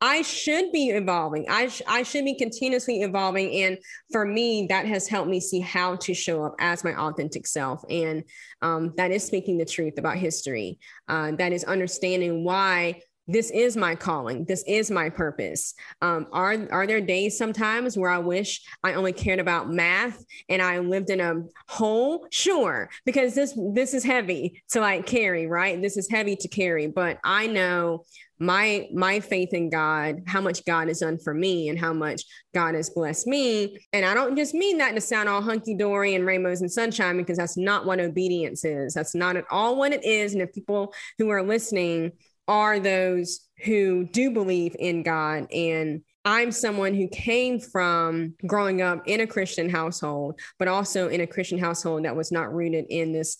I 0.00 0.22
should 0.22 0.72
be 0.72 0.88
evolving. 0.88 1.44
I 1.46 1.68
sh- 1.68 1.82
I 1.86 2.04
should 2.04 2.24
be 2.24 2.38
continuously 2.38 3.02
evolving 3.02 3.54
and 3.64 3.76
for 4.10 4.24
me 4.24 4.66
that 4.70 4.86
has 4.86 5.08
helped 5.08 5.28
me 5.28 5.38
see 5.38 5.60
how 5.60 5.96
to 5.96 6.14
show 6.14 6.42
up 6.42 6.54
as 6.58 6.84
my 6.84 6.94
authentic 6.94 7.46
self 7.46 7.82
and 7.90 8.24
um, 8.62 8.94
that 8.96 9.10
is 9.10 9.22
speaking 9.22 9.58
the 9.58 9.66
truth 9.66 9.98
about 9.98 10.16
history. 10.16 10.78
Uh, 11.06 11.32
that 11.32 11.52
is 11.52 11.64
understanding 11.64 12.42
why 12.42 13.02
this 13.30 13.50
is 13.52 13.76
my 13.76 13.94
calling. 13.94 14.44
This 14.44 14.64
is 14.66 14.90
my 14.90 15.08
purpose. 15.08 15.74
Um, 16.02 16.26
are 16.32 16.66
are 16.72 16.86
there 16.86 17.00
days 17.00 17.38
sometimes 17.38 17.96
where 17.96 18.10
i 18.10 18.18
wish 18.18 18.62
i 18.82 18.94
only 18.94 19.12
cared 19.12 19.38
about 19.38 19.70
math 19.70 20.24
and 20.48 20.60
i 20.60 20.78
lived 20.78 21.10
in 21.10 21.20
a 21.20 21.42
hole 21.68 22.26
sure 22.30 22.90
because 23.04 23.34
this 23.34 23.56
this 23.72 23.94
is 23.94 24.04
heavy 24.04 24.62
to 24.70 24.80
like 24.80 25.06
carry 25.06 25.46
right? 25.46 25.80
This 25.80 25.96
is 25.96 26.10
heavy 26.10 26.36
to 26.36 26.48
carry 26.48 26.86
but 26.86 27.18
i 27.24 27.46
know 27.46 28.04
my 28.38 28.88
my 28.92 29.20
faith 29.20 29.52
in 29.52 29.68
god 29.68 30.22
how 30.26 30.40
much 30.40 30.64
god 30.64 30.88
has 30.88 31.00
done 31.00 31.18
for 31.18 31.34
me 31.34 31.68
and 31.68 31.78
how 31.78 31.92
much 31.92 32.22
god 32.54 32.74
has 32.74 32.90
blessed 32.90 33.26
me. 33.26 33.78
And 33.92 34.04
i 34.04 34.14
don't 34.14 34.36
just 34.36 34.54
mean 34.54 34.78
that 34.78 34.94
to 34.94 35.00
sound 35.00 35.28
all 35.28 35.42
hunky-dory 35.42 36.14
and 36.14 36.26
rainbows 36.26 36.62
and 36.62 36.72
sunshine 36.72 37.16
because 37.16 37.38
that's 37.38 37.56
not 37.56 37.86
what 37.86 38.00
obedience 38.00 38.64
is. 38.64 38.94
That's 38.94 39.14
not 39.14 39.36
at 39.36 39.44
all 39.50 39.76
what 39.76 39.92
it 39.92 40.04
is. 40.04 40.32
And 40.32 40.42
if 40.42 40.52
people 40.52 40.94
who 41.18 41.28
are 41.28 41.42
listening 41.42 42.12
are 42.50 42.80
those 42.80 43.48
who 43.64 44.04
do 44.04 44.32
believe 44.32 44.74
in 44.78 45.04
God 45.04 45.46
and 45.52 46.02
I'm 46.24 46.52
someone 46.52 46.92
who 46.92 47.08
came 47.08 47.60
from 47.60 48.34
growing 48.46 48.82
up 48.82 49.04
in 49.06 49.20
a 49.20 49.26
Christian 49.26 49.70
household, 49.70 50.38
but 50.58 50.68
also 50.68 51.08
in 51.08 51.22
a 51.22 51.26
Christian 51.26 51.58
household 51.58 52.04
that 52.04 52.14
was 52.14 52.30
not 52.30 52.52
rooted 52.52 52.84
in 52.90 53.12
this 53.12 53.38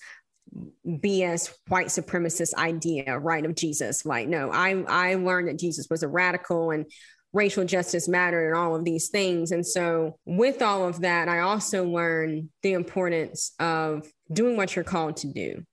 BS 0.86 1.52
white 1.68 1.88
supremacist 1.88 2.54
idea, 2.54 3.18
right, 3.18 3.44
of 3.44 3.54
Jesus. 3.54 4.06
Like, 4.06 4.28
no, 4.28 4.50
I 4.50 4.82
I 4.88 5.14
learned 5.16 5.48
that 5.48 5.58
Jesus 5.58 5.88
was 5.90 6.02
a 6.02 6.08
radical 6.08 6.70
and 6.70 6.86
racial 7.32 7.64
justice 7.64 8.08
mattered 8.08 8.48
and 8.48 8.56
all 8.56 8.74
of 8.74 8.84
these 8.84 9.08
things. 9.08 9.52
And 9.52 9.64
so 9.64 10.18
with 10.24 10.62
all 10.62 10.88
of 10.88 11.02
that, 11.02 11.28
I 11.28 11.40
also 11.40 11.84
learned 11.84 12.48
the 12.62 12.72
importance 12.72 13.52
of 13.60 14.10
doing 14.32 14.56
what 14.56 14.74
you're 14.74 14.84
called 14.84 15.18
to 15.18 15.32
do. 15.32 15.64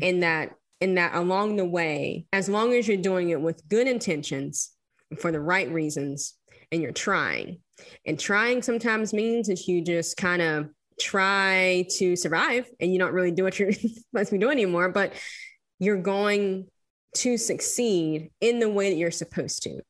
In 0.00 0.20
that 0.20 0.54
in 0.82 0.96
that 0.96 1.14
along 1.14 1.54
the 1.54 1.64
way, 1.64 2.26
as 2.32 2.48
long 2.48 2.74
as 2.74 2.88
you're 2.88 2.96
doing 2.96 3.30
it 3.30 3.40
with 3.40 3.68
good 3.68 3.86
intentions 3.86 4.72
for 5.16 5.30
the 5.30 5.40
right 5.40 5.70
reasons 5.70 6.34
and 6.72 6.82
you're 6.82 6.90
trying. 6.90 7.60
And 8.04 8.18
trying 8.18 8.62
sometimes 8.62 9.12
means 9.14 9.46
that 9.46 9.68
you 9.68 9.82
just 9.82 10.16
kind 10.16 10.42
of 10.42 10.70
try 11.00 11.86
to 11.98 12.16
survive 12.16 12.68
and 12.80 12.92
you 12.92 12.98
don't 12.98 13.12
really 13.12 13.30
do 13.30 13.44
what 13.44 13.60
you're 13.60 13.72
supposed 13.72 14.30
to 14.30 14.32
be 14.32 14.38
doing 14.38 14.52
anymore, 14.52 14.88
but 14.88 15.12
you're 15.78 16.02
going 16.02 16.66
to 17.14 17.36
succeed 17.36 18.32
in 18.40 18.58
the 18.58 18.68
way 18.68 18.90
that 18.90 18.96
you're 18.96 19.12
supposed 19.12 19.62
to. 19.62 19.80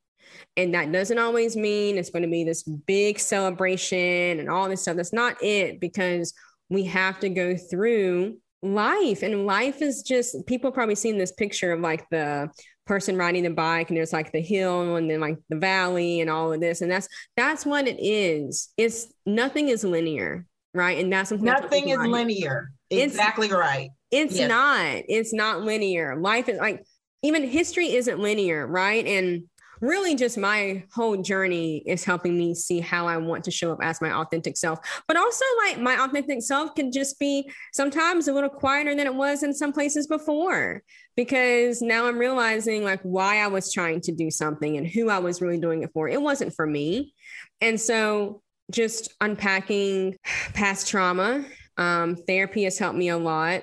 And 0.59 0.75
that 0.75 0.93
doesn't 0.93 1.19
always 1.19 1.57
mean 1.57 1.97
it's 1.97 2.11
going 2.11 2.25
to 2.25 2.29
be 2.29 2.45
this 2.45 2.65
big 2.65 3.19
celebration 3.19 4.41
and 4.41 4.51
all 4.51 4.69
this 4.69 4.83
stuff. 4.83 4.97
That's 4.97 5.13
not 5.13 5.43
it 5.43 5.81
because 5.81 6.35
we 6.69 6.85
have 6.85 7.19
to 7.21 7.31
go 7.31 7.57
through 7.57 8.37
life. 8.63 9.23
And 9.23 9.47
life 9.47 9.83
is 9.83 10.03
just, 10.03 10.47
people 10.47 10.71
probably 10.73 10.95
seen 10.95 11.19
this 11.19 11.33
picture 11.33 11.73
of 11.73 11.81
like 11.81 12.09
the 12.11 12.51
person 12.87 13.17
riding 13.17 13.43
the 13.45 13.51
bike 13.51 13.89
and 13.89 13.97
there's 13.97 14.13
like 14.13 14.33
the 14.33 14.41
hill 14.41 14.97
and 14.97 15.11
then 15.11 15.21
like 15.21 15.39
the 15.49 15.57
valley 15.57 16.21
and 16.21 16.31
all 16.31 16.53
of 16.53 16.61
this. 16.61 16.81
And 16.81 16.91
that's, 16.91 17.09
that's 17.37 17.67
what 17.67 17.87
it 17.87 17.97
is. 18.01 18.71
It's 18.77 19.13
nothing 19.27 19.69
is 19.69 19.85
linear 19.85 20.47
right? 20.75 21.03
And 21.03 21.13
that's 21.13 21.29
something 21.29 21.47
nothing 21.47 21.89
is 21.91 21.99
linear. 21.99 22.73
Exactly 22.91 23.47
it's, 23.47 23.55
right. 23.55 23.91
It's 24.11 24.39
yes. 24.39 24.49
not. 24.49 25.05
It's 25.09 25.33
not 25.33 25.63
linear. 25.63 26.17
Life 26.17 26.49
is 26.49 26.59
like 26.59 26.85
even 27.23 27.49
history 27.49 27.95
isn't 27.95 28.19
linear, 28.19 28.67
right? 28.67 29.07
And 29.07 29.45
really 29.83 30.15
just 30.15 30.39
my 30.39 30.85
whole 30.95 31.21
journey 31.21 31.79
is 31.85 32.05
helping 32.05 32.39
me 32.39 32.55
see 32.55 32.79
how 32.79 33.09
I 33.09 33.17
want 33.17 33.43
to 33.45 33.51
show 33.51 33.73
up 33.73 33.81
as 33.83 34.01
my 34.01 34.13
authentic 34.13 34.57
self. 34.57 34.79
But 35.09 35.17
also 35.17 35.45
like 35.67 35.81
my 35.81 36.03
authentic 36.03 36.41
self 36.43 36.75
can 36.77 36.93
just 36.93 37.19
be 37.19 37.51
sometimes 37.73 38.29
a 38.29 38.33
little 38.33 38.49
quieter 38.49 38.95
than 38.95 39.07
it 39.07 39.15
was 39.15 39.43
in 39.43 39.53
some 39.53 39.73
places 39.73 40.07
before 40.07 40.83
because 41.17 41.83
now 41.83 42.07
I'm 42.07 42.17
realizing 42.17 42.85
like 42.85 43.01
why 43.03 43.39
I 43.39 43.49
was 43.49 43.73
trying 43.73 44.01
to 44.03 44.13
do 44.13 44.31
something 44.31 44.77
and 44.77 44.87
who 44.87 45.11
I 45.11 45.19
was 45.19 45.43
really 45.43 45.59
doing 45.59 45.83
it 45.83 45.91
for. 45.93 46.09
It 46.09 46.23
wasn't 46.23 46.55
for 46.55 46.67
me. 46.67 47.13
And 47.61 47.79
so 47.81 48.41
just 48.71 49.13
unpacking 49.21 50.17
past 50.55 50.89
trauma. 50.89 51.45
Um, 51.77 52.15
therapy 52.15 52.63
has 52.65 52.79
helped 52.79 52.97
me 52.97 53.09
a 53.09 53.19
lot. 53.19 53.63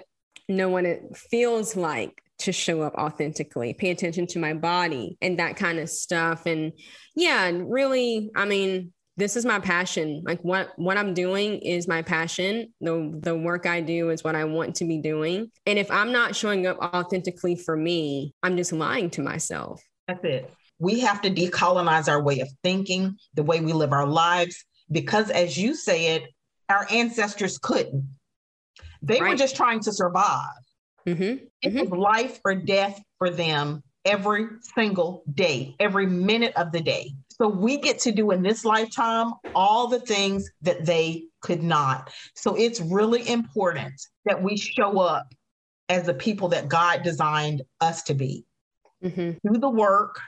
Know 0.49 0.67
what 0.67 0.83
it 0.83 1.15
feels 1.15 1.77
like 1.77 2.21
to 2.39 2.51
show 2.51 2.81
up 2.81 2.95
authentically, 2.95 3.73
pay 3.73 3.91
attention 3.91 4.25
to 4.27 4.39
my 4.39 4.53
body 4.53 5.17
and 5.21 5.39
that 5.39 5.55
kind 5.55 5.79
of 5.79 5.89
stuff. 5.89 6.45
And 6.45 6.73
yeah, 7.15 7.45
and 7.45 7.69
really, 7.71 8.31
I 8.35 8.45
mean, 8.45 8.93
this 9.17 9.35
is 9.35 9.45
my 9.45 9.59
passion. 9.59 10.23
Like 10.25 10.41
what 10.41 10.71
what 10.77 10.97
I'm 10.97 11.13
doing 11.13 11.59
is 11.59 11.87
my 11.87 12.01
passion. 12.01 12.73
The 12.79 13.19
the 13.21 13.35
work 13.35 13.65
I 13.65 13.81
do 13.81 14.09
is 14.09 14.23
what 14.23 14.35
I 14.35 14.45
want 14.45 14.75
to 14.77 14.85
be 14.85 14.99
doing. 14.99 15.51
And 15.65 15.77
if 15.77 15.91
I'm 15.91 16.11
not 16.11 16.35
showing 16.35 16.65
up 16.65 16.77
authentically 16.79 17.55
for 17.55 17.75
me, 17.75 18.33
I'm 18.41 18.55
just 18.55 18.71
lying 18.71 19.09
to 19.11 19.21
myself. 19.21 19.81
That's 20.07 20.23
it. 20.23 20.53
We 20.79 21.01
have 21.01 21.21
to 21.23 21.29
decolonize 21.29 22.07
our 22.07 22.23
way 22.23 22.39
of 22.39 22.49
thinking, 22.63 23.17
the 23.33 23.43
way 23.43 23.59
we 23.59 23.73
live 23.73 23.91
our 23.91 24.07
lives, 24.07 24.63
because 24.89 25.29
as 25.29 25.57
you 25.57 25.75
said, 25.75 26.25
our 26.69 26.87
ancestors 26.89 27.57
couldn't. 27.57 28.07
They 29.01 29.19
right. 29.19 29.31
were 29.31 29.35
just 29.35 29.57
trying 29.57 29.81
to 29.81 29.91
survive. 29.91 30.47
Mm-hmm. 31.09 31.45
It 31.61 31.73
mm-hmm. 31.73 31.89
was 31.89 31.99
life 31.99 32.39
or 32.45 32.55
death 32.55 33.01
for 33.17 33.29
them 33.29 33.83
every 34.05 34.47
single 34.75 35.23
day, 35.33 35.75
every 35.79 36.05
minute 36.07 36.53
of 36.55 36.71
the 36.71 36.81
day. 36.81 37.13
So 37.29 37.47
we 37.47 37.77
get 37.77 37.99
to 37.99 38.11
do 38.11 38.31
in 38.31 38.41
this 38.41 38.65
lifetime 38.65 39.33
all 39.55 39.87
the 39.87 39.99
things 39.99 40.49
that 40.61 40.85
they 40.85 41.25
could 41.41 41.63
not. 41.63 42.11
So 42.35 42.55
it's 42.55 42.81
really 42.81 43.27
important 43.29 43.93
that 44.25 44.41
we 44.41 44.57
show 44.57 44.99
up 44.99 45.33
as 45.87 46.05
the 46.05 46.13
people 46.13 46.49
that 46.49 46.67
God 46.67 47.01
designed 47.03 47.61
us 47.81 48.03
to 48.03 48.13
be. 48.13 48.45
Mm-hmm. 49.03 49.51
Do 49.51 49.59
the 49.59 49.69
work, 49.69 50.19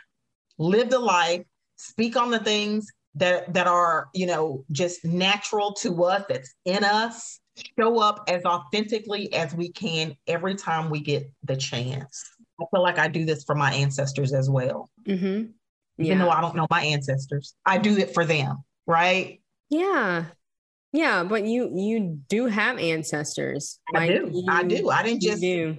live 0.58 0.90
the 0.90 1.00
life, 1.00 1.44
speak 1.76 2.16
on 2.16 2.32
the 2.32 2.40
things 2.40 2.88
that 3.16 3.54
that 3.54 3.68
are 3.68 4.08
you 4.14 4.26
know 4.26 4.64
just 4.72 5.04
natural 5.04 5.74
to 5.74 6.04
us 6.06 6.24
that's 6.30 6.54
in 6.64 6.84
us 6.86 7.41
show 7.78 8.00
up 8.00 8.24
as 8.28 8.44
authentically 8.46 9.34
as 9.34 9.54
we 9.54 9.70
can 9.70 10.16
every 10.28 10.56
time 10.56 10.90
we 10.90 11.00
get 11.00 11.32
the 11.44 11.56
chance. 11.56 12.24
I 12.60 12.66
feel 12.72 12.84
like 12.84 13.00
i 13.00 13.08
do 13.08 13.26
this 13.26 13.44
for 13.44 13.56
my 13.56 13.74
ancestors 13.74 14.34
as 14.34 14.50
well. 14.50 14.90
Mm-hmm. 15.08 15.52
yeah. 15.98 16.06
even 16.06 16.20
though 16.20 16.30
i 16.30 16.42
don't 16.42 16.56
know 16.56 16.68
my 16.70 16.84
ancestors 16.84 17.56
i 17.66 17.80
do 17.80 17.98
it 17.98 18.14
for 18.14 18.24
them 18.24 18.64
right? 18.88 19.42
Yeah. 19.70 20.26
Yeah 20.94 21.24
but 21.24 21.46
you 21.46 21.72
you 21.74 22.20
do 22.28 22.48
have 22.48 22.78
ancestors. 22.78 23.80
I 23.96 24.08
do. 24.08 24.30
You, 24.32 24.46
i 24.50 24.64
do. 24.64 24.90
I 24.90 25.04
didn't 25.04 25.22
just 25.22 25.42
do. 25.42 25.78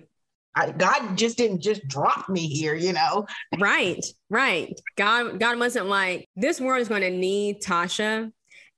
I, 0.55 0.71
God 0.71 1.17
just 1.17 1.39
didn't 1.39 1.61
just 1.61 1.87
drop 1.89 2.29
me 2.29 2.47
here, 2.47 2.75
you 2.75 2.93
know. 2.93 3.27
Right, 3.59 4.05
right. 4.29 4.71
God, 4.99 5.41
God 5.41 5.59
wasn't 5.59 5.87
like 5.87 6.29
this 6.37 6.61
world 6.61 6.83
is 6.83 6.89
going 6.89 7.01
to 7.01 7.11
need 7.11 7.63
Tasha 7.63 8.31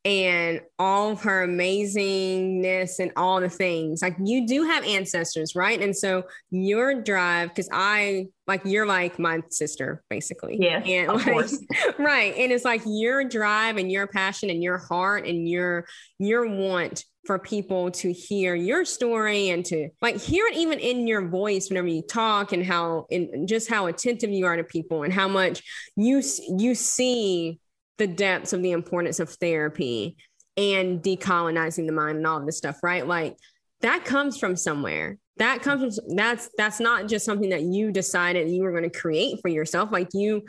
and 0.05 0.61
all 0.79 1.13
of 1.13 1.23
her 1.23 1.47
amazingness 1.49 2.99
and 2.99 3.11
all 3.17 3.41
the 3.41 3.49
things. 3.49 4.03
Like 4.03 4.17
you 4.23 4.47
do 4.47 4.65
have 4.65 4.85
ancestors, 4.85 5.55
right? 5.55 5.81
And 5.81 5.97
so 5.97 6.25
your 6.51 7.03
drive, 7.03 7.49
because 7.49 7.71
I 7.73 8.27
like 8.47 8.61
you're 8.67 8.87
like 8.87 9.19
my 9.19 9.41
sister, 9.51 10.03
basically. 10.11 10.59
Yeah. 10.61 10.81
And 10.81 11.11
of 11.11 11.25
like, 11.25 11.33
course. 11.33 11.59
right. 11.99 12.35
And 12.37 12.53
it's 12.53 12.67
like 12.67 12.83
your 12.85 13.25
drive 13.25 13.79
and 13.79 13.91
your 13.91 14.07
passion 14.07 14.51
and 14.51 14.63
your 14.63 14.77
heart 14.77 15.27
and 15.27 15.49
your 15.49 15.87
your 16.19 16.47
want 16.47 17.05
for 17.25 17.39
people 17.39 17.91
to 17.91 18.13
hear 18.13 18.55
your 18.55 18.85
story 18.85 19.49
and 19.49 19.65
to 19.65 19.89
like 20.03 20.21
hear 20.21 20.47
it 20.47 20.55
even 20.57 20.79
in 20.79 21.07
your 21.07 21.27
voice 21.27 21.71
whenever 21.71 21.89
you 21.89 22.03
talk 22.03 22.53
and 22.53 22.65
how 22.65 23.07
and 23.11 23.49
just 23.49 23.71
how 23.71 23.87
attentive 23.87 24.29
you 24.29 24.45
are 24.45 24.57
to 24.57 24.65
people 24.65 25.05
and 25.05 25.13
how 25.13 25.27
much 25.27 25.63
you 25.97 26.23
you 26.59 26.75
see 26.75 27.59
the 27.99 28.07
depths 28.07 28.53
of 28.53 28.63
the 28.63 28.73
importance 28.73 29.21
of 29.21 29.29
therapy 29.31 30.17
and 30.57 31.03
decolonizing 31.03 31.87
the 31.87 31.93
mind 31.93 32.19
and 32.19 32.27
all 32.27 32.39
of 32.39 32.47
this 32.47 32.59
stuff 32.59 32.79
right? 32.83 33.07
Like 33.07 33.37
that 33.81 34.05
comes 34.05 34.39
from 34.39 34.57
somewhere. 34.57 35.19
That 35.37 35.63
comes 35.63 35.99
from 35.99 36.17
that's 36.17 36.49
that's 36.57 36.81
not 36.81 37.09
just 37.09 37.25
something 37.25 37.51
that 37.51 37.63
you 37.63 37.91
decided 37.93 38.51
you 38.51 38.63
were 38.63 38.71
going 38.71 38.89
to 38.89 38.99
create 38.99 39.41
for 39.43 39.49
yourself. 39.49 39.91
Like 39.91 40.09
you 40.13 40.43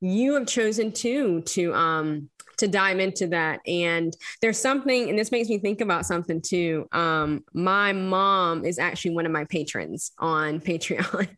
you 0.00 0.34
have 0.34 0.46
chosen 0.46 0.92
to 0.92 1.40
to 1.42 1.74
um 1.74 2.28
to 2.58 2.68
dive 2.68 2.98
into 2.98 3.26
that. 3.28 3.60
And 3.66 4.16
there's 4.40 4.58
something, 4.58 5.08
and 5.08 5.18
this 5.18 5.32
makes 5.32 5.48
me 5.48 5.58
think 5.58 5.80
about 5.80 6.06
something 6.06 6.40
too. 6.40 6.86
Um, 6.92 7.44
my 7.52 7.92
mom 7.92 8.64
is 8.64 8.78
actually 8.78 9.12
one 9.12 9.26
of 9.26 9.32
my 9.32 9.44
patrons 9.44 10.12
on 10.18 10.60
Patreon, 10.66 11.28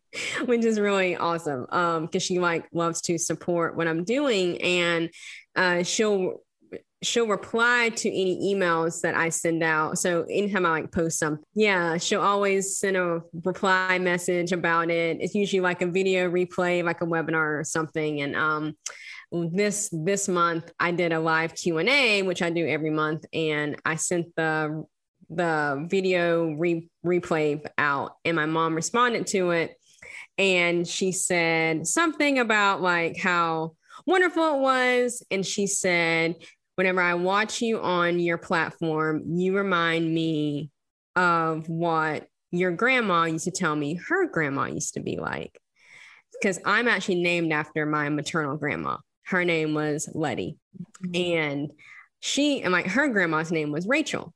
which 0.45 0.65
is 0.65 0.79
really 0.79 1.15
awesome. 1.15 1.65
Um, 1.69 2.05
because 2.05 2.23
she 2.23 2.39
like 2.39 2.65
loves 2.71 3.01
to 3.01 3.17
support 3.17 3.75
what 3.75 3.87
I'm 3.87 4.03
doing. 4.03 4.61
And 4.61 5.09
uh 5.55 5.83
she'll 5.83 6.41
she'll 7.01 7.27
reply 7.27 7.89
to 7.95 8.09
any 8.09 8.53
emails 8.53 9.01
that 9.01 9.15
I 9.15 9.29
send 9.29 9.63
out. 9.63 9.97
So 9.97 10.23
anytime 10.23 10.65
I 10.65 10.71
like 10.71 10.91
post 10.91 11.19
something, 11.19 11.43
yeah, 11.53 11.97
she'll 11.97 12.21
always 12.21 12.77
send 12.77 12.97
a 12.97 13.21
reply 13.45 13.97
message 13.99 14.51
about 14.51 14.89
it. 14.89 15.17
It's 15.21 15.33
usually 15.33 15.61
like 15.61 15.81
a 15.81 15.87
video 15.87 16.29
replay, 16.29 16.83
like 16.83 17.01
a 17.01 17.05
webinar 17.05 17.59
or 17.59 17.63
something. 17.63 18.21
And 18.21 18.35
um, 18.35 18.75
this 19.31 19.89
this 19.91 20.27
month 20.27 20.71
I 20.79 20.91
did 20.91 21.13
a 21.13 21.19
live 21.19 21.53
Q&A 21.53 22.23
which 22.23 22.41
I 22.41 22.49
do 22.49 22.67
every 22.67 22.89
month 22.89 23.25
and 23.31 23.75
I 23.85 23.95
sent 23.95 24.35
the 24.35 24.85
the 25.29 25.85
video 25.87 26.53
re- 26.53 26.89
replay 27.05 27.63
out 27.77 28.13
and 28.25 28.35
my 28.35 28.47
mom 28.47 28.73
responded 28.73 29.27
to 29.27 29.51
it. 29.51 29.75
And 30.37 30.87
she 30.87 31.11
said 31.11 31.85
something 31.85 32.39
about 32.39 32.81
like 32.81 33.17
how 33.17 33.75
wonderful 34.07 34.55
it 34.55 34.59
was. 34.59 35.23
And 35.29 35.45
she 35.45 35.67
said 35.67 36.35
whenever 36.75 37.01
I 37.01 37.13
watch 37.13 37.61
you 37.61 37.79
on 37.79 38.19
your 38.19 38.37
platform 38.37 39.23
you 39.27 39.55
remind 39.55 40.11
me 40.11 40.71
of 41.15 41.67
what 41.69 42.25
your 42.51 42.71
grandma 42.71 43.25
used 43.25 43.45
to 43.45 43.51
tell 43.51 43.75
me 43.75 43.99
her 44.07 44.27
grandma 44.27 44.65
used 44.65 44.95
to 44.95 45.01
be 45.01 45.17
like. 45.17 45.59
Because 46.33 46.59
I'm 46.65 46.87
actually 46.87 47.21
named 47.21 47.51
after 47.51 47.85
my 47.85 48.09
maternal 48.09 48.55
grandma 48.55 48.97
her 49.29 49.45
name 49.45 49.73
was 49.73 50.09
Letty. 50.13 50.57
Mm-hmm. 51.05 51.37
And 51.37 51.71
she 52.19 52.61
and 52.61 52.71
like 52.71 52.87
her 52.87 53.07
grandma's 53.07 53.51
name 53.51 53.71
was 53.71 53.87
Rachel. 53.87 54.33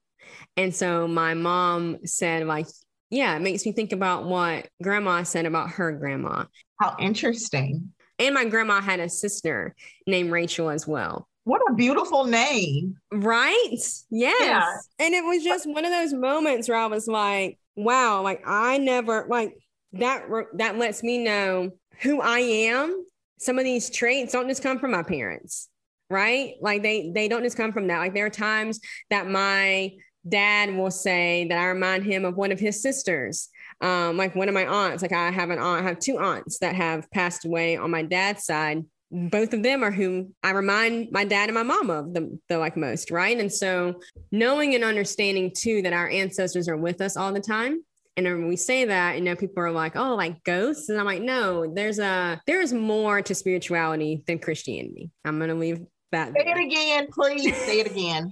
And 0.55 0.73
so 0.73 1.07
my 1.07 1.33
mom 1.33 2.05
said, 2.05 2.45
like, 2.45 2.67
yeah, 3.09 3.35
it 3.35 3.41
makes 3.41 3.65
me 3.65 3.71
think 3.71 3.91
about 3.91 4.25
what 4.25 4.67
grandma 4.81 5.23
said 5.23 5.45
about 5.45 5.71
her 5.71 5.91
grandma. 5.91 6.45
How 6.79 6.95
interesting. 6.99 7.93
And 8.19 8.35
my 8.35 8.45
grandma 8.45 8.81
had 8.81 8.99
a 8.99 9.09
sister 9.09 9.75
named 10.07 10.31
Rachel 10.31 10.69
as 10.69 10.87
well. 10.87 11.27
What 11.43 11.61
a 11.69 11.73
beautiful 11.73 12.25
name. 12.25 12.95
Right? 13.11 13.57
Yes. 13.71 14.05
Yeah. 14.11 14.65
And 14.99 15.13
it 15.13 15.25
was 15.25 15.43
just 15.43 15.67
one 15.67 15.85
of 15.85 15.91
those 15.91 16.13
moments 16.13 16.69
where 16.69 16.77
I 16.77 16.85
was 16.85 17.07
like, 17.07 17.57
wow, 17.75 18.21
like 18.21 18.43
I 18.45 18.77
never 18.77 19.25
like 19.27 19.57
that 19.93 20.25
that 20.55 20.77
lets 20.77 21.03
me 21.03 21.23
know 21.23 21.71
who 22.01 22.21
I 22.21 22.39
am. 22.39 23.05
Some 23.43 23.59
of 23.59 23.65
these 23.65 23.89
traits 23.89 24.33
don't 24.33 24.47
just 24.47 24.63
come 24.63 24.79
from 24.79 24.91
my 24.91 25.03
parents, 25.03 25.69
right? 26.09 26.55
Like 26.61 26.83
they 26.83 27.11
they 27.13 27.27
don't 27.27 27.43
just 27.43 27.57
come 27.57 27.71
from 27.71 27.87
that. 27.87 27.99
Like 27.99 28.13
there 28.13 28.25
are 28.25 28.31
times 28.31 28.79
that 29.09 29.27
my 29.27 29.91
dad 30.27 30.75
will 30.75 30.91
say 30.91 31.47
that 31.49 31.57
I 31.57 31.65
remind 31.65 32.05
him 32.05 32.25
of 32.25 32.35
one 32.35 32.51
of 32.51 32.59
his 32.59 32.81
sisters. 32.81 33.49
Um, 33.81 34.15
like 34.15 34.35
one 34.35 34.47
of 34.47 34.53
my 34.53 34.65
aunts, 34.65 35.01
like 35.01 35.11
I 35.11 35.29
have 35.31 35.49
an 35.49 35.59
aunt, 35.59 35.83
I 35.83 35.87
have 35.87 35.99
two 35.99 36.17
aunts 36.17 36.59
that 36.59 36.75
have 36.75 37.09
passed 37.11 37.45
away 37.45 37.75
on 37.75 37.91
my 37.91 38.03
dad's 38.03 38.45
side 38.45 38.83
both 39.13 39.53
of 39.53 39.61
them 39.61 39.83
are 39.83 39.91
who 39.91 40.31
I 40.41 40.51
remind 40.51 41.11
my 41.11 41.23
dad 41.23 41.47
and 41.47 41.53
my 41.53 41.61
mom 41.61 41.91
of 41.91 42.13
the, 42.15 42.39
the 42.49 42.57
like 42.57 42.75
most, 42.75 43.11
right? 43.11 43.39
And 43.39 43.53
so 43.53 44.01
knowing 44.31 44.73
and 44.73 44.83
understanding 44.83 45.51
too 45.55 45.83
that 45.83 45.93
our 45.93 46.09
ancestors 46.09 46.67
are 46.67 46.75
with 46.75 46.99
us 46.99 47.15
all 47.15 47.31
the 47.31 47.39
time. 47.39 47.83
And 48.15 48.25
when 48.25 48.47
we 48.47 48.55
say 48.55 48.85
that, 48.85 49.15
you 49.15 49.23
know, 49.23 49.35
people 49.35 49.63
are 49.63 49.71
like, 49.71 49.95
oh, 49.95 50.15
like 50.15 50.43
ghosts. 50.43 50.89
And 50.89 50.99
I'm 50.99 51.05
like, 51.05 51.21
no, 51.21 51.71
there's 51.73 51.99
a 51.99 52.41
there's 52.45 52.71
more 52.71 53.21
to 53.21 53.33
spirituality 53.33 54.23
than 54.27 54.39
Christianity. 54.39 55.09
I'm 55.25 55.39
gonna 55.39 55.55
leave 55.55 55.81
that. 56.11 56.33
Say 56.33 56.45
it 56.45 56.57
again, 56.57 57.07
please. 57.11 57.55
Say 57.57 57.79
it 57.79 57.91
again. 57.91 58.31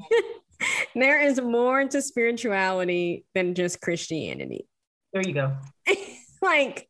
there 0.95 1.21
is 1.21 1.41
more 1.41 1.85
to 1.85 2.01
spirituality 2.01 3.25
than 3.33 3.55
just 3.55 3.81
Christianity. 3.81 4.67
There 5.13 5.23
you 5.25 5.33
go. 5.33 5.53
like 6.41 6.87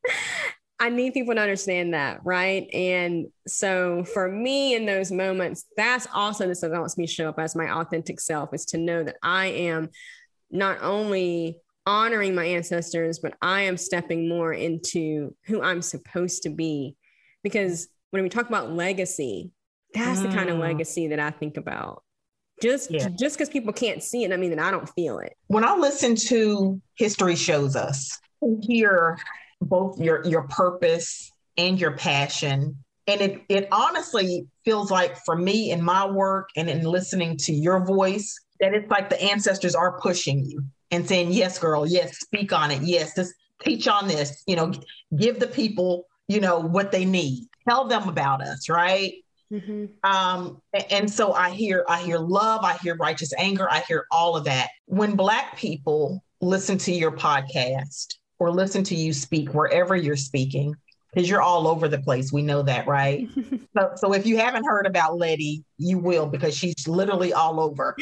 I 0.81 0.89
need 0.89 1.13
people 1.13 1.35
to 1.35 1.41
understand 1.41 1.93
that, 1.93 2.21
right? 2.25 2.67
And 2.73 3.27
so 3.47 4.03
for 4.03 4.27
me 4.27 4.75
in 4.75 4.87
those 4.87 5.11
moments, 5.11 5.65
that's 5.77 6.07
also 6.11 6.47
this 6.47 6.61
that 6.61 6.71
helps 6.71 6.97
me 6.97 7.05
show 7.05 7.29
up 7.29 7.39
as 7.39 7.55
my 7.55 7.71
authentic 7.71 8.19
self 8.19 8.51
is 8.53 8.65
to 8.65 8.79
know 8.79 9.03
that 9.03 9.17
I 9.21 9.45
am 9.47 9.89
not 10.49 10.79
only 10.81 11.57
honoring 11.85 12.35
my 12.35 12.45
ancestors, 12.45 13.19
but 13.19 13.35
I 13.41 13.61
am 13.61 13.77
stepping 13.77 14.29
more 14.29 14.53
into 14.53 15.35
who 15.45 15.61
I'm 15.61 15.81
supposed 15.81 16.43
to 16.43 16.49
be. 16.49 16.95
Because 17.43 17.87
when 18.11 18.23
we 18.23 18.29
talk 18.29 18.47
about 18.47 18.71
legacy, 18.71 19.51
that's 19.93 20.19
mm. 20.19 20.29
the 20.29 20.35
kind 20.35 20.49
of 20.49 20.57
mm. 20.57 20.61
legacy 20.61 21.07
that 21.07 21.19
I 21.19 21.31
think 21.31 21.57
about. 21.57 22.03
Just 22.61 22.91
yeah. 22.91 23.09
just 23.09 23.35
because 23.35 23.49
people 23.49 23.73
can't 23.73 24.03
see 24.03 24.23
it, 24.23 24.31
I 24.31 24.37
mean 24.37 24.51
that 24.51 24.59
I 24.59 24.69
don't 24.69 24.87
feel 24.89 25.17
it. 25.19 25.35
When 25.47 25.63
I 25.63 25.75
listen 25.75 26.15
to 26.27 26.79
History 26.95 27.35
Shows 27.35 27.75
Us, 27.75 28.19
hear 28.61 29.17
both 29.61 29.99
your 29.99 30.25
your 30.27 30.43
purpose 30.43 31.31
and 31.57 31.79
your 31.79 31.97
passion 31.97 32.77
and 33.07 33.21
it 33.21 33.41
it 33.49 33.67
honestly 33.71 34.47
feels 34.65 34.91
like 34.91 35.17
for 35.25 35.35
me 35.35 35.71
in 35.71 35.81
my 35.83 36.05
work 36.05 36.49
and 36.55 36.69
in 36.69 36.83
listening 36.83 37.37
to 37.37 37.53
your 37.53 37.83
voice 37.85 38.39
that 38.59 38.73
it's 38.73 38.89
like 38.89 39.09
the 39.09 39.21
ancestors 39.21 39.75
are 39.75 39.99
pushing 39.99 40.45
you 40.45 40.63
and 40.91 41.07
saying 41.07 41.31
yes 41.31 41.57
girl. 41.57 41.87
Yes 41.87 42.19
speak 42.19 42.53
on 42.53 42.71
it. 42.71 42.81
Yes 42.81 43.15
just 43.15 43.33
teach 43.63 43.87
on 43.87 44.07
this 44.07 44.43
you 44.47 44.55
know 44.55 44.73
give 45.17 45.39
the 45.39 45.47
people 45.47 46.07
you 46.27 46.39
know 46.39 46.59
what 46.59 46.91
they 46.91 47.05
need. 47.05 47.47
Tell 47.67 47.87
them 47.87 48.07
about 48.07 48.41
us 48.41 48.69
right? 48.69 49.13
Mm-hmm. 49.51 50.09
um 50.09 50.61
and 50.89 51.11
so 51.11 51.33
i 51.33 51.49
hear 51.49 51.83
i 51.89 52.01
hear 52.01 52.19
love 52.19 52.63
i 52.63 52.77
hear 52.77 52.95
righteous 52.95 53.33
anger 53.37 53.69
i 53.69 53.79
hear 53.81 54.05
all 54.09 54.37
of 54.37 54.45
that. 54.45 54.69
When 54.85 55.17
black 55.17 55.57
people 55.57 56.23
listen 56.39 56.77
to 56.77 56.93
your 56.93 57.11
podcast 57.11 58.13
or 58.39 58.49
listen 58.49 58.83
to 58.85 58.95
you 58.95 59.11
speak 59.11 59.53
wherever 59.53 59.93
you're 59.95 60.15
speaking 60.15 60.73
because 61.13 61.29
you're 61.29 61.41
all 61.41 61.67
over 61.67 61.87
the 61.87 61.99
place. 61.99 62.31
We 62.31 62.41
know 62.41 62.61
that, 62.63 62.87
right? 62.87 63.27
so, 63.77 63.91
so 63.95 64.13
if 64.13 64.25
you 64.25 64.37
haven't 64.37 64.65
heard 64.65 64.85
about 64.85 65.17
Letty, 65.17 65.63
you 65.77 65.97
will 65.97 66.25
because 66.25 66.55
she's 66.55 66.87
literally 66.87 67.33
all 67.33 67.59
over. 67.59 67.95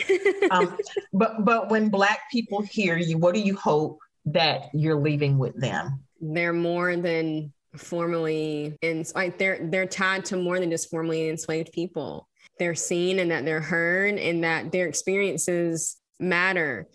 Um, 0.52 0.78
but 1.14 1.46
but 1.46 1.70
when 1.70 1.90
Black 1.90 2.30
people 2.32 2.62
hear 2.62 2.98
you, 2.98 3.18
what 3.18 3.34
do 3.34 3.42
you 3.42 3.56
hope 3.56 4.00
that 4.26 4.70
you're 4.74 5.00
leaving 5.00 5.38
with 5.38 5.60
them? 5.60 6.04
They're 6.22 6.54
more 6.54 6.96
than 6.96 7.54
formerly 7.76 8.78
in 8.82 9.06
like 9.16 9.38
they're 9.38 9.60
they're 9.70 9.86
tied 9.86 10.26
to 10.26 10.38
more 10.38 10.60
than 10.60 10.72
just 10.72 10.90
formerly 10.90 11.30
enslaved 11.30 11.72
people. 11.72 12.28
They're 12.58 12.76
seen 12.76 13.20
and 13.20 13.32
that 13.32 13.46
they're 13.46 13.62
heard 13.62 14.16
and 14.16 14.44
that 14.44 14.72
their 14.72 14.88
experiences 14.88 15.98
matter, 16.20 16.88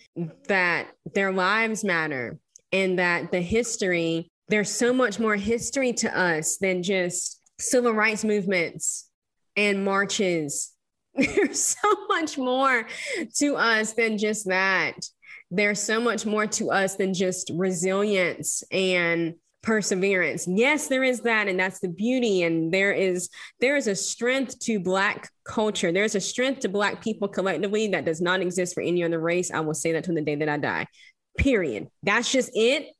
that 0.49 0.89
their 1.15 1.33
lives 1.33 1.85
matter, 1.85 2.39
and 2.73 2.99
that 2.99 3.33
the 3.33 3.41
history, 3.41 4.29
there's 4.49 4.71
so 4.71 4.93
much 4.93 5.19
more 5.19 5.37
history 5.37 5.93
to 5.95 6.19
us 6.19 6.59
than 6.59 6.83
just 6.83 7.41
civil 7.59 7.93
rights 7.93 8.25
movements 8.25 9.09
and 9.57 9.85
marches. 9.85 10.73
There's 11.15 11.65
so 11.65 12.07
much 12.09 12.37
more 12.37 12.87
to 13.39 13.57
us 13.57 13.93
than 13.93 14.19
just 14.19 14.49
that. 14.49 14.95
There's 15.51 15.81
so 15.81 16.01
much 16.01 16.27
more 16.27 16.47
to 16.49 16.71
us 16.71 16.97
than 16.97 17.15
just 17.15 17.53
resilience 17.55 18.65
and 18.73 19.35
perseverance. 19.63 20.47
Yes, 20.49 20.89
there 20.89 21.05
is 21.05 21.21
that 21.21 21.47
and 21.47 21.59
that's 21.59 21.79
the 21.79 21.89
beauty 21.89 22.43
and 22.43 22.73
there 22.73 22.93
is 22.93 23.31
there 23.61 23.77
is 23.77 23.87
a 23.87 23.95
strength 23.95 24.59
to 24.61 24.81
black 24.81 25.31
culture. 25.45 25.93
There's 25.93 26.17
a 26.17 26.21
strength 26.21 26.61
to 26.61 26.69
black 26.69 27.03
people 27.03 27.29
collectively 27.29 27.89
that 27.89 28.05
does 28.05 28.21
not 28.21 28.41
exist 28.41 28.75
for 28.75 28.83
any 28.83 29.05
other 29.05 29.21
race. 29.21 29.53
I 29.53 29.61
will 29.61 29.75
say 29.75 29.93
that 29.93 30.05
to 30.05 30.13
the 30.13 30.21
day 30.21 30.35
that 30.35 30.49
I 30.49 30.59
die 30.59 30.87
period. 31.37 31.89
That's 32.03 32.31
just 32.31 32.51
it. 32.55 32.94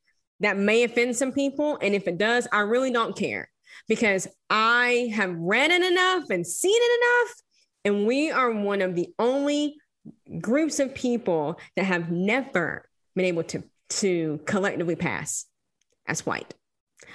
That 0.45 0.59
may 0.59 0.83
offend 0.83 1.17
some 1.17 1.33
people. 1.33 1.79
And 1.81 1.95
if 1.95 2.07
it 2.07 2.19
does, 2.19 2.47
I 2.53 2.61
really 2.61 2.91
don't 2.91 3.17
care 3.17 3.51
because 3.89 4.29
I 4.51 5.11
have 5.15 5.35
read 5.35 5.71
it 5.71 5.83
enough 5.83 6.29
and 6.29 6.47
seen 6.47 6.77
it 6.77 7.01
enough. 7.03 7.35
And 7.87 8.07
we 8.07 8.31
are 8.31 8.51
one 8.51 8.83
of 8.83 8.95
the 8.95 9.09
only 9.19 9.77
groups 10.41 10.81
of 10.81 10.95
people 10.95 11.59
that 11.77 11.87
have 11.87 12.11
never 12.11 12.87
been 13.17 13.25
able 13.25 13.45
to, 13.45 13.63
to 13.89 14.39
collectively 14.45 14.97
pass 14.97 15.47
as 16.07 16.27
white. 16.27 16.53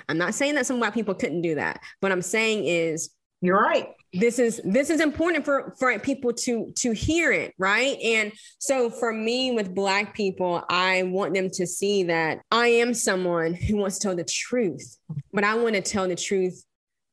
I'm 0.07 0.17
not 0.17 0.33
saying 0.33 0.55
that 0.55 0.65
some 0.65 0.79
white 0.79 0.95
people 0.95 1.13
couldn't 1.13 1.43
do 1.43 1.55
that. 1.55 1.81
What 1.99 2.11
I'm 2.11 2.23
saying 2.23 2.65
is 2.65 3.11
you're 3.41 3.61
right 3.61 3.89
this 4.13 4.39
is 4.39 4.59
this 4.63 4.89
is 4.89 5.01
important 5.01 5.45
for 5.45 5.75
for 5.77 5.97
people 5.99 6.33
to 6.33 6.71
to 6.75 6.91
hear 6.91 7.31
it 7.31 7.53
right? 7.57 7.97
And 8.03 8.31
so 8.57 8.89
for 8.89 9.13
me 9.13 9.51
with 9.51 9.75
black 9.75 10.15
people 10.15 10.63
i 10.69 11.03
want 11.03 11.33
them 11.33 11.49
to 11.49 11.67
see 11.67 12.03
that 12.03 12.39
i 12.51 12.67
am 12.67 12.93
someone 12.93 13.53
who 13.53 13.77
wants 13.77 13.99
to 13.99 14.07
tell 14.07 14.15
the 14.15 14.23
truth 14.23 14.97
but 15.33 15.43
i 15.43 15.55
want 15.55 15.75
to 15.75 15.81
tell 15.81 16.07
the 16.07 16.15
truth 16.15 16.63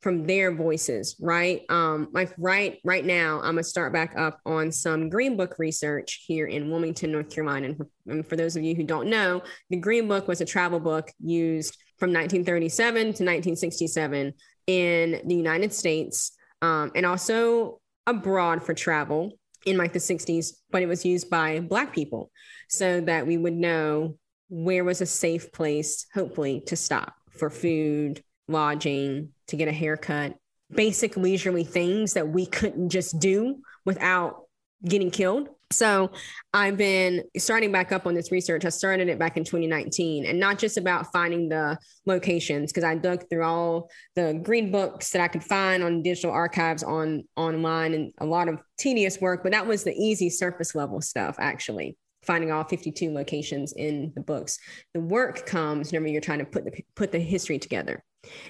from 0.00 0.26
their 0.26 0.54
voices 0.54 1.16
right? 1.20 1.62
Um 1.68 2.08
like 2.12 2.32
right 2.38 2.78
right 2.84 3.04
now 3.04 3.36
i'm 3.38 3.54
gonna 3.54 3.64
start 3.64 3.92
back 3.92 4.14
up 4.16 4.40
on 4.46 4.72
some 4.72 5.08
green 5.08 5.36
book 5.36 5.58
research 5.58 6.24
here 6.26 6.46
in 6.46 6.70
wilmington 6.70 7.12
north 7.12 7.30
carolina. 7.30 7.68
And 7.68 7.76
for, 7.76 7.88
and 8.06 8.26
for 8.26 8.36
those 8.36 8.56
of 8.56 8.62
you 8.62 8.74
who 8.74 8.84
don't 8.84 9.08
know 9.08 9.42
the 9.70 9.76
green 9.76 10.08
book 10.08 10.28
was 10.28 10.40
a 10.40 10.46
travel 10.46 10.80
book 10.80 11.10
used 11.20 11.76
from 11.98 12.10
1937 12.10 12.96
to 12.96 13.08
1967 13.08 14.34
in 14.66 15.22
the 15.26 15.34
united 15.34 15.72
states 15.72 16.35
um, 16.66 16.92
and 16.94 17.06
also 17.06 17.80
abroad 18.06 18.62
for 18.62 18.74
travel 18.74 19.32
in 19.64 19.76
like 19.76 19.92
the 19.92 19.98
60s, 19.98 20.52
but 20.70 20.82
it 20.82 20.86
was 20.86 21.04
used 21.04 21.30
by 21.30 21.60
Black 21.60 21.92
people 21.92 22.30
so 22.68 23.00
that 23.00 23.26
we 23.26 23.36
would 23.36 23.54
know 23.54 24.16
where 24.48 24.84
was 24.84 25.00
a 25.00 25.06
safe 25.06 25.52
place, 25.52 26.06
hopefully, 26.14 26.62
to 26.66 26.76
stop 26.76 27.14
for 27.30 27.50
food, 27.50 28.22
lodging, 28.48 29.30
to 29.48 29.56
get 29.56 29.68
a 29.68 29.72
haircut, 29.72 30.36
basic 30.70 31.16
leisurely 31.16 31.64
things 31.64 32.14
that 32.14 32.28
we 32.28 32.46
couldn't 32.46 32.90
just 32.90 33.18
do 33.18 33.56
without 33.84 34.44
getting 34.84 35.10
killed. 35.10 35.48
So 35.72 36.12
I've 36.54 36.76
been 36.76 37.24
starting 37.36 37.72
back 37.72 37.90
up 37.90 38.06
on 38.06 38.14
this 38.14 38.30
research. 38.30 38.64
I 38.64 38.68
started 38.68 39.08
it 39.08 39.18
back 39.18 39.36
in 39.36 39.42
2019 39.42 40.24
and 40.24 40.38
not 40.38 40.58
just 40.58 40.76
about 40.76 41.12
finding 41.12 41.48
the 41.48 41.76
locations 42.06 42.72
because 42.72 42.84
I 42.84 42.94
dug 42.94 43.28
through 43.28 43.42
all 43.42 43.90
the 44.14 44.40
green 44.42 44.70
books 44.70 45.10
that 45.10 45.20
I 45.20 45.28
could 45.28 45.42
find 45.42 45.82
on 45.82 46.02
digital 46.02 46.30
archives 46.30 46.84
on 46.84 47.24
online 47.36 47.94
and 47.94 48.12
a 48.18 48.26
lot 48.26 48.48
of 48.48 48.60
tedious 48.78 49.20
work, 49.20 49.42
but 49.42 49.52
that 49.52 49.66
was 49.66 49.82
the 49.82 49.92
easy 49.92 50.30
surface 50.30 50.74
level 50.74 51.00
stuff 51.00 51.34
actually 51.38 51.96
finding 52.22 52.52
all 52.52 52.64
52 52.64 53.12
locations 53.12 53.72
in 53.72 54.12
the 54.14 54.20
books. 54.20 54.58
The 54.94 55.00
work 55.00 55.46
comes 55.46 55.90
whenever 55.90 56.08
you're 56.08 56.20
trying 56.20 56.40
to 56.40 56.44
put 56.44 56.64
the 56.64 56.72
put 56.94 57.10
the 57.10 57.18
history 57.18 57.58
together 57.58 58.04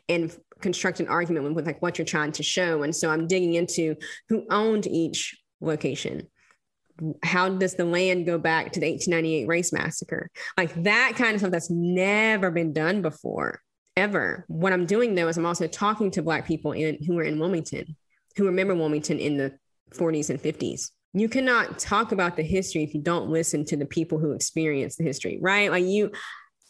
and 0.09 0.35
construct 0.61 1.01
an 1.01 1.09
argument 1.09 1.55
with, 1.55 1.67
like 1.67 1.81
what 1.83 1.99
you're 1.99 2.07
trying 2.07 2.33
to 2.33 2.43
show. 2.43 2.83
And 2.83 2.95
so 2.95 3.11
I'm 3.11 3.27
digging 3.27 3.55
into 3.55 3.97
who 4.29 4.45
owned 4.51 4.87
each 4.87 5.37
location 5.61 6.29
how 7.23 7.49
does 7.49 7.75
the 7.75 7.85
land 7.85 8.27
go 8.27 8.39
back 8.39 8.73
to 8.73 8.81
the 8.81 8.91
1898 8.91 9.47
race 9.47 9.73
massacre? 9.73 10.31
Like 10.57 10.83
that 10.85 11.15
kind 11.17 11.35
of 11.35 11.41
stuff 11.41 11.53
that's 11.53 11.71
never 11.71 12.51
been 12.51 12.73
done 12.73 13.03
before, 13.03 13.61
ever. 13.97 14.45
What 14.49 14.73
I'm 14.73 14.87
doing 14.87 15.15
though 15.15 15.29
is 15.29 15.37
I'm 15.37 15.47
also 15.47 15.67
talking 15.67 16.11
to 16.13 16.23
Black 16.23 16.47
people 16.47 16.73
in, 16.73 17.03
who 17.05 17.19
are 17.19 17.25
in 17.25 17.39
Wilmington, 17.39 17.97
who 18.37 18.47
remember 18.47 18.75
Wilmington 18.75 19.19
in 19.19 19.37
the 19.37 19.59
40s 19.91 20.31
and 20.31 20.41
50s. 20.41 20.91
You 21.13 21.29
cannot 21.29 21.79
talk 21.79 22.13
about 22.13 22.37
the 22.37 22.43
history 22.43 22.83
if 22.83 22.95
you 22.95 23.01
don't 23.01 23.31
listen 23.31 23.65
to 23.67 23.77
the 23.77 23.87
people 23.87 24.19
who 24.19 24.33
experience 24.33 24.97
the 24.97 25.05
history, 25.05 25.39
right? 25.41 25.71
Like 25.71 25.85
you, 25.85 26.13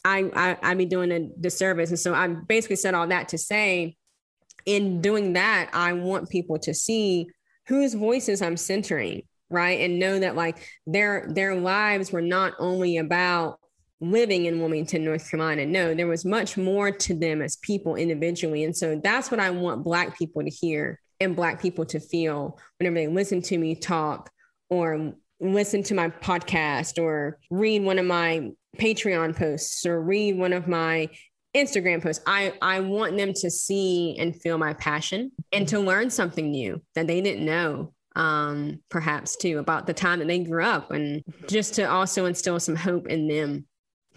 I, 0.05 0.31
I, 0.35 0.57
I'd 0.63 0.79
be 0.79 0.87
doing 0.87 1.11
a 1.11 1.21
disservice. 1.41 1.91
And 1.91 1.99
so 1.99 2.15
I 2.15 2.29
basically 2.29 2.77
said 2.77 2.95
all 2.95 3.09
that 3.09 3.29
to 3.31 3.39
say, 3.39 3.97
in 4.65 5.01
doing 5.01 5.33
that, 5.35 5.71
I 5.73 5.95
want 5.95 6.29
people 6.29 6.59
to 6.61 6.75
see 6.75 7.29
whose 7.67 7.95
voices 7.95 8.43
I'm 8.43 8.57
centering, 8.57 9.23
right? 9.51 9.81
And 9.81 9.99
know 9.99 10.19
that 10.19 10.37
like 10.37 10.67
their 10.87 11.27
their 11.29 11.55
lives 11.55 12.13
were 12.13 12.23
not 12.23 12.55
only 12.59 12.99
about 12.99 13.59
living 14.01 14.45
in 14.45 14.61
Wilmington, 14.61 15.05
North 15.05 15.31
Carolina. 15.31 15.65
No, 15.65 15.95
there 15.95 16.07
was 16.07 16.25
much 16.25 16.57
more 16.57 16.91
to 16.91 17.15
them 17.15 17.41
as 17.41 17.57
people 17.57 17.97
individually. 17.97 18.65
And 18.65 18.77
so 18.77 19.01
that's 19.03 19.31
what 19.31 19.41
I 19.41 19.51
want 19.51 19.85
Black 19.85 20.19
people 20.19 20.43
to 20.43 20.51
hear 20.51 21.01
and 21.21 21.35
Black 21.35 21.61
people 21.63 21.87
to 21.87 22.01
feel 22.01 22.59
whenever 22.79 22.97
they 22.97 23.07
listen 23.07 23.41
to 23.43 23.57
me 23.57 23.75
talk 23.75 24.31
or 24.69 25.15
listen 25.41 25.83
to 25.85 25.95
my 25.95 26.11
podcast 26.11 27.03
or 27.03 27.39
read 27.51 27.83
one 27.83 27.99
of 27.99 28.05
my 28.05 28.51
Patreon 28.77 29.35
posts 29.35 29.87
or 29.87 30.03
read 30.03 30.37
one 30.37 30.53
of 30.53 30.69
my 30.69 31.09
Instagram 31.57 32.03
posts. 32.03 32.23
I, 32.27 32.53
I 32.61 32.81
want 32.81 33.17
them 33.17 33.33
to 33.33 33.51
see 33.51 34.17
and 34.19 34.39
feel 34.39 34.59
my 34.59 34.75
passion 34.75 35.33
and 35.53 35.67
to 35.69 35.81
learn 35.81 36.11
something 36.11 36.51
new 36.51 36.83
that 36.95 37.07
they 37.07 37.23
didn't 37.23 37.47
know 37.47 37.95
um, 38.17 38.81
perhaps 38.89 39.37
too 39.37 39.59
about 39.59 39.87
the 39.87 39.95
time 39.95 40.19
that 40.19 40.29
they 40.29 40.41
grew 40.41 40.65
up 40.65 40.91
and 40.91 41.23
just 41.47 41.75
to 41.75 41.85
also 41.85 42.25
instill 42.25 42.59
some 42.59 42.75
hope 42.75 43.07
in 43.07 43.29
them 43.29 43.67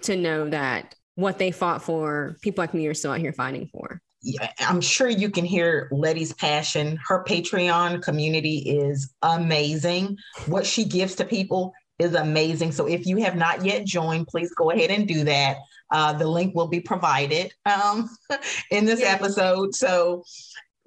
to 0.02 0.16
know 0.16 0.50
that 0.50 0.96
what 1.16 1.38
they 1.38 1.52
fought 1.52 1.84
for, 1.84 2.38
people 2.42 2.64
like 2.64 2.74
me 2.74 2.88
are 2.88 2.94
still 2.94 3.12
out 3.12 3.20
here 3.20 3.34
fighting 3.34 3.70
for. 3.72 4.02
Yeah, 4.22 4.52
I'm 4.60 4.82
sure 4.82 5.10
you 5.10 5.30
can 5.30 5.46
hear 5.46 5.90
Letty's 5.92 6.34
passion. 6.34 6.98
Her 7.06 7.24
Patreon 7.24 8.02
community 8.02 8.58
is 8.58 9.14
amazing. 9.22 10.18
What 10.46 10.66
she 10.66 10.86
gives 10.86 11.16
to 11.16 11.26
people 11.26 11.74
is 12.00 12.16
amazing. 12.16 12.72
So 12.72 12.86
if 12.88 13.06
you 13.06 13.18
have 13.18 13.36
not 13.36 13.66
yet 13.66 13.86
joined, 13.86 14.28
please 14.28 14.54
go 14.56 14.72
ahead 14.72 14.92
and 14.92 15.08
do 15.08 15.26
that. 15.26 15.58
Uh, 15.92 16.14
the 16.14 16.28
link 16.28 16.56
will 16.56 16.68
be 16.68 16.80
provided 16.80 17.52
um, 17.66 18.10
in 18.72 18.86
this 18.86 19.02
episode. 19.02 19.74
So 19.76 20.24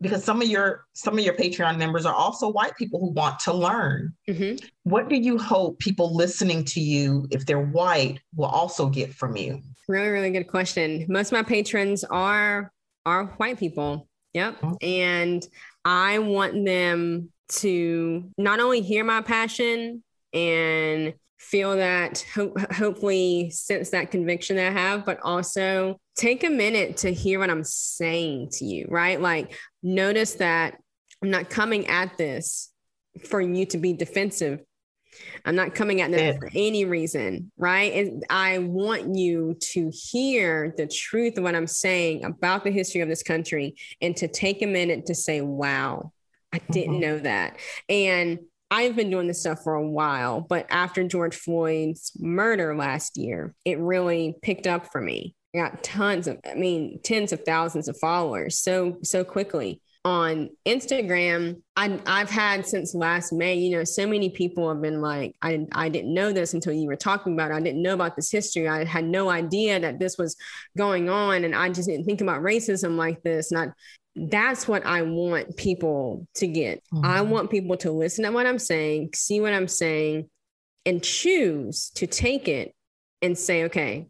because 0.02 0.24
some 0.24 0.42
of 0.42 0.48
your 0.48 0.84
some 0.92 1.18
of 1.18 1.24
your 1.24 1.34
Patreon 1.34 1.78
members 1.78 2.04
are 2.04 2.14
also 2.14 2.48
white 2.48 2.76
people 2.76 3.00
who 3.00 3.10
want 3.10 3.38
to 3.40 3.52
learn. 3.52 4.12
Mm-hmm. 4.28 4.66
What 4.82 5.08
do 5.08 5.16
you 5.16 5.38
hope 5.38 5.78
people 5.78 6.14
listening 6.14 6.64
to 6.66 6.80
you, 6.80 7.26
if 7.30 7.46
they're 7.46 7.60
white, 7.64 8.20
will 8.36 8.46
also 8.46 8.88
get 8.88 9.14
from 9.14 9.36
you? 9.36 9.62
Really, 9.88 10.08
really 10.08 10.30
good 10.30 10.48
question. 10.48 11.06
Most 11.08 11.28
of 11.28 11.32
my 11.32 11.42
patrons 11.42 12.04
are 12.04 12.72
are 13.06 13.26
white 13.36 13.58
people. 13.58 14.08
Yep. 14.34 14.60
Mm-hmm. 14.60 14.74
And 14.82 15.46
I 15.84 16.18
want 16.18 16.64
them 16.64 17.30
to 17.48 18.30
not 18.36 18.60
only 18.60 18.80
hear 18.80 19.04
my 19.04 19.20
passion 19.20 20.02
and 20.32 21.14
feel 21.42 21.76
that 21.76 22.24
ho- 22.34 22.54
hopefully 22.72 23.50
sense 23.50 23.90
that 23.90 24.10
conviction 24.10 24.56
that 24.56 24.68
I 24.68 24.80
have, 24.80 25.04
but 25.04 25.18
also 25.22 26.00
take 26.16 26.44
a 26.44 26.50
minute 26.50 26.98
to 26.98 27.12
hear 27.12 27.40
what 27.40 27.50
I'm 27.50 27.64
saying 27.64 28.50
to 28.52 28.64
you, 28.64 28.86
right? 28.88 29.20
Like 29.20 29.58
notice 29.82 30.34
that 30.34 30.78
I'm 31.22 31.30
not 31.30 31.50
coming 31.50 31.88
at 31.88 32.16
this 32.16 32.72
for 33.28 33.40
you 33.40 33.66
to 33.66 33.78
be 33.78 33.92
defensive. 33.92 34.60
I'm 35.44 35.56
not 35.56 35.74
coming 35.74 36.00
at 36.00 36.10
this 36.10 36.38
for 36.38 36.48
any 36.54 36.84
reason, 36.84 37.52
right? 37.58 37.92
And 37.92 38.24
I 38.30 38.58
want 38.58 39.14
you 39.14 39.56
to 39.72 39.90
hear 39.92 40.72
the 40.76 40.86
truth 40.86 41.36
of 41.36 41.44
what 41.44 41.54
I'm 41.54 41.66
saying 41.66 42.24
about 42.24 42.64
the 42.64 42.70
history 42.70 43.02
of 43.02 43.08
this 43.08 43.22
country 43.22 43.74
and 44.00 44.16
to 44.16 44.28
take 44.28 44.62
a 44.62 44.66
minute 44.66 45.06
to 45.06 45.14
say, 45.14 45.42
wow, 45.42 46.12
I 46.52 46.60
didn't 46.70 46.94
mm-hmm. 46.94 47.00
know 47.00 47.18
that. 47.18 47.56
And 47.88 48.38
I've 48.72 48.96
been 48.96 49.10
doing 49.10 49.26
this 49.26 49.40
stuff 49.40 49.62
for 49.62 49.74
a 49.74 49.86
while, 49.86 50.40
but 50.40 50.64
after 50.70 51.04
George 51.04 51.36
Floyd's 51.36 52.10
murder 52.18 52.74
last 52.74 53.18
year, 53.18 53.54
it 53.66 53.78
really 53.78 54.34
picked 54.40 54.66
up 54.66 54.90
for 54.90 54.98
me. 54.98 55.36
I 55.54 55.58
got 55.58 55.84
tons 55.84 56.26
of, 56.26 56.38
I 56.50 56.54
mean, 56.54 56.98
tens 57.04 57.34
of 57.34 57.44
thousands 57.44 57.86
of 57.86 57.98
followers 57.98 58.56
so, 58.58 58.96
so 59.02 59.24
quickly 59.24 59.82
on 60.06 60.48
Instagram. 60.66 61.60
I, 61.76 62.00
I've 62.06 62.30
had 62.30 62.66
since 62.66 62.94
last 62.94 63.30
May, 63.30 63.56
you 63.56 63.76
know, 63.76 63.84
so 63.84 64.06
many 64.06 64.30
people 64.30 64.70
have 64.70 64.80
been 64.80 65.02
like, 65.02 65.36
I, 65.42 65.66
I 65.72 65.90
didn't 65.90 66.14
know 66.14 66.32
this 66.32 66.54
until 66.54 66.72
you 66.72 66.86
were 66.86 66.96
talking 66.96 67.34
about 67.34 67.50
it. 67.50 67.54
I 67.54 67.60
didn't 67.60 67.82
know 67.82 67.92
about 67.92 68.16
this 68.16 68.30
history. 68.30 68.68
I 68.68 68.86
had 68.86 69.04
no 69.04 69.28
idea 69.28 69.80
that 69.80 69.98
this 69.98 70.16
was 70.16 70.34
going 70.78 71.10
on. 71.10 71.44
And 71.44 71.54
I 71.54 71.68
just 71.68 71.90
didn't 71.90 72.06
think 72.06 72.22
about 72.22 72.42
racism 72.42 72.96
like 72.96 73.22
this. 73.22 73.52
And 73.52 73.60
I, 73.60 73.66
that's 74.14 74.68
what 74.68 74.84
I 74.84 75.02
want 75.02 75.56
people 75.56 76.26
to 76.34 76.46
get. 76.46 76.82
Mm-hmm. 76.92 77.04
I 77.04 77.22
want 77.22 77.50
people 77.50 77.76
to 77.78 77.90
listen 77.90 78.24
to 78.24 78.30
what 78.30 78.46
I'm 78.46 78.58
saying, 78.58 79.10
see 79.14 79.40
what 79.40 79.54
I'm 79.54 79.68
saying, 79.68 80.28
and 80.84 81.02
choose 81.02 81.90
to 81.94 82.06
take 82.06 82.48
it 82.48 82.74
and 83.22 83.38
say, 83.38 83.64
okay, 83.64 84.06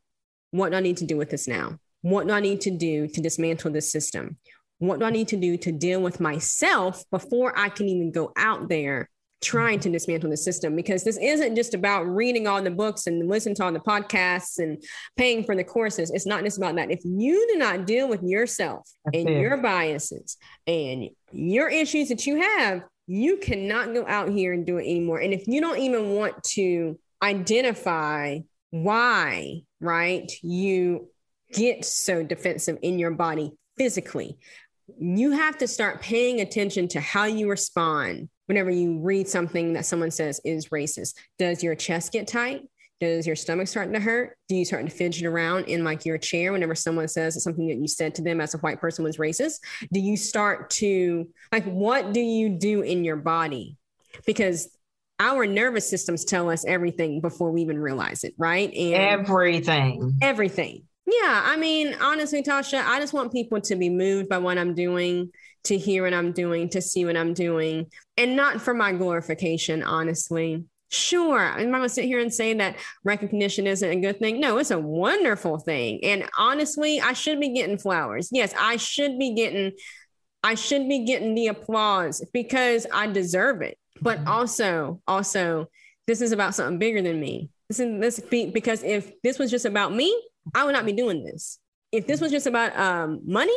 what 0.50 0.70
do 0.70 0.76
I 0.76 0.80
need 0.80 0.98
to 0.98 1.06
do 1.06 1.16
with 1.16 1.30
this 1.30 1.46
now? 1.46 1.78
What 2.00 2.26
do 2.26 2.32
I 2.32 2.40
need 2.40 2.62
to 2.62 2.70
do 2.70 3.06
to 3.08 3.20
dismantle 3.20 3.72
this 3.72 3.92
system? 3.92 4.38
What 4.78 4.98
do 4.98 5.04
I 5.04 5.10
need 5.10 5.28
to 5.28 5.36
do 5.36 5.56
to 5.58 5.70
deal 5.70 6.00
with 6.00 6.18
myself 6.18 7.04
before 7.10 7.56
I 7.56 7.68
can 7.68 7.88
even 7.88 8.10
go 8.10 8.32
out 8.36 8.68
there 8.68 9.08
trying 9.42 9.80
to 9.80 9.90
dismantle 9.90 10.30
the 10.30 10.36
system 10.36 10.76
because 10.76 11.02
this 11.04 11.18
isn't 11.18 11.56
just 11.56 11.74
about 11.74 12.04
reading 12.04 12.46
all 12.46 12.62
the 12.62 12.70
books 12.70 13.06
and 13.06 13.28
listening 13.28 13.56
to 13.56 13.64
all 13.64 13.72
the 13.72 13.80
podcasts 13.80 14.58
and 14.58 14.82
paying 15.16 15.44
for 15.44 15.56
the 15.56 15.64
courses. 15.64 16.10
It's 16.10 16.26
not 16.26 16.44
just 16.44 16.58
about 16.58 16.76
that. 16.76 16.90
If 16.90 17.00
you 17.04 17.46
do 17.52 17.58
not 17.58 17.86
deal 17.86 18.08
with 18.08 18.22
yourself 18.22 18.88
That's 19.04 19.18
and 19.18 19.28
it. 19.28 19.40
your 19.40 19.56
biases 19.56 20.36
and 20.66 21.10
your 21.32 21.68
issues 21.68 22.08
that 22.08 22.26
you 22.26 22.40
have, 22.40 22.82
you 23.06 23.36
cannot 23.36 23.92
go 23.92 24.06
out 24.06 24.30
here 24.30 24.52
and 24.52 24.64
do 24.64 24.78
it 24.78 24.82
anymore. 24.82 25.18
And 25.18 25.34
if 25.34 25.46
you 25.48 25.60
don't 25.60 25.78
even 25.78 26.12
want 26.12 26.42
to 26.54 26.98
identify 27.20 28.38
why, 28.70 29.62
right, 29.80 30.30
you 30.40 31.08
get 31.52 31.84
so 31.84 32.22
defensive 32.22 32.78
in 32.80 32.98
your 32.98 33.10
body 33.10 33.52
physically, 33.76 34.38
you 34.98 35.32
have 35.32 35.58
to 35.58 35.66
start 35.66 36.00
paying 36.00 36.40
attention 36.40 36.88
to 36.88 37.00
how 37.00 37.24
you 37.24 37.50
respond 37.50 38.28
whenever 38.46 38.70
you 38.70 38.98
read 39.00 39.28
something 39.28 39.72
that 39.74 39.86
someone 39.86 40.10
says 40.10 40.40
is 40.44 40.68
racist. 40.68 41.14
Does 41.38 41.62
your 41.62 41.74
chest 41.74 42.12
get 42.12 42.26
tight? 42.26 42.62
Does 43.00 43.26
your 43.26 43.34
stomach 43.34 43.66
start 43.66 43.92
to 43.92 43.98
hurt? 43.98 44.36
Do 44.48 44.54
you 44.54 44.64
start 44.64 44.84
to 44.84 44.90
fidget 44.90 45.24
around 45.24 45.64
in 45.64 45.82
like 45.82 46.04
your 46.04 46.18
chair 46.18 46.52
whenever 46.52 46.76
someone 46.76 47.08
says 47.08 47.34
that 47.34 47.40
something 47.40 47.66
that 47.66 47.78
you 47.78 47.88
said 47.88 48.14
to 48.14 48.22
them 48.22 48.40
as 48.40 48.54
a 48.54 48.58
white 48.58 48.80
person 48.80 49.04
was 49.04 49.16
racist? 49.16 49.56
Do 49.92 49.98
you 49.98 50.16
start 50.16 50.70
to 50.70 51.28
like 51.50 51.64
what 51.64 52.12
do 52.12 52.20
you 52.20 52.50
do 52.50 52.82
in 52.82 53.02
your 53.02 53.16
body? 53.16 53.76
Because 54.24 54.68
our 55.18 55.46
nervous 55.46 55.90
systems 55.90 56.24
tell 56.24 56.48
us 56.48 56.64
everything 56.64 57.20
before 57.20 57.50
we 57.50 57.62
even 57.62 57.78
realize 57.78 58.22
it, 58.22 58.34
right? 58.38 58.72
And 58.72 58.94
everything. 58.94 60.18
Everything. 60.22 60.84
Yeah. 61.06 61.42
I 61.44 61.56
mean, 61.56 61.96
honestly, 62.00 62.42
Tasha, 62.42 62.84
I 62.84 63.00
just 63.00 63.12
want 63.12 63.32
people 63.32 63.60
to 63.62 63.74
be 63.74 63.88
moved 63.88 64.28
by 64.28 64.38
what 64.38 64.58
I'm 64.58 64.74
doing 64.74 65.30
to 65.64 65.78
hear 65.78 66.04
what 66.04 66.14
I'm 66.14 66.32
doing, 66.32 66.68
to 66.70 66.82
see 66.82 67.04
what 67.04 67.16
I'm 67.16 67.34
doing, 67.34 67.86
and 68.16 68.36
not 68.36 68.60
for 68.60 68.74
my 68.74 68.92
glorification, 68.92 69.82
honestly. 69.82 70.64
Sure, 70.88 71.38
I'm 71.38 71.70
not 71.70 71.78
to 71.80 71.88
sit 71.88 72.04
here 72.04 72.18
and 72.18 72.32
say 72.32 72.52
that 72.54 72.76
recognition 73.02 73.66
isn't 73.66 73.90
a 73.90 74.00
good 74.00 74.18
thing. 74.18 74.40
No, 74.40 74.58
it's 74.58 74.70
a 74.70 74.78
wonderful 74.78 75.58
thing. 75.58 76.00
And 76.04 76.28
honestly, 76.36 77.00
I 77.00 77.14
should 77.14 77.40
be 77.40 77.54
getting 77.54 77.78
flowers. 77.78 78.28
Yes, 78.30 78.52
I 78.58 78.76
should 78.76 79.18
be 79.18 79.34
getting 79.34 79.72
I 80.44 80.54
should 80.54 80.88
be 80.88 81.04
getting 81.04 81.34
the 81.34 81.46
applause 81.46 82.24
because 82.32 82.86
I 82.92 83.06
deserve 83.06 83.62
it. 83.62 83.78
But 84.00 84.18
mm-hmm. 84.18 84.28
also, 84.28 85.00
also, 85.06 85.68
this 86.06 86.20
is 86.20 86.32
about 86.32 86.54
something 86.54 86.78
bigger 86.78 87.00
than 87.00 87.20
me. 87.20 87.50
This 87.68 87.80
is 87.80 88.00
this 88.00 88.20
be, 88.20 88.50
because 88.50 88.82
if 88.82 89.12
this 89.22 89.38
was 89.38 89.50
just 89.50 89.64
about 89.64 89.94
me, 89.94 90.14
I 90.54 90.64
would 90.64 90.72
not 90.72 90.84
be 90.84 90.92
doing 90.92 91.24
this. 91.24 91.58
If 91.92 92.06
this 92.06 92.20
was 92.20 92.32
just 92.32 92.46
about 92.46 92.76
um, 92.76 93.20
money, 93.24 93.56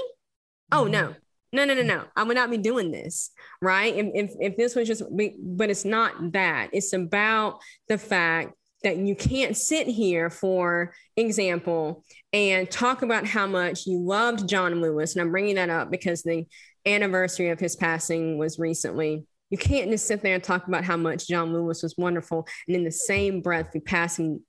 oh 0.71 0.85
no, 0.85 1.15
no, 1.55 1.65
no, 1.65 1.73
no, 1.73 1.83
no. 1.83 2.03
I 2.15 2.23
would 2.23 2.35
not 2.35 2.51
be 2.51 2.57
doing 2.57 2.91
this, 2.91 3.31
right? 3.61 3.95
If, 3.95 4.07
if, 4.13 4.31
if 4.39 4.57
this 4.57 4.75
was 4.75 4.87
just, 4.87 5.03
but 5.09 5.69
it's 5.69 5.85
not 5.85 6.33
that. 6.33 6.69
It's 6.73 6.93
about 6.93 7.59
the 7.87 7.97
fact 7.97 8.53
that 8.83 8.97
you 8.97 9.15
can't 9.15 9.57
sit 9.57 9.87
here, 9.87 10.29
for 10.29 10.93
example, 11.17 12.03
and 12.33 12.69
talk 12.69 13.01
about 13.01 13.25
how 13.25 13.47
much 13.47 13.87
you 13.87 13.99
loved 13.99 14.47
John 14.47 14.81
Lewis. 14.81 15.15
And 15.15 15.21
I'm 15.21 15.31
bringing 15.31 15.55
that 15.55 15.69
up 15.69 15.89
because 15.89 16.21
the 16.21 16.45
anniversary 16.85 17.49
of 17.49 17.59
his 17.59 17.75
passing 17.75 18.37
was 18.37 18.59
recently. 18.59 19.25
You 19.49 19.57
can't 19.57 19.89
just 19.89 20.07
sit 20.07 20.21
there 20.21 20.35
and 20.35 20.43
talk 20.43 20.67
about 20.67 20.83
how 20.83 20.97
much 20.97 21.27
John 21.27 21.53
Lewis 21.53 21.81
was 21.81 21.95
wonderful 21.97 22.47
and 22.67 22.75
in 22.75 22.83
the 22.83 22.91
same 22.91 23.41
breath 23.41 23.71
be 23.73 23.79
passing 23.79 24.41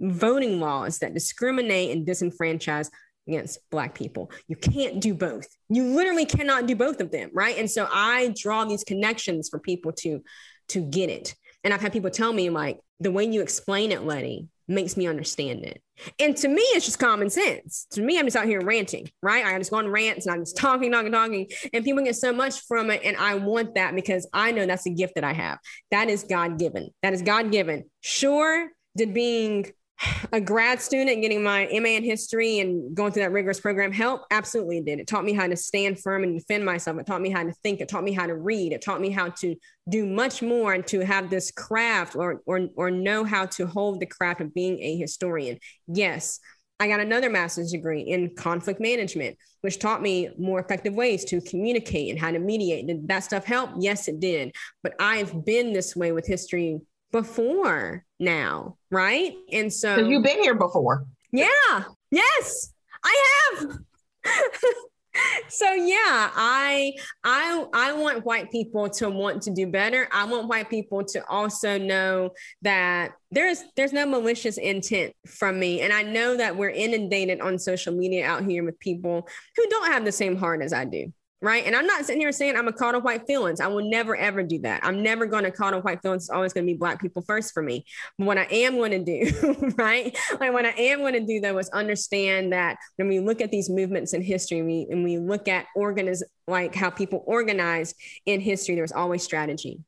voting 0.00 0.60
laws 0.60 0.98
that 0.98 1.14
discriminate 1.14 1.90
and 1.90 2.06
disenfranchise 2.06 2.90
against 3.26 3.58
black 3.70 3.94
people. 3.94 4.30
You 4.48 4.56
can't 4.56 5.00
do 5.00 5.14
both. 5.14 5.46
You 5.68 5.84
literally 5.84 6.26
cannot 6.26 6.66
do 6.66 6.74
both 6.74 7.00
of 7.00 7.10
them, 7.10 7.30
right? 7.32 7.56
And 7.58 7.70
so 7.70 7.88
I 7.90 8.34
draw 8.36 8.64
these 8.64 8.84
connections 8.84 9.48
for 9.48 9.58
people 9.58 9.92
to 9.98 10.22
to 10.68 10.80
get 10.80 11.10
it. 11.10 11.34
And 11.64 11.74
I've 11.74 11.80
had 11.80 11.92
people 11.92 12.10
tell 12.10 12.32
me 12.32 12.48
like 12.48 12.78
the 13.00 13.10
way 13.10 13.24
you 13.24 13.42
explain 13.42 13.92
it, 13.92 14.04
Letty, 14.04 14.48
makes 14.68 14.96
me 14.96 15.06
understand 15.06 15.64
it. 15.64 15.82
And 16.18 16.36
to 16.38 16.48
me, 16.48 16.62
it's 16.62 16.86
just 16.86 16.98
common 16.98 17.28
sense. 17.28 17.86
To 17.92 18.02
me, 18.02 18.18
I'm 18.18 18.24
just 18.24 18.36
out 18.36 18.46
here 18.46 18.62
ranting, 18.62 19.10
right? 19.22 19.44
I 19.44 19.58
just 19.58 19.70
go 19.70 19.78
on 19.78 19.88
rants 19.88 20.26
and 20.26 20.34
I'm 20.34 20.42
just 20.42 20.56
talking, 20.56 20.92
talking, 20.92 21.12
talking. 21.12 21.48
And 21.74 21.84
people 21.84 22.02
get 22.02 22.16
so 22.16 22.32
much 22.32 22.60
from 22.66 22.90
it. 22.90 23.02
And 23.04 23.16
I 23.16 23.34
want 23.34 23.74
that 23.74 23.94
because 23.94 24.28
I 24.32 24.52
know 24.52 24.64
that's 24.64 24.86
a 24.86 24.90
gift 24.90 25.16
that 25.16 25.24
I 25.24 25.32
have. 25.32 25.58
That 25.90 26.08
is 26.08 26.24
God 26.24 26.58
given. 26.58 26.90
That 27.02 27.12
is 27.12 27.22
God 27.22 27.50
given. 27.50 27.84
Sure, 28.00 28.68
did 28.96 29.12
being 29.12 29.66
a 30.32 30.40
grad 30.40 30.80
student 30.80 31.22
getting 31.22 31.42
my 31.42 31.68
MA 31.72 31.90
in 31.90 32.04
history 32.04 32.60
and 32.60 32.94
going 32.94 33.12
through 33.12 33.22
that 33.22 33.32
rigorous 33.32 33.60
program 33.60 33.92
help? 33.92 34.22
Absolutely 34.30 34.80
did. 34.80 35.00
It 35.00 35.06
taught 35.06 35.24
me 35.24 35.32
how 35.32 35.46
to 35.46 35.56
stand 35.56 36.00
firm 36.00 36.22
and 36.24 36.38
defend 36.38 36.64
myself. 36.64 36.98
It 36.98 37.06
taught 37.06 37.20
me 37.20 37.30
how 37.30 37.42
to 37.42 37.52
think. 37.62 37.80
It 37.80 37.88
taught 37.88 38.04
me 38.04 38.12
how 38.12 38.26
to 38.26 38.34
read. 38.34 38.72
It 38.72 38.82
taught 38.82 39.00
me 39.00 39.10
how 39.10 39.30
to 39.30 39.56
do 39.88 40.06
much 40.06 40.42
more 40.42 40.72
and 40.72 40.86
to 40.88 41.00
have 41.00 41.30
this 41.30 41.50
craft 41.50 42.14
or 42.16 42.42
or 42.46 42.68
or 42.76 42.90
know 42.90 43.24
how 43.24 43.46
to 43.46 43.66
hold 43.66 44.00
the 44.00 44.06
craft 44.06 44.40
of 44.40 44.54
being 44.54 44.78
a 44.80 44.96
historian. 44.96 45.58
Yes. 45.86 46.40
I 46.82 46.88
got 46.88 47.00
another 47.00 47.28
master's 47.28 47.72
degree 47.72 48.00
in 48.00 48.34
conflict 48.34 48.80
management, 48.80 49.36
which 49.60 49.78
taught 49.78 50.00
me 50.00 50.30
more 50.38 50.60
effective 50.60 50.94
ways 50.94 51.26
to 51.26 51.42
communicate 51.42 52.08
and 52.08 52.18
how 52.18 52.30
to 52.30 52.38
mediate. 52.38 52.86
Did 52.86 53.06
that 53.08 53.18
stuff 53.18 53.44
help? 53.44 53.72
Yes, 53.78 54.08
it 54.08 54.18
did. 54.18 54.54
But 54.82 54.94
I've 54.98 55.44
been 55.44 55.74
this 55.74 55.94
way 55.94 56.12
with 56.12 56.26
history 56.26 56.80
before 57.12 58.04
now, 58.18 58.76
right? 58.90 59.34
And 59.52 59.72
so 59.72 59.96
you've 59.98 60.22
been 60.22 60.42
here 60.42 60.54
before. 60.54 61.06
Yeah. 61.32 61.84
Yes, 62.10 62.72
I 63.04 63.56
have. 63.58 63.78
so 65.48 65.72
yeah, 65.72 66.30
I 66.34 66.92
I 67.24 67.66
I 67.72 67.92
want 67.92 68.24
white 68.24 68.50
people 68.50 68.88
to 68.90 69.10
want 69.10 69.42
to 69.42 69.50
do 69.50 69.66
better. 69.66 70.08
I 70.12 70.24
want 70.24 70.48
white 70.48 70.68
people 70.68 71.04
to 71.04 71.24
also 71.28 71.78
know 71.78 72.30
that 72.62 73.12
there's 73.30 73.62
there's 73.76 73.92
no 73.92 74.06
malicious 74.06 74.58
intent 74.58 75.14
from 75.26 75.58
me. 75.58 75.80
And 75.80 75.92
I 75.92 76.02
know 76.02 76.36
that 76.36 76.56
we're 76.56 76.70
inundated 76.70 77.40
on 77.40 77.58
social 77.58 77.94
media 77.94 78.26
out 78.26 78.44
here 78.44 78.64
with 78.64 78.78
people 78.80 79.26
who 79.56 79.66
don't 79.68 79.92
have 79.92 80.04
the 80.04 80.12
same 80.12 80.36
heart 80.36 80.62
as 80.62 80.72
I 80.72 80.84
do 80.84 81.12
right? 81.42 81.64
And 81.64 81.74
I'm 81.74 81.86
not 81.86 82.04
sitting 82.04 82.20
here 82.20 82.32
saying 82.32 82.56
I'm 82.56 82.68
a 82.68 82.72
call 82.72 82.92
to 82.92 82.98
white 82.98 83.26
feelings. 83.26 83.60
I 83.60 83.66
will 83.68 83.88
never 83.88 84.14
ever 84.16 84.42
do 84.42 84.58
that. 84.60 84.84
I'm 84.84 85.02
never 85.02 85.26
going 85.26 85.44
to 85.44 85.50
call 85.50 85.70
to 85.70 85.78
white 85.80 86.02
feelings. 86.02 86.24
It's 86.24 86.30
always 86.30 86.52
going 86.52 86.66
to 86.66 86.72
be 86.72 86.76
black 86.76 87.00
people 87.00 87.22
first 87.22 87.52
for 87.52 87.62
me. 87.62 87.84
But 88.18 88.26
what 88.26 88.38
I 88.38 88.46
am 88.50 88.76
going 88.76 88.92
to 88.92 89.04
do, 89.04 89.72
right? 89.76 90.16
Like 90.38 90.52
what 90.52 90.66
I 90.66 90.74
am 90.76 91.00
going 91.00 91.14
to 91.14 91.24
do 91.24 91.40
though 91.40 91.58
is 91.58 91.68
understand 91.70 92.52
that 92.52 92.76
when 92.96 93.08
we 93.08 93.20
look 93.20 93.40
at 93.40 93.50
these 93.50 93.70
movements 93.70 94.12
in 94.12 94.22
history, 94.22 94.62
we 94.62 94.86
and 94.90 95.04
we 95.04 95.18
look 95.18 95.48
at 95.48 95.66
organize 95.74 96.22
like 96.46 96.74
how 96.74 96.90
people 96.90 97.22
organized 97.26 97.96
in 98.26 98.40
history, 98.40 98.74
there 98.74 98.84
was 98.84 98.92
always 98.92 99.22
strategy. 99.22 99.80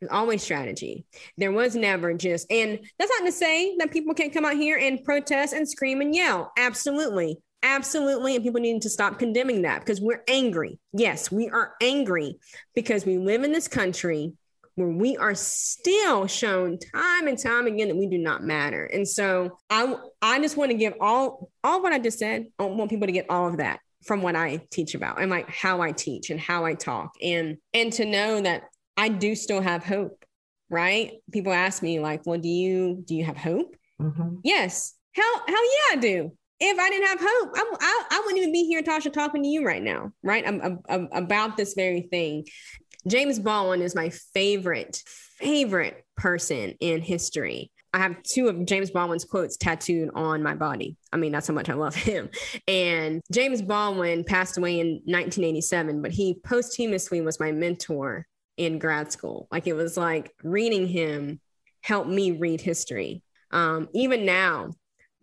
There's 0.00 0.12
always 0.12 0.42
strategy. 0.42 1.04
There 1.36 1.52
was 1.52 1.76
never 1.76 2.14
just, 2.14 2.50
and 2.50 2.78
that's 2.98 3.12
not 3.18 3.26
to 3.26 3.32
say 3.32 3.76
that 3.78 3.90
people 3.90 4.14
can't 4.14 4.32
come 4.32 4.44
out 4.44 4.54
here 4.54 4.78
and 4.78 5.04
protest 5.04 5.52
and 5.52 5.68
scream 5.68 6.00
and 6.00 6.14
yell. 6.14 6.52
Absolutely. 6.56 7.38
Absolutely. 7.64 8.36
And 8.36 8.44
people 8.44 8.60
need 8.60 8.82
to 8.82 8.90
stop 8.90 9.18
condemning 9.18 9.62
that 9.62 9.80
because 9.80 9.98
we're 9.98 10.22
angry. 10.28 10.78
Yes, 10.92 11.32
we 11.32 11.48
are 11.48 11.72
angry 11.80 12.36
because 12.74 13.06
we 13.06 13.16
live 13.16 13.42
in 13.42 13.52
this 13.52 13.68
country 13.68 14.34
where 14.74 14.88
we 14.88 15.16
are 15.16 15.34
still 15.34 16.26
shown 16.26 16.78
time 16.78 17.26
and 17.26 17.38
time 17.38 17.66
again 17.66 17.88
that 17.88 17.96
we 17.96 18.06
do 18.06 18.18
not 18.18 18.42
matter. 18.42 18.84
And 18.84 19.08
so 19.08 19.58
I 19.70 19.96
I 20.20 20.40
just 20.40 20.58
want 20.58 20.72
to 20.72 20.76
give 20.76 20.92
all 21.00 21.50
all 21.64 21.82
what 21.82 21.94
I 21.94 21.98
just 21.98 22.18
said. 22.18 22.46
I 22.58 22.64
want 22.64 22.90
people 22.90 23.06
to 23.06 23.12
get 23.12 23.30
all 23.30 23.48
of 23.48 23.56
that 23.56 23.80
from 24.04 24.20
what 24.20 24.36
I 24.36 24.60
teach 24.70 24.94
about 24.94 25.22
and 25.22 25.30
like 25.30 25.48
how 25.48 25.80
I 25.80 25.92
teach 25.92 26.28
and 26.28 26.38
how 26.38 26.66
I 26.66 26.74
talk 26.74 27.14
and 27.22 27.56
and 27.72 27.90
to 27.94 28.04
know 28.04 28.42
that 28.42 28.64
I 28.98 29.08
do 29.08 29.34
still 29.34 29.62
have 29.62 29.82
hope. 29.82 30.22
Right? 30.68 31.12
People 31.32 31.52
ask 31.52 31.82
me 31.82 32.00
like, 32.00 32.22
"Well, 32.26 32.38
do 32.38 32.48
you 32.48 33.02
do 33.06 33.14
you 33.14 33.24
have 33.24 33.38
hope?" 33.38 33.74
Mm-hmm. 34.02 34.36
Yes. 34.44 34.94
Hell, 35.12 35.42
hell 35.46 35.64
yeah, 35.64 35.92
I 35.92 35.96
do 35.96 36.32
if 36.60 36.78
I 36.78 36.88
didn't 36.88 37.08
have 37.08 37.18
hope, 37.20 37.50
I, 37.54 37.74
I, 37.80 38.04
I, 38.10 38.20
wouldn't 38.20 38.38
even 38.38 38.52
be 38.52 38.64
here, 38.64 38.82
Tasha, 38.82 39.12
talking 39.12 39.42
to 39.42 39.48
you 39.48 39.64
right 39.64 39.82
now, 39.82 40.12
right? 40.22 40.46
I'm, 40.46 40.80
I'm, 40.88 41.08
about 41.12 41.56
this 41.56 41.74
very 41.74 42.02
thing. 42.02 42.44
James 43.06 43.38
Baldwin 43.38 43.82
is 43.82 43.94
my 43.94 44.10
favorite, 44.32 45.02
favorite 45.38 46.04
person 46.16 46.74
in 46.80 47.02
history. 47.02 47.70
I 47.92 47.98
have 47.98 48.22
two 48.22 48.48
of 48.48 48.66
James 48.66 48.90
Baldwin's 48.90 49.24
quotes 49.24 49.56
tattooed 49.56 50.10
on 50.14 50.42
my 50.42 50.54
body. 50.54 50.96
I 51.12 51.16
mean, 51.16 51.32
that's 51.32 51.46
how 51.46 51.54
much 51.54 51.68
I 51.68 51.74
love 51.74 51.94
him. 51.94 52.28
And 52.66 53.20
James 53.30 53.62
Baldwin 53.62 54.24
passed 54.24 54.58
away 54.58 54.80
in 54.80 55.00
1987, 55.04 56.02
but 56.02 56.10
he 56.10 56.40
posthumously 56.44 57.20
was 57.20 57.38
my 57.38 57.52
mentor 57.52 58.26
in 58.56 58.78
grad 58.78 59.12
school. 59.12 59.48
Like 59.50 59.66
it 59.66 59.74
was 59.74 59.96
like 59.96 60.32
reading 60.42 60.88
him 60.88 61.40
helped 61.82 62.08
me 62.08 62.32
read 62.32 62.60
history. 62.60 63.22
Um, 63.50 63.88
even 63.92 64.24
now, 64.24 64.70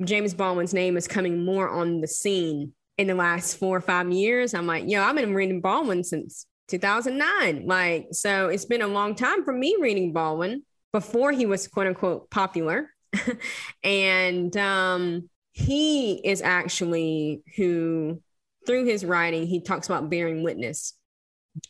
James 0.03 0.33
Baldwin's 0.33 0.73
name 0.73 0.97
is 0.97 1.07
coming 1.07 1.43
more 1.45 1.69
on 1.69 2.01
the 2.01 2.07
scene 2.07 2.73
in 2.97 3.07
the 3.07 3.15
last 3.15 3.57
four 3.57 3.77
or 3.77 3.81
five 3.81 4.11
years. 4.11 4.53
I'm 4.53 4.67
like, 4.67 4.85
yo, 4.87 5.01
I've 5.01 5.15
been 5.15 5.33
reading 5.33 5.61
Baldwin 5.61 6.03
since 6.03 6.45
2009. 6.69 7.65
Like, 7.65 8.07
so 8.11 8.47
it's 8.47 8.65
been 8.65 8.81
a 8.81 8.87
long 8.87 9.15
time 9.15 9.43
for 9.43 9.53
me 9.53 9.77
reading 9.79 10.13
Baldwin 10.13 10.63
before 10.91 11.31
he 11.31 11.45
was 11.45 11.67
quote 11.67 11.87
unquote 11.87 12.29
popular. 12.29 12.89
and 13.83 14.55
um, 14.57 15.29
he 15.51 16.13
is 16.13 16.41
actually 16.41 17.41
who, 17.55 18.21
through 18.65 18.85
his 18.85 19.03
writing, 19.03 19.47
he 19.47 19.61
talks 19.61 19.87
about 19.87 20.09
bearing 20.09 20.43
witness 20.43 20.93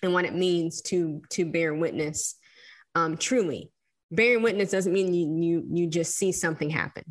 and 0.03 0.13
what 0.13 0.25
it 0.25 0.35
means 0.35 0.81
to 0.83 1.21
to 1.29 1.45
bear 1.45 1.73
witness. 1.73 2.35
Um, 2.93 3.17
truly, 3.17 3.71
bearing 4.11 4.43
witness 4.43 4.71
doesn't 4.71 4.93
mean 4.93 5.13
you 5.13 5.41
you 5.41 5.67
you 5.71 5.87
just 5.87 6.15
see 6.15 6.31
something 6.31 6.69
happen. 6.69 7.03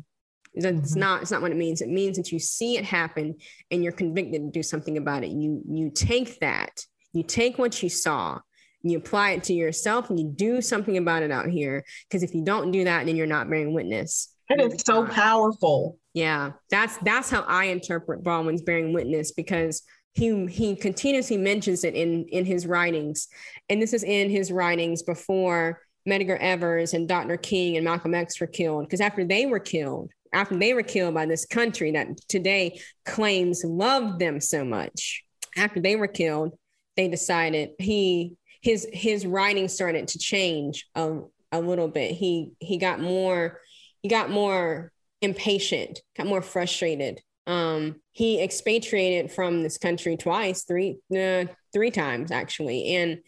It's 0.53 0.65
mm-hmm. 0.65 0.99
not 0.99 1.21
it's 1.21 1.31
not 1.31 1.41
what 1.41 1.51
it 1.51 1.57
means. 1.57 1.81
It 1.81 1.89
means 1.89 2.17
that 2.17 2.31
you 2.31 2.39
see 2.39 2.77
it 2.77 2.85
happen 2.85 3.35
and 3.69 3.83
you're 3.83 3.93
convicted 3.93 4.41
to 4.41 4.51
do 4.51 4.63
something 4.63 4.97
about 4.97 5.23
it. 5.23 5.29
You 5.29 5.61
you 5.67 5.91
take 5.91 6.39
that, 6.39 6.85
you 7.13 7.23
take 7.23 7.57
what 7.57 7.81
you 7.81 7.89
saw, 7.89 8.39
you 8.83 8.97
apply 8.97 9.31
it 9.31 9.43
to 9.45 9.53
yourself 9.53 10.09
and 10.09 10.19
you 10.19 10.27
do 10.27 10.61
something 10.61 10.97
about 10.97 11.23
it 11.23 11.31
out 11.31 11.47
here. 11.47 11.83
Because 12.07 12.23
if 12.23 12.33
you 12.33 12.43
don't 12.43 12.71
do 12.71 12.83
that, 12.83 13.05
then 13.05 13.15
you're 13.15 13.27
not 13.27 13.49
bearing 13.49 13.73
witness. 13.73 14.33
It 14.49 14.73
is 14.73 14.81
so 14.85 15.05
powerful. 15.05 15.97
Yeah, 16.13 16.51
that's 16.69 16.97
that's 16.97 17.29
how 17.29 17.41
I 17.41 17.65
interpret 17.65 18.23
Baldwin's 18.23 18.61
bearing 18.61 18.91
witness 18.91 19.31
because 19.31 19.83
he 20.13 20.45
he 20.47 20.75
continuously 20.75 21.37
mentions 21.37 21.85
it 21.85 21.95
in 21.95 22.25
in 22.29 22.43
his 22.43 22.67
writings, 22.67 23.29
and 23.69 23.81
this 23.81 23.93
is 23.93 24.03
in 24.03 24.29
his 24.29 24.51
writings 24.51 25.03
before 25.03 25.79
Medgar 26.07 26.37
Evers 26.39 26.93
and 26.93 27.07
Dr. 27.07 27.37
King 27.37 27.77
and 27.77 27.85
Malcolm 27.85 28.13
X 28.13 28.41
were 28.41 28.47
killed. 28.47 28.85
Because 28.85 28.99
after 28.99 29.23
they 29.23 29.45
were 29.45 29.59
killed, 29.59 30.11
after 30.33 30.57
they 30.57 30.73
were 30.73 30.83
killed 30.83 31.13
by 31.13 31.25
this 31.25 31.45
country 31.45 31.91
that 31.91 32.07
today 32.27 32.79
claims 33.05 33.63
loved 33.63 34.19
them 34.19 34.39
so 34.39 34.63
much. 34.63 35.23
After 35.57 35.79
they 35.79 35.95
were 35.95 36.07
killed 36.07 36.57
they 36.97 37.07
decided 37.07 37.71
he 37.79 38.35
his 38.61 38.87
his 38.91 39.25
writing 39.25 39.67
started 39.67 40.07
to 40.09 40.19
change 40.19 40.87
a, 40.95 41.19
a 41.51 41.59
little 41.59 41.87
bit. 41.87 42.11
He 42.11 42.51
he 42.59 42.77
got 42.77 42.99
more 42.99 43.59
he 44.01 44.09
got 44.09 44.29
more 44.29 44.91
impatient 45.21 45.99
got 46.17 46.27
more 46.27 46.41
frustrated. 46.41 47.21
Um 47.47 48.01
he 48.11 48.41
expatriated 48.41 49.31
from 49.31 49.63
this 49.63 49.77
country 49.77 50.17
twice 50.17 50.63
three 50.63 50.99
uh, 51.15 51.45
three 51.73 51.91
times 51.91 52.31
actually 52.31 52.95
and 52.95 53.19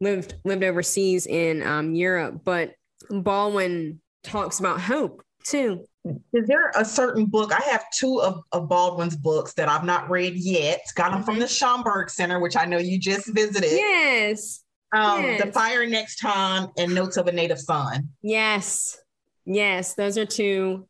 lived 0.00 0.34
lived 0.44 0.64
overseas 0.64 1.26
in 1.26 1.62
um, 1.62 1.94
europe. 1.94 2.42
But 2.44 2.74
baldwin 3.10 4.00
talks 4.22 4.60
about 4.60 4.80
hope 4.80 5.22
too 5.44 5.84
is 6.32 6.46
there 6.46 6.70
a 6.76 6.84
certain 6.84 7.26
book? 7.26 7.52
I 7.52 7.62
have 7.70 7.84
two 7.90 8.20
of, 8.20 8.42
of 8.52 8.68
Baldwin's 8.68 9.16
books 9.16 9.54
that 9.54 9.68
I've 9.68 9.84
not 9.84 10.08
read 10.10 10.34
yet. 10.34 10.80
Got 10.94 11.10
them 11.10 11.20
mm-hmm. 11.20 11.24
from 11.24 11.38
the 11.38 11.46
Schomburg 11.46 12.10
Center, 12.10 12.40
which 12.40 12.56
I 12.56 12.64
know 12.64 12.78
you 12.78 12.98
just 12.98 13.32
visited. 13.34 13.70
Yes. 13.72 14.64
Um, 14.94 15.22
yes. 15.22 15.44
The 15.44 15.52
Fire 15.52 15.86
Next 15.86 16.16
Time 16.16 16.68
and 16.76 16.94
Notes 16.94 17.16
of 17.16 17.26
a 17.26 17.32
Native 17.32 17.60
Son. 17.60 18.08
Yes. 18.22 18.98
Yes. 19.44 19.94
Those 19.94 20.16
are 20.18 20.26
two 20.26 20.88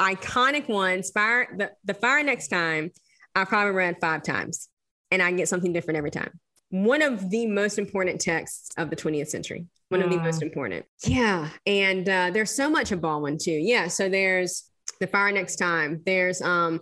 iconic 0.00 0.68
ones. 0.68 1.10
Fire 1.10 1.48
the, 1.56 1.72
the 1.84 1.94
Fire 1.94 2.22
Next 2.22 2.48
Time, 2.48 2.90
I 3.34 3.44
probably 3.44 3.72
read 3.72 3.96
five 4.00 4.22
times 4.22 4.68
and 5.10 5.22
I 5.22 5.32
get 5.32 5.48
something 5.48 5.72
different 5.72 5.98
every 5.98 6.10
time. 6.10 6.40
One 6.74 7.02
of 7.02 7.30
the 7.30 7.46
most 7.46 7.78
important 7.78 8.20
texts 8.20 8.70
of 8.76 8.90
the 8.90 8.96
20th 8.96 9.28
century 9.28 9.66
one 9.88 10.02
of 10.02 10.10
the 10.10 10.18
most 10.18 10.40
mm. 10.40 10.44
important. 10.44 10.84
Yeah. 11.04 11.48
And 11.66 12.08
uh, 12.08 12.30
there's 12.32 12.50
so 12.50 12.68
much 12.68 12.92
of 12.92 13.00
Baldwin 13.00 13.38
too. 13.40 13.52
Yeah. 13.52 13.88
So 13.88 14.08
there's 14.08 14.70
The 15.00 15.06
Fire 15.06 15.32
Next 15.32 15.56
Time. 15.56 16.02
There's 16.04 16.42
um 16.42 16.80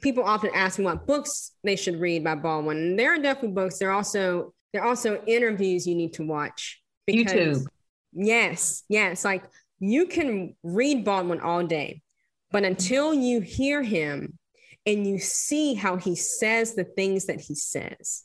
people 0.00 0.24
often 0.24 0.50
ask 0.54 0.78
me 0.78 0.84
what 0.84 1.06
books 1.06 1.52
they 1.64 1.76
should 1.76 1.98
read 1.98 2.22
by 2.22 2.34
Baldwin. 2.34 2.76
And 2.78 2.98
there 2.98 3.14
are 3.14 3.18
definitely 3.18 3.52
books. 3.52 3.78
There 3.78 3.90
are 3.90 3.94
also 3.94 4.52
there 4.72 4.82
are 4.82 4.88
also 4.88 5.22
interviews 5.26 5.86
you 5.86 5.94
need 5.94 6.12
to 6.14 6.26
watch. 6.26 6.80
Because, 7.06 7.32
YouTube. 7.32 7.66
Yes. 8.12 8.84
Yes. 8.88 9.24
Like 9.24 9.44
you 9.78 10.06
can 10.06 10.54
read 10.62 11.04
Baldwin 11.04 11.40
all 11.40 11.66
day, 11.66 12.02
but 12.50 12.64
until 12.64 13.14
you 13.14 13.40
hear 13.40 13.82
him 13.82 14.38
and 14.86 15.06
you 15.06 15.18
see 15.18 15.74
how 15.74 15.96
he 15.96 16.14
says 16.14 16.74
the 16.74 16.84
things 16.84 17.26
that 17.26 17.40
he 17.40 17.54
says, 17.54 18.24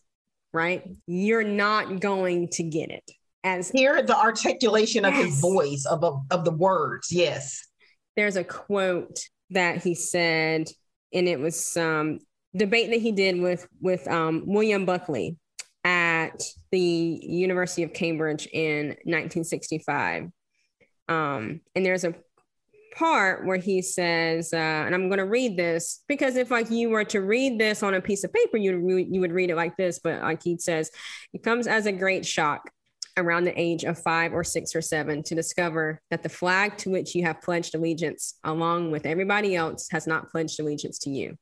right? 0.56 0.84
You're 1.06 1.44
not 1.44 2.00
going 2.00 2.48
to 2.54 2.64
get 2.64 2.90
it 2.90 3.12
as 3.46 3.70
hear 3.70 4.02
the 4.02 4.18
articulation 4.18 5.04
yes. 5.04 5.14
of 5.14 5.26
his 5.26 5.40
voice 5.40 5.86
of, 5.86 6.04
of, 6.04 6.26
of 6.32 6.44
the 6.44 6.52
words 6.52 7.12
yes 7.12 7.68
there's 8.18 8.36
a 8.36 8.44
quote 8.44 9.20
that 9.52 9.84
he 9.84 9.94
said 9.94 10.68
and 11.14 11.30
it 11.30 11.40
was 11.40 11.66
some 11.66 11.86
um, 11.86 12.20
debate 12.58 12.90
that 12.90 13.00
he 13.00 13.12
did 13.12 13.40
with 13.40 13.68
with 13.80 14.06
um, 14.08 14.44
william 14.48 14.86
buckley 14.86 15.38
at 15.84 16.42
the 16.72 17.20
university 17.24 17.84
of 17.84 17.94
cambridge 17.94 18.48
in 18.52 18.88
1965 18.88 20.32
um, 21.08 21.62
and 21.76 21.86
there's 21.86 22.04
a 22.04 22.16
part 22.96 23.46
where 23.46 23.58
he 23.58 23.82
says, 23.82 24.54
uh, 24.54 24.58
and 24.58 24.96
I'm 24.96 25.10
going 25.10 25.20
to 25.20 25.26
read 25.26 25.58
this 25.58 26.04
because 26.08 26.36
if 26.36 26.52
like 26.52 26.72
you 26.72 26.90
were 26.90 27.04
to 27.06 27.22
read 27.22 27.60
this 27.60 27.84
on 27.84 27.94
a 27.94 28.02
piece 28.02 28.24
of 28.24 28.34
paper, 28.34 28.58
you 28.58 28.80
would 28.80 29.08
you 29.14 29.22
would 29.22 29.34
read 29.34 29.50
it 29.50 29.56
like 29.56 29.78
this. 29.78 30.00
But 30.00 30.22
like 30.22 30.44
he 30.44 30.58
says, 30.58 30.92
it 31.34 31.44
comes 31.44 31.68
as 31.68 31.86
a 31.86 31.92
great 31.92 32.26
shock 32.26 32.70
around 33.18 33.46
the 33.46 33.60
age 33.60 33.84
of 33.84 33.98
five 33.98 34.34
or 34.34 34.44
six 34.44 34.76
or 34.76 34.82
seven 34.82 35.24
to 35.24 35.36
discover 35.36 36.02
that 36.12 36.24
the 36.24 36.30
flag 36.30 36.78
to 36.78 36.90
which 36.90 37.16
you 37.16 37.24
have 37.24 37.42
pledged 37.42 37.76
allegiance, 37.76 38.36
along 38.44 38.92
with 38.92 39.06
everybody 39.06 39.56
else, 39.56 39.88
has 39.92 40.06
not 40.06 40.30
pledged 40.32 40.60
allegiance 40.60 41.00
to 41.00 41.10
you. 41.10 41.38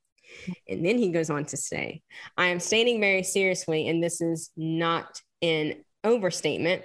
And 0.68 0.86
then 0.86 0.98
he 0.98 1.10
goes 1.10 1.30
on 1.30 1.46
to 1.46 1.58
say, 1.58 2.02
I 2.38 2.48
am 2.48 2.60
stating 2.60 3.00
very 3.00 3.24
seriously, 3.24 3.88
and 3.88 4.04
this 4.04 4.22
is 4.22 4.52
not 4.56 5.22
an 5.42 5.84
overstatement. 6.04 6.84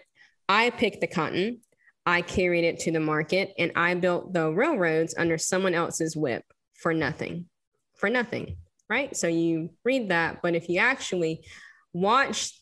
I 0.48 0.70
picked 0.70 1.00
the 1.00 1.06
cotton, 1.06 1.60
I 2.08 2.22
carried 2.22 2.64
it 2.64 2.78
to 2.80 2.90
the 2.90 3.00
market, 3.00 3.52
and 3.58 3.70
I 3.76 3.92
built 3.92 4.32
the 4.32 4.50
railroads 4.50 5.14
under 5.18 5.36
someone 5.36 5.74
else's 5.74 6.16
whip 6.16 6.42
for 6.72 6.94
nothing. 6.94 7.50
For 7.96 8.08
nothing, 8.08 8.56
right? 8.88 9.14
So 9.14 9.26
you 9.28 9.68
read 9.84 10.08
that, 10.08 10.40
but 10.40 10.54
if 10.54 10.70
you 10.70 10.78
actually 10.78 11.44
watch 11.92 12.58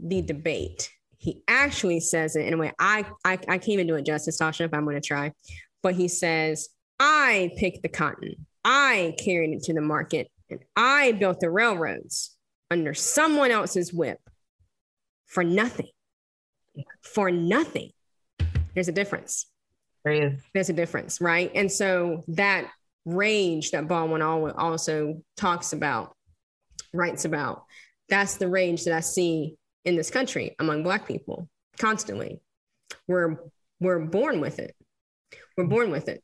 the 0.00 0.22
debate, 0.22 0.92
he 1.18 1.42
actually 1.48 1.98
says 1.98 2.36
it 2.36 2.46
in 2.46 2.54
a 2.54 2.56
way 2.56 2.72
I 2.78 3.06
I, 3.24 3.32
I 3.32 3.58
can't 3.58 3.70
even 3.70 3.88
do 3.88 3.96
it 3.96 4.06
justice, 4.06 4.40
Tasha, 4.40 4.66
if 4.66 4.72
I'm 4.72 4.84
going 4.84 4.94
to 4.94 5.00
try. 5.00 5.32
But 5.82 5.96
he 5.96 6.06
says, 6.06 6.68
I 7.00 7.50
picked 7.56 7.82
the 7.82 7.88
cotton, 7.88 8.46
I 8.64 9.16
carried 9.18 9.50
it 9.50 9.64
to 9.64 9.74
the 9.74 9.80
market, 9.80 10.30
and 10.48 10.60
I 10.76 11.10
built 11.10 11.40
the 11.40 11.50
railroads 11.50 12.36
under 12.70 12.94
someone 12.94 13.50
else's 13.50 13.92
whip 13.92 14.20
for 15.26 15.42
nothing. 15.42 15.90
For 17.02 17.32
nothing. 17.32 17.90
There's 18.76 18.86
a 18.86 18.92
difference. 18.92 19.46
There 20.04 20.14
is. 20.14 20.40
There's 20.54 20.70
a 20.70 20.74
difference, 20.74 21.20
right? 21.20 21.50
And 21.52 21.70
so 21.70 22.22
that 22.28 22.70
rage 23.04 23.72
that 23.72 23.88
Baldwin 23.88 24.22
also 24.22 25.22
talks 25.36 25.72
about, 25.72 26.14
writes 26.92 27.24
about, 27.24 27.64
that's 28.08 28.36
the 28.36 28.46
rage 28.46 28.84
that 28.84 28.94
I 28.94 29.00
see 29.00 29.56
in 29.86 29.96
this 29.96 30.10
country 30.10 30.54
among 30.58 30.82
black 30.82 31.06
people 31.06 31.48
constantly 31.78 32.40
we're 33.06 33.36
we're 33.80 34.00
born 34.00 34.40
with 34.40 34.58
it 34.58 34.74
we're 35.56 35.64
born 35.64 35.90
with 35.90 36.08
it 36.08 36.22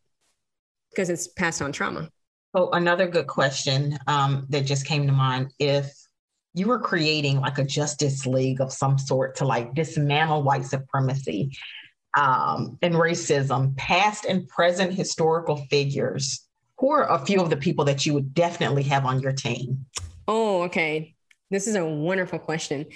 because 0.91 1.09
it's 1.09 1.29
passed 1.29 1.63
on 1.63 1.73
trauma 1.73 2.09
oh 2.55 2.71
another 2.73 3.07
good 3.07 3.27
question 3.27 3.97
um, 4.09 4.47
that 4.51 4.63
just 4.63 4.85
came 4.85 5.07
to 5.07 5.13
mind 5.13 5.53
if 5.59 5.93
you 6.55 6.67
were 6.67 6.79
creating 6.79 7.41
like 7.41 7.59
a 7.59 7.65
justice 7.65 8.27
league 8.27 8.61
of 8.61 8.73
some 8.73 8.99
sort 8.99 9.37
to 9.37 9.45
like 9.45 9.73
dismantle 9.75 10.43
white 10.43 10.65
supremacy 10.65 11.51
um, 12.17 12.79
and 12.83 12.95
racism 12.95 13.77
past 13.77 14.25
and 14.25 14.47
present 14.49 14.93
historical 14.93 15.57
figures 15.71 16.47
who 16.79 16.91
are 16.91 17.11
a 17.11 17.25
few 17.25 17.41
of 17.41 17.51
the 17.51 17.57
people 17.57 17.85
that 17.85 18.05
you 18.05 18.13
would 18.15 18.35
definitely 18.35 18.83
have 18.83 19.05
on 19.05 19.21
your 19.21 19.33
team 19.33 19.85
oh 20.29 20.63
okay 20.63 21.15
this 21.51 21.67
is 21.67 21.75
a 21.75 21.85
wonderful 21.85 22.39
question 22.39 22.87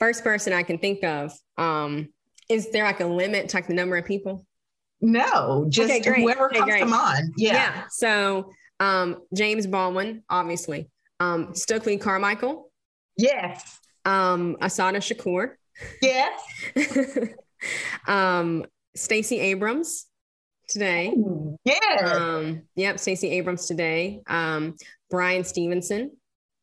first 0.00 0.24
person 0.24 0.52
I 0.52 0.64
can 0.64 0.78
think 0.78 1.04
of. 1.04 1.32
Um, 1.56 2.08
is 2.48 2.70
there 2.72 2.82
like 2.82 2.98
a 2.98 3.06
limit 3.06 3.50
to 3.50 3.56
like 3.58 3.68
the 3.68 3.74
number 3.74 3.96
of 3.96 4.04
people? 4.04 4.44
No, 5.00 5.66
just 5.68 5.92
okay, 5.92 6.22
whoever 6.22 6.46
okay, 6.46 6.58
comes 6.58 6.70
great. 6.70 6.80
to 6.80 6.86
mind. 6.86 7.34
Yeah. 7.36 7.52
Yeah. 7.52 7.84
So 7.90 8.50
um, 8.80 9.22
James 9.32 9.66
Baldwin, 9.68 10.24
obviously. 10.28 10.90
Um, 11.20 11.54
Stokely 11.54 11.96
Carmichael. 11.98 12.72
Yes. 13.16 13.78
Um, 14.04 14.56
Assata 14.60 14.98
Shakur. 14.98 15.52
Yes. 16.02 16.40
um, 18.06 18.64
Stacey 18.94 19.40
Abrams 19.40 20.06
today. 20.68 21.14
yeah. 21.64 22.12
Um, 22.14 22.62
yep, 22.74 22.98
Stacey 22.98 23.30
Abrams 23.30 23.66
today. 23.66 24.20
Um, 24.26 24.76
Bryan 25.10 25.44
Stevenson. 25.44 26.12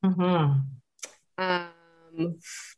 Mm-hmm. 0.04 0.60
Uh, 1.38 1.68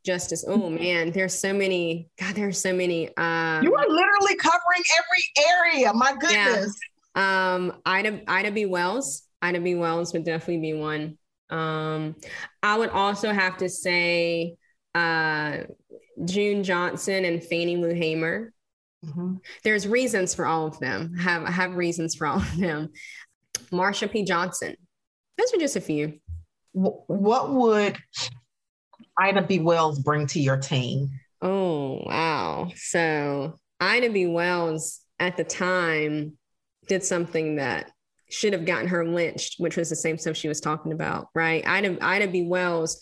justice. 0.06 0.44
Oh 0.48 0.70
man, 0.70 1.12
there's 1.12 1.34
so 1.34 1.54
many. 1.54 2.10
God, 2.20 2.36
there's 2.36 2.62
so 2.62 2.74
many. 2.74 3.08
Um, 3.18 3.64
you 3.64 3.74
are 3.74 3.88
literally 3.88 4.36
covering 4.36 4.84
every 4.98 5.78
area. 5.78 5.94
My 5.94 6.14
goodness. 6.20 6.76
Yeah. 7.16 7.54
Um, 7.54 7.82
Ida 7.86 8.22
Ida 8.28 8.52
B. 8.52 8.66
Wells. 8.66 9.24
Ida 9.42 9.60
B. 9.60 9.76
Wells 9.76 10.14
would 10.14 10.26
definitely 10.26 10.60
be 10.60 10.74
one. 10.74 11.18
Um, 11.50 12.16
I 12.62 12.78
would 12.78 12.90
also 12.90 13.32
have 13.32 13.58
to 13.58 13.70
say 13.70 14.56
uh, 14.94 15.58
June 16.26 16.64
Johnson 16.64 17.26
and 17.26 17.44
Fannie 17.44 17.78
Lou 17.78 17.94
Hamer. 17.94 18.54
Mm-hmm. 19.06 19.36
There's 19.64 19.88
reasons 19.88 20.36
for 20.36 20.46
all 20.46 20.68
of 20.68 20.80
them. 20.80 21.16
Have 21.16 21.48
have 21.48 21.76
reasons 21.76 22.16
for 22.16 22.28
all 22.28 22.38
of 22.38 22.58
them. 22.58 22.90
Marsha 23.72 24.12
P. 24.12 24.24
Johnson. 24.24 24.76
Those 25.38 25.54
are 25.54 25.60
just 25.60 25.76
a 25.76 25.82
few. 25.82 26.20
What 26.74 27.52
would 27.52 27.98
Ida 29.18 29.44
B. 29.44 29.60
Wells 29.60 30.00
bring 30.00 30.28
to 30.28 30.40
your 30.40 30.58
team? 30.58 31.10
Oh, 31.42 32.04
wow. 32.06 32.72
So 32.76 33.56
Ida 33.80 34.10
B. 34.10 34.28
Wells 34.28 35.02
at 35.20 35.38
the 35.38 35.44
time 35.44 36.38
did 36.88 37.04
something 37.04 37.58
that 37.58 37.92
should 38.30 38.54
have 38.54 38.66
gotten 38.66 38.88
her 38.88 39.06
lynched, 39.06 39.56
which 39.60 39.78
was 39.78 39.90
the 39.90 39.96
same 39.96 40.18
stuff 40.18 40.36
she 40.36 40.48
was 40.48 40.62
talking 40.62 40.92
about, 40.92 41.28
right? 41.34 41.66
Ida, 41.66 41.98
Ida 42.02 42.28
B. 42.28 42.44
Wells 42.44 43.00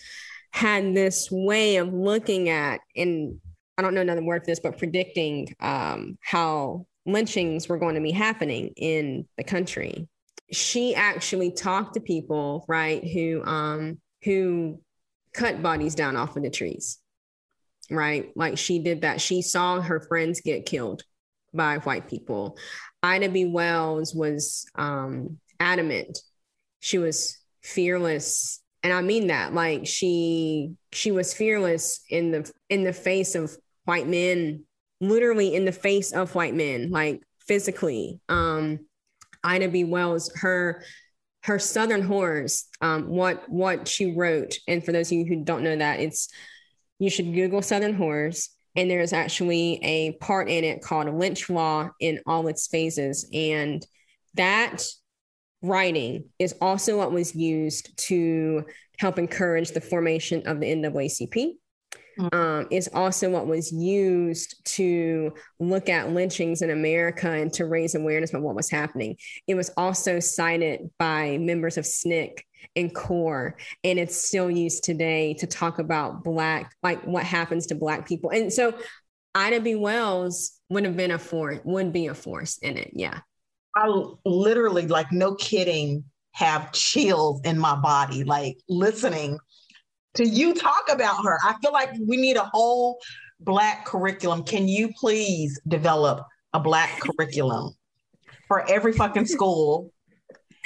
had 0.51 0.93
this 0.93 1.29
way 1.31 1.77
of 1.77 1.93
looking 1.93 2.49
at, 2.49 2.79
and 2.95 3.39
I 3.77 3.81
don't 3.81 3.93
know 3.93 4.01
another 4.01 4.23
word 4.23 4.41
for 4.41 4.47
this, 4.47 4.59
but 4.59 4.77
predicting 4.77 5.53
um, 5.59 6.17
how 6.21 6.85
lynchings 7.05 7.69
were 7.69 7.77
going 7.77 7.95
to 7.95 8.01
be 8.01 8.11
happening 8.11 8.73
in 8.75 9.27
the 9.37 9.43
country. 9.43 10.07
She 10.51 10.95
actually 10.95 11.51
talked 11.51 11.93
to 11.95 11.99
people, 11.99 12.65
right, 12.67 13.03
who 13.03 13.43
um, 13.45 13.99
who 14.23 14.81
cut 15.33 15.61
bodies 15.61 15.95
down 15.95 16.15
off 16.15 16.35
of 16.35 16.43
the 16.43 16.49
trees, 16.49 16.99
right? 17.91 18.31
Like 18.35 18.57
she 18.57 18.79
did 18.79 19.01
that. 19.01 19.21
She 19.21 19.41
saw 19.41 19.81
her 19.81 19.99
friends 19.99 20.41
get 20.41 20.65
killed 20.65 21.03
by 21.53 21.77
white 21.79 22.07
people. 22.07 22.57
Ida 23.03 23.29
B. 23.29 23.45
Wells 23.45 24.15
was 24.15 24.65
um, 24.75 25.37
adamant. 25.59 26.19
She 26.79 26.97
was 26.97 27.37
fearless, 27.61 28.61
and 28.87 28.93
I 28.93 29.01
mean 29.01 29.27
that. 29.27 29.53
Like 29.53 29.85
she 29.85 30.71
she 30.93 31.11
was 31.11 31.33
fearless 31.33 31.99
in 32.09 32.31
the 32.31 32.49
in 32.69 32.85
the 32.85 32.93
face 32.93 33.35
of 33.35 33.51
white 33.83 34.07
men, 34.07 34.63
literally 35.01 35.53
in 35.53 35.65
the 35.65 35.73
face 35.73 36.13
of 36.13 36.33
white 36.35 36.55
men, 36.55 36.89
like 36.89 37.21
physically. 37.45 38.21
Um, 38.29 38.79
Ida 39.43 39.67
B. 39.67 39.83
Wells, 39.83 40.31
her 40.35 40.85
her 41.43 41.59
Southern 41.59 42.01
Horrors, 42.01 42.67
um, 42.79 43.09
what 43.09 43.43
what 43.49 43.89
she 43.89 44.13
wrote, 44.13 44.57
and 44.69 44.81
for 44.85 44.93
those 44.93 45.11
of 45.11 45.17
you 45.17 45.25
who 45.25 45.43
don't 45.43 45.63
know 45.63 45.75
that, 45.75 45.99
it's 45.99 46.29
you 46.97 47.09
should 47.09 47.33
Google 47.33 47.61
Southern 47.61 47.93
Horrors, 47.93 48.51
and 48.77 48.89
there's 48.89 49.11
actually 49.11 49.83
a 49.83 50.13
part 50.13 50.49
in 50.49 50.63
it 50.63 50.81
called 50.81 51.13
Lynch 51.13 51.49
Law 51.49 51.89
in 51.99 52.21
all 52.25 52.47
its 52.47 52.67
phases, 52.67 53.29
and 53.33 53.85
that 54.35 54.85
writing 55.61 56.29
is 56.39 56.53
also 56.61 56.97
what 56.97 57.11
was 57.11 57.35
used 57.35 57.97
to 58.07 58.65
help 58.99 59.19
encourage 59.19 59.71
the 59.71 59.81
formation 59.81 60.47
of 60.47 60.59
the 60.59 60.67
NAACP 60.67 61.55
Mm-hmm. 62.19 62.35
um, 62.35 62.67
is 62.71 62.89
also 62.95 63.29
what 63.29 63.45
was 63.45 63.71
used 63.71 64.65
to 64.75 65.33
look 65.59 65.87
at 65.87 66.11
lynchings 66.13 66.63
in 66.63 66.71
America 66.71 67.29
and 67.29 67.53
to 67.53 67.65
raise 67.65 67.93
awareness 67.93 68.31
about 68.31 68.41
what 68.41 68.55
was 68.55 68.71
happening. 68.71 69.17
It 69.45 69.53
was 69.53 69.69
also 69.77 70.19
cited 70.19 70.89
by 70.97 71.37
members 71.37 71.77
of 71.77 71.85
SNCC 71.85 72.39
and 72.75 72.93
CORE, 72.93 73.55
and 73.83 73.99
it's 73.99 74.15
still 74.15 74.49
used 74.49 74.83
today 74.83 75.35
to 75.35 75.45
talk 75.45 75.77
about 75.77 76.23
Black, 76.23 76.75
like 76.81 77.03
what 77.03 77.23
happens 77.23 77.67
to 77.67 77.75
Black 77.75 78.07
people. 78.07 78.31
And 78.31 78.51
so 78.51 78.73
Ida 79.35 79.59
B. 79.61 79.75
Wells 79.75 80.59
would 80.69 80.85
have 80.85 80.97
been 80.97 81.11
a 81.11 81.19
force, 81.19 81.59
would 81.65 81.93
be 81.93 82.07
a 82.07 82.15
force 82.15 82.57
in 82.57 82.77
it. 82.77 82.91
Yeah. 82.93 83.19
I 83.77 84.03
literally, 84.25 84.87
like, 84.87 85.11
no 85.11 85.35
kidding, 85.35 86.03
have 86.31 86.71
chills 86.71 87.41
in 87.43 87.57
my 87.57 87.75
body, 87.75 88.23
like 88.23 88.57
listening 88.69 89.39
to 90.13 90.27
you 90.27 90.53
talk 90.53 90.85
about 90.91 91.23
her. 91.23 91.39
I 91.43 91.55
feel 91.61 91.71
like 91.71 91.91
we 92.05 92.17
need 92.17 92.37
a 92.37 92.43
whole 92.43 92.99
Black 93.39 93.85
curriculum. 93.85 94.43
Can 94.43 94.67
you 94.67 94.91
please 94.99 95.59
develop 95.67 96.25
a 96.53 96.59
Black 96.59 96.99
curriculum 96.99 97.73
for 98.47 98.69
every 98.69 98.93
fucking 98.93 99.25
school 99.35 99.91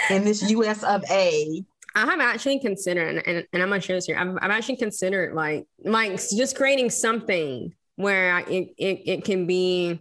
in 0.10 0.24
this 0.24 0.50
US 0.50 0.84
of 0.84 1.04
A? 1.10 1.64
I 1.96 2.06
have 2.06 2.22
actually 2.22 2.60
considered, 2.60 3.24
and, 3.26 3.46
and 3.52 3.64
I'm 3.64 3.70
gonna 3.70 3.82
share 3.82 3.98
this 3.98 4.06
here. 4.06 4.18
I've, 4.18 4.38
I've 4.42 4.52
actually 4.52 4.78
considered 4.78 5.34
like 5.34 5.68
like 5.84 6.12
just 6.14 6.56
creating 6.56 6.90
something 6.90 7.74
where 7.96 8.40
it, 8.40 8.74
it 8.78 9.02
it 9.06 9.24
can 9.26 9.46
be 9.46 10.00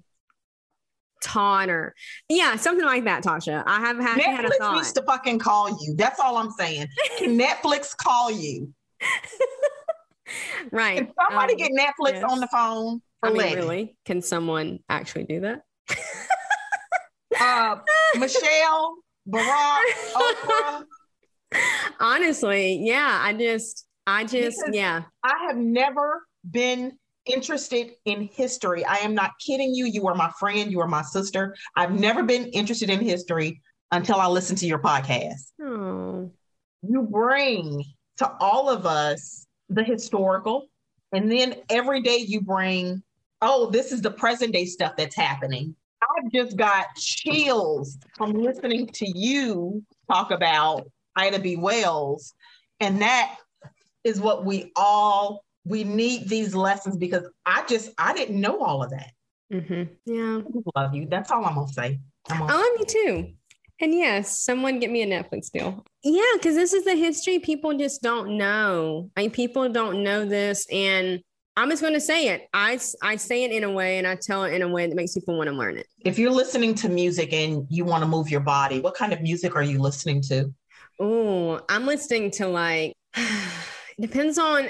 or 1.36 1.94
yeah, 2.28 2.56
something 2.56 2.84
like 2.86 3.04
that, 3.04 3.22
Tasha. 3.22 3.62
I 3.66 3.80
have 3.80 3.98
had, 3.98 4.18
Netflix 4.18 4.36
had 4.36 4.44
a 4.44 4.50
thought. 4.50 4.74
needs 4.76 4.92
to 4.92 5.02
fucking 5.02 5.38
call 5.38 5.68
you. 5.68 5.94
That's 5.96 6.20
all 6.20 6.36
I'm 6.36 6.50
saying. 6.50 6.86
Can 7.18 7.38
Netflix 7.38 7.96
call 7.96 8.30
you? 8.30 8.72
right. 10.72 10.98
Can 10.98 11.12
somebody 11.28 11.52
um, 11.54 11.58
get 11.58 11.72
Netflix 11.72 12.14
yes. 12.14 12.24
on 12.28 12.40
the 12.40 12.48
phone? 12.48 13.02
I 13.22 13.30
mean, 13.32 13.54
really? 13.54 13.96
Can 14.04 14.22
someone 14.22 14.80
actually 14.88 15.24
do 15.24 15.40
that? 15.40 15.62
uh, 17.40 17.76
Michelle, 18.18 18.94
Barack, 19.28 19.80
Oprah. 20.14 20.84
Honestly, 22.00 22.80
yeah. 22.82 23.20
I 23.22 23.34
just, 23.34 23.86
I 24.06 24.24
just, 24.24 24.58
Because 24.58 24.74
yeah. 24.74 25.02
I 25.22 25.46
have 25.48 25.56
never 25.56 26.26
been 26.48 26.98
interested 27.26 27.92
in 28.04 28.28
history. 28.32 28.84
I 28.84 28.96
am 28.96 29.14
not 29.14 29.32
kidding 29.44 29.74
you. 29.74 29.86
You 29.86 30.06
are 30.08 30.14
my 30.14 30.30
friend. 30.38 30.70
You 30.70 30.80
are 30.80 30.88
my 30.88 31.02
sister. 31.02 31.54
I've 31.76 31.98
never 31.98 32.22
been 32.22 32.46
interested 32.48 32.90
in 32.90 33.00
history 33.00 33.60
until 33.92 34.16
I 34.16 34.26
listened 34.26 34.58
to 34.58 34.66
your 34.66 34.78
podcast. 34.78 35.52
Oh, 35.60 36.30
You 36.82 37.02
bring 37.02 37.84
to 38.18 38.32
all 38.40 38.68
of 38.68 38.86
us 38.86 39.46
the 39.68 39.82
historical, 39.84 40.68
and 41.12 41.30
then 41.30 41.54
every 41.68 42.02
day 42.02 42.18
you 42.18 42.40
bring, 42.40 43.02
oh, 43.42 43.70
this 43.70 43.92
is 43.92 44.00
the 44.00 44.10
present 44.10 44.52
day 44.52 44.64
stuff 44.64 44.92
that's 44.96 45.16
happening. 45.16 45.74
I've 46.02 46.32
just 46.32 46.56
got 46.56 46.86
chills 46.96 47.98
from 48.16 48.32
listening 48.32 48.86
to 48.86 49.18
you 49.18 49.84
talk 50.10 50.30
about 50.30 50.90
Ida 51.16 51.38
B. 51.38 51.56
Wells. 51.56 52.32
And 52.80 53.02
that 53.02 53.36
is 54.04 54.20
what 54.20 54.44
we 54.44 54.72
all 54.76 55.44
we 55.64 55.84
need 55.84 56.28
these 56.28 56.54
lessons 56.54 56.96
because 56.96 57.28
I 57.46 57.64
just 57.68 57.90
I 57.98 58.12
didn't 58.14 58.40
know 58.40 58.60
all 58.60 58.82
of 58.82 58.90
that. 58.90 59.12
hmm 59.50 59.82
yeah. 60.06 60.40
Love 60.76 60.94
you. 60.94 61.06
That's 61.06 61.30
all 61.30 61.44
I'm 61.44 61.54
gonna 61.54 61.68
say. 61.68 62.00
I'm 62.28 62.42
I 62.42 62.46
gonna, 62.46 62.58
love 62.58 62.72
you 62.78 62.84
too. 62.86 63.32
And 63.82 63.94
yes, 63.94 64.40
someone 64.40 64.78
get 64.78 64.90
me 64.90 65.02
a 65.02 65.06
Netflix 65.06 65.50
deal. 65.50 65.84
Yeah, 66.04 66.22
because 66.34 66.54
this 66.54 66.74
is 66.74 66.84
the 66.84 66.94
history 66.94 67.38
people 67.38 67.76
just 67.78 68.02
don't 68.02 68.36
know. 68.36 69.10
I 69.16 69.22
mean, 69.22 69.30
people 69.30 69.70
don't 69.70 70.02
know 70.02 70.26
this. 70.26 70.66
And 70.70 71.20
I'm 71.56 71.70
just 71.70 71.80
going 71.80 71.94
to 71.94 72.00
say 72.00 72.28
it. 72.28 72.46
I, 72.52 72.78
I 73.02 73.16
say 73.16 73.44
it 73.44 73.52
in 73.52 73.64
a 73.64 73.70
way 73.70 73.96
and 73.96 74.06
I 74.06 74.16
tell 74.16 74.44
it 74.44 74.52
in 74.52 74.60
a 74.60 74.68
way 74.68 74.86
that 74.86 74.94
makes 74.94 75.14
people 75.14 75.36
want 75.36 75.48
to 75.48 75.56
learn 75.56 75.78
it. 75.78 75.86
if 76.04 76.18
you're 76.18 76.30
listening 76.30 76.74
to 76.76 76.90
music 76.90 77.32
and 77.32 77.66
you 77.70 77.86
want 77.86 78.02
to 78.02 78.08
move 78.08 78.28
your 78.28 78.40
body, 78.42 78.80
what 78.80 78.94
kind 78.94 79.14
of 79.14 79.22
music 79.22 79.56
are 79.56 79.62
you 79.62 79.78
listening 79.78 80.20
to? 80.22 80.52
Oh, 81.00 81.60
I'm 81.70 81.86
listening 81.86 82.30
to 82.32 82.48
like, 82.48 82.94
it 83.16 84.00
depends 84.00 84.36
on, 84.38 84.68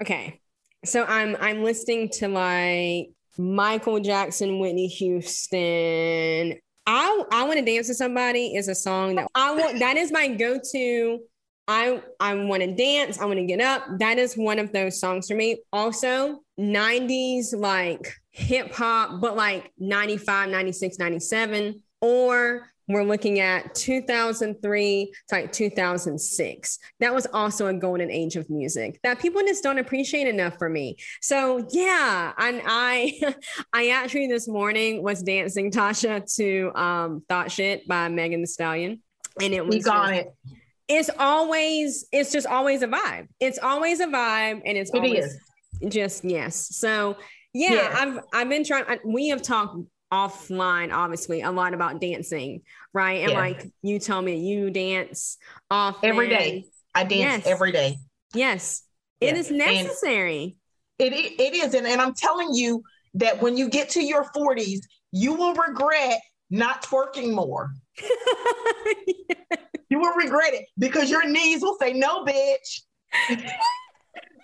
okay. 0.00 0.40
So 0.84 1.04
I'm, 1.04 1.36
I'm 1.40 1.62
listening 1.62 2.08
to 2.14 2.28
like 2.28 3.10
Michael 3.38 4.00
Jackson, 4.00 4.58
Whitney 4.58 4.86
Houston. 4.86 6.58
I, 6.86 7.22
I 7.30 7.44
want 7.44 7.58
to 7.58 7.64
dance 7.64 7.88
with 7.88 7.98
somebody 7.98 8.54
is 8.56 8.68
a 8.68 8.74
song 8.74 9.16
that 9.16 9.28
I 9.34 9.54
want, 9.54 9.78
that 9.78 9.96
is 9.96 10.10
my 10.10 10.28
go-to. 10.28 11.20
I, 11.68 12.02
I 12.18 12.34
want 12.34 12.62
to 12.62 12.74
dance. 12.74 13.20
I 13.20 13.26
want 13.26 13.38
to 13.38 13.44
get 13.44 13.60
up. 13.60 13.84
That 13.98 14.18
is 14.18 14.34
one 14.34 14.58
of 14.58 14.72
those 14.72 14.98
songs 14.98 15.28
for 15.28 15.36
me. 15.36 15.62
Also 15.72 16.40
90s, 16.58 17.54
like 17.54 18.12
hip 18.32 18.74
hop, 18.74 19.20
but 19.20 19.36
like 19.36 19.70
95, 19.78 20.48
96, 20.48 20.98
97, 20.98 21.82
or 22.00 22.69
we're 22.92 23.04
looking 23.04 23.38
at 23.40 23.74
2003 23.74 25.12
to 25.28 25.46
2006. 25.48 26.78
That 27.00 27.14
was 27.14 27.26
also 27.32 27.66
a 27.66 27.74
golden 27.74 28.10
age 28.10 28.36
of 28.36 28.48
music 28.50 28.98
that 29.02 29.18
people 29.20 29.40
just 29.42 29.62
don't 29.62 29.78
appreciate 29.78 30.26
enough 30.26 30.56
for 30.58 30.68
me. 30.68 30.96
So 31.20 31.66
yeah, 31.70 32.32
and 32.38 32.60
I 32.66 33.20
I 33.72 33.88
actually 33.90 34.26
this 34.26 34.48
morning 34.48 35.02
was 35.02 35.22
dancing 35.22 35.70
Tasha 35.70 36.24
to 36.36 36.72
um 36.80 37.22
Thot 37.28 37.50
Shit 37.50 37.86
by 37.86 38.08
Megan 38.08 38.40
Thee 38.40 38.46
Stallion. 38.46 39.00
And 39.40 39.54
it 39.54 39.64
was 39.64 39.76
Speak 39.84 39.92
on 39.94 40.08
just- 40.14 40.20
it. 40.26 40.34
it's 40.88 41.10
always 41.18 42.06
it's 42.12 42.32
just 42.32 42.46
always 42.46 42.82
a 42.82 42.88
vibe. 42.88 43.28
It's 43.38 43.58
always 43.58 44.00
a 44.00 44.06
vibe 44.06 44.62
and 44.64 44.76
it's 44.76 44.90
It 44.92 44.96
always 44.96 45.24
is. 45.26 45.38
just 45.88 46.24
yes. 46.24 46.76
So 46.76 47.16
yeah, 47.54 47.72
Yeah. 47.72 47.94
I've 47.98 48.18
I've 48.32 48.48
been 48.48 48.64
trying. 48.64 48.84
I- 48.88 48.98
We 49.04 49.28
have 49.28 49.42
talked 49.42 49.76
offline, 50.12 50.92
obviously, 50.92 51.42
a 51.42 51.50
lot 51.52 51.72
about 51.72 52.00
dancing, 52.00 52.62
right? 52.92 53.22
And 53.22 53.32
Yeah. 53.32 53.38
like 53.38 53.66
you 53.82 53.98
tell 53.98 54.20
me, 54.20 54.38
you 54.48 54.70
dance 54.70 55.38
off 55.70 55.98
Every 56.02 56.28
day. 56.28 56.64
I 56.94 57.04
dance 57.04 57.44
Yes. 57.44 57.46
every 57.46 57.72
day. 57.72 57.96
Yes, 58.34 58.82
it 59.20 59.34
Yes. 59.36 59.46
is 59.46 59.50
necessary. 59.52 60.56
It, 60.98 61.12
it, 61.12 61.40
it 61.40 61.54
is. 61.54 61.74
And, 61.74 61.86
and 61.86 62.00
I'm 62.00 62.14
telling 62.14 62.52
you 62.52 62.82
that 63.14 63.40
when 63.40 63.56
you 63.56 63.68
get 63.68 63.88
to 63.90 64.02
your 64.04 64.24
40s, 64.24 64.80
you 65.12 65.34
will 65.34 65.54
regret 65.54 66.20
not 66.50 66.82
twerking 66.84 67.32
more. 67.34 67.72
You 69.92 69.98
will 69.98 70.14
regret 70.14 70.54
it 70.54 70.66
because 70.78 71.10
your 71.10 71.28
knees 71.28 71.62
will 71.62 71.76
say, 71.80 71.92
no, 71.92 72.24
bitch. 72.24 72.82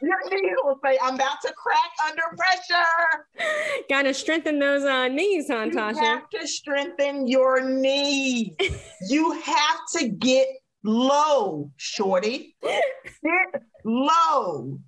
your 0.02 0.18
knees 0.30 0.56
will 0.62 0.78
say, 0.84 0.98
I'm 1.02 1.14
about 1.14 1.40
to 1.42 1.52
crack 1.52 1.90
under 2.06 2.22
pressure. 2.36 3.84
Got 3.88 4.02
to 4.02 4.14
strengthen 4.14 4.58
those 4.58 4.84
uh, 4.84 5.08
knees, 5.08 5.46
huh, 5.48 5.64
You 5.64 5.72
Tasha? 5.72 5.98
have 6.00 6.28
to 6.30 6.46
strengthen 6.46 7.26
your 7.26 7.62
knees. 7.62 8.52
you 9.08 9.32
have 9.32 9.78
to 9.96 10.08
get 10.08 10.46
low, 10.84 11.70
shorty. 11.76 12.56
Get 12.62 13.62
low. 13.84 14.78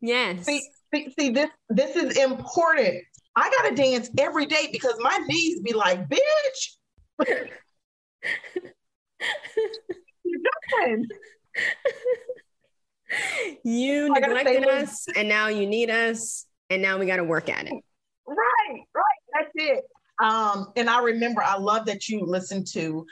Yes. 0.00 0.44
See, 0.44 0.62
see, 0.94 1.14
see, 1.18 1.30
this 1.30 1.50
this 1.68 1.96
is 1.96 2.16
important. 2.16 3.02
I 3.34 3.50
gotta 3.50 3.74
dance 3.74 4.10
every 4.18 4.46
day 4.46 4.68
because 4.72 4.94
my 5.00 5.18
knees 5.26 5.60
be 5.60 5.72
like, 5.72 6.08
bitch. 6.08 7.18
you 10.24 10.42
doing? 10.80 11.06
You 13.62 14.12
neglected 14.12 14.66
us, 14.66 15.06
and 15.16 15.28
now 15.28 15.48
you 15.48 15.66
need 15.66 15.90
us, 15.90 16.46
and 16.70 16.82
now 16.82 16.98
we 16.98 17.06
got 17.06 17.16
to 17.16 17.24
work 17.24 17.48
at 17.48 17.66
it. 17.66 17.72
Right, 18.26 18.82
right. 18.94 19.04
That's 19.32 19.50
it. 19.54 19.84
Um, 20.22 20.72
and 20.76 20.88
I 20.88 21.00
remember 21.02 21.42
I 21.42 21.58
love 21.58 21.86
that 21.86 22.08
you 22.08 22.24
listened 22.24 22.66
to 22.72 23.06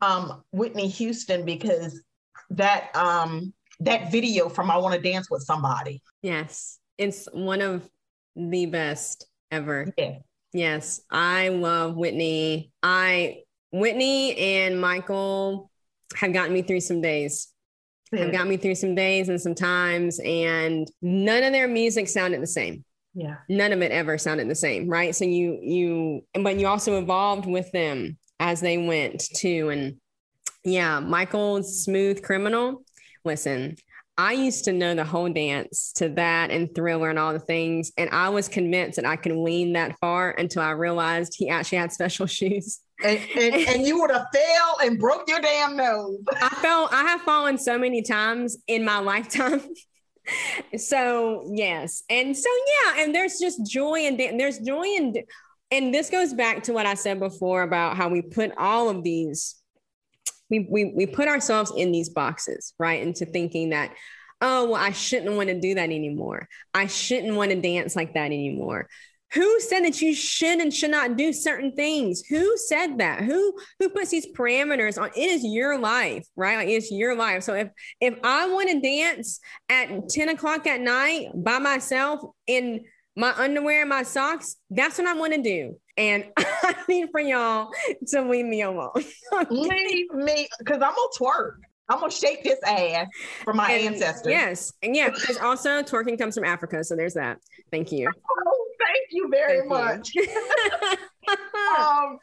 um 0.00 0.42
Whitney 0.52 0.88
Houston 0.88 1.44
because 1.44 2.02
that 2.50 2.94
um 2.94 3.52
that 3.80 4.12
video 4.12 4.48
from 4.48 4.70
I 4.70 4.76
Want 4.76 4.94
to 4.94 5.00
Dance 5.00 5.30
with 5.30 5.42
Somebody. 5.42 6.02
Yes, 6.22 6.78
it's 6.98 7.26
one 7.32 7.62
of 7.62 7.88
the 8.36 8.66
best 8.66 9.26
ever. 9.50 9.92
Yeah. 9.96 10.18
Yes, 10.52 11.00
I 11.10 11.48
love 11.48 11.96
Whitney. 11.96 12.72
I 12.82 13.42
Whitney 13.72 14.36
and 14.36 14.80
Michael 14.80 15.70
have 16.16 16.32
gotten 16.32 16.52
me 16.52 16.62
through 16.62 16.80
some 16.80 17.00
days. 17.00 17.51
Have 18.14 18.32
gotten 18.32 18.48
me 18.48 18.58
through 18.58 18.74
some 18.74 18.94
days 18.94 19.28
and 19.28 19.40
some 19.40 19.54
times, 19.54 20.20
and 20.24 20.86
none 21.00 21.42
of 21.42 21.52
their 21.52 21.68
music 21.68 22.08
sounded 22.08 22.42
the 22.42 22.46
same. 22.46 22.84
Yeah. 23.14 23.36
None 23.48 23.72
of 23.72 23.82
it 23.82 23.92
ever 23.92 24.18
sounded 24.18 24.48
the 24.48 24.54
same, 24.54 24.88
right? 24.88 25.14
So 25.14 25.24
you 25.24 25.58
you, 25.62 26.24
but 26.34 26.58
you 26.58 26.66
also 26.66 26.98
evolved 26.98 27.46
with 27.46 27.70
them 27.72 28.18
as 28.40 28.60
they 28.60 28.78
went 28.78 29.22
too. 29.34 29.70
And 29.70 29.96
yeah, 30.64 31.00
Michael's 31.00 31.84
Smooth 31.84 32.22
Criminal. 32.22 32.84
Listen, 33.24 33.76
I 34.18 34.32
used 34.32 34.64
to 34.64 34.72
know 34.72 34.94
the 34.94 35.04
whole 35.04 35.32
dance 35.32 35.92
to 35.96 36.10
that 36.10 36.50
and 36.50 36.74
Thriller 36.74 37.08
and 37.08 37.18
all 37.18 37.32
the 37.32 37.38
things, 37.38 37.92
and 37.96 38.10
I 38.10 38.28
was 38.28 38.48
convinced 38.48 38.96
that 38.96 39.06
I 39.06 39.16
could 39.16 39.32
lean 39.32 39.72
that 39.72 39.96
far 40.00 40.30
until 40.32 40.62
I 40.62 40.70
realized 40.70 41.34
he 41.36 41.48
actually 41.48 41.78
had 41.78 41.92
special 41.92 42.26
shoes. 42.26 42.80
And, 43.04 43.18
and, 43.36 43.54
and 43.68 43.86
you 43.86 44.00
would 44.00 44.10
have 44.10 44.26
fell 44.34 44.76
and 44.82 44.98
broke 44.98 45.28
your 45.28 45.40
damn 45.40 45.76
nose. 45.76 46.18
I 46.40 46.48
fell, 46.60 46.88
I 46.92 47.02
have 47.02 47.22
fallen 47.22 47.58
so 47.58 47.78
many 47.78 48.02
times 48.02 48.56
in 48.66 48.84
my 48.84 48.98
lifetime. 48.98 49.62
so 50.76 51.50
yes. 51.52 52.02
And 52.08 52.36
so 52.36 52.48
yeah, 52.84 53.02
and 53.02 53.14
there's 53.14 53.38
just 53.38 53.66
joy 53.66 54.00
and 54.00 54.18
there's 54.18 54.58
joy 54.58 54.84
in 54.84 55.14
and 55.70 55.92
this 55.92 56.10
goes 56.10 56.34
back 56.34 56.64
to 56.64 56.72
what 56.72 56.84
I 56.84 56.94
said 56.94 57.18
before 57.18 57.62
about 57.62 57.96
how 57.96 58.08
we 58.10 58.20
put 58.20 58.52
all 58.58 58.90
of 58.90 59.02
these 59.02 59.56
we 60.50 60.66
we 60.70 60.92
we 60.94 61.06
put 61.06 61.28
ourselves 61.28 61.72
in 61.74 61.92
these 61.92 62.10
boxes, 62.10 62.74
right? 62.78 63.02
Into 63.02 63.24
thinking 63.24 63.70
that 63.70 63.94
oh, 64.40 64.66
well 64.70 64.80
I 64.80 64.92
shouldn't 64.92 65.34
want 65.34 65.48
to 65.48 65.58
do 65.58 65.74
that 65.74 65.84
anymore. 65.84 66.48
I 66.74 66.86
shouldn't 66.86 67.34
want 67.34 67.50
to 67.50 67.60
dance 67.60 67.96
like 67.96 68.14
that 68.14 68.26
anymore. 68.26 68.88
Who 69.34 69.60
said 69.60 69.80
that 69.80 70.02
you 70.02 70.14
should 70.14 70.60
and 70.60 70.72
should 70.72 70.90
not 70.90 71.16
do 71.16 71.32
certain 71.32 71.72
things? 71.72 72.22
Who 72.28 72.56
said 72.56 72.98
that? 72.98 73.22
Who 73.22 73.54
who 73.78 73.88
puts 73.88 74.10
these 74.10 74.30
parameters 74.32 75.00
on? 75.00 75.10
It 75.16 75.30
is 75.30 75.44
your 75.44 75.78
life, 75.78 76.26
right? 76.36 76.56
Like 76.56 76.68
it's 76.68 76.90
your 76.90 77.16
life. 77.16 77.42
So 77.42 77.54
if 77.54 77.68
if 78.00 78.18
I 78.22 78.48
want 78.48 78.70
to 78.70 78.80
dance 78.80 79.40
at 79.68 80.08
10 80.08 80.28
o'clock 80.30 80.66
at 80.66 80.80
night 80.80 81.28
by 81.34 81.58
myself 81.58 82.20
in 82.46 82.84
my 83.16 83.32
underwear 83.36 83.80
and 83.80 83.90
my 83.90 84.02
socks, 84.02 84.56
that's 84.70 84.98
what 84.98 85.06
I 85.06 85.14
want 85.14 85.34
to 85.34 85.42
do. 85.42 85.78
And 85.96 86.24
I 86.36 86.74
need 86.88 87.08
for 87.10 87.20
y'all 87.20 87.70
to 88.08 88.22
leave 88.22 88.46
me 88.46 88.62
alone. 88.62 88.90
Leave 89.50 90.10
me, 90.12 90.48
because 90.58 90.76
I'm 90.76 90.94
gonna 90.94 91.08
twerk. 91.18 91.56
I'm 91.88 92.00
gonna 92.00 92.10
shake 92.10 92.42
this 92.44 92.58
ass 92.64 93.06
for 93.44 93.52
my 93.52 93.70
And 93.72 93.94
ancestors. 93.94 94.30
Yes. 94.30 94.72
And 94.82 94.96
yeah, 94.96 95.10
because 95.10 95.36
also 95.38 95.82
twerking 95.82 96.18
comes 96.18 96.34
from 96.34 96.44
Africa. 96.44 96.84
So 96.84 96.96
there's 96.96 97.14
that. 97.14 97.38
Thank 97.70 97.92
you. 97.92 98.10
Thank 98.92 99.08
you 99.10 99.28
very 99.30 99.60
Thank 99.68 100.14
you. 100.14 100.26
much. 100.26 100.98
um, 101.78 102.18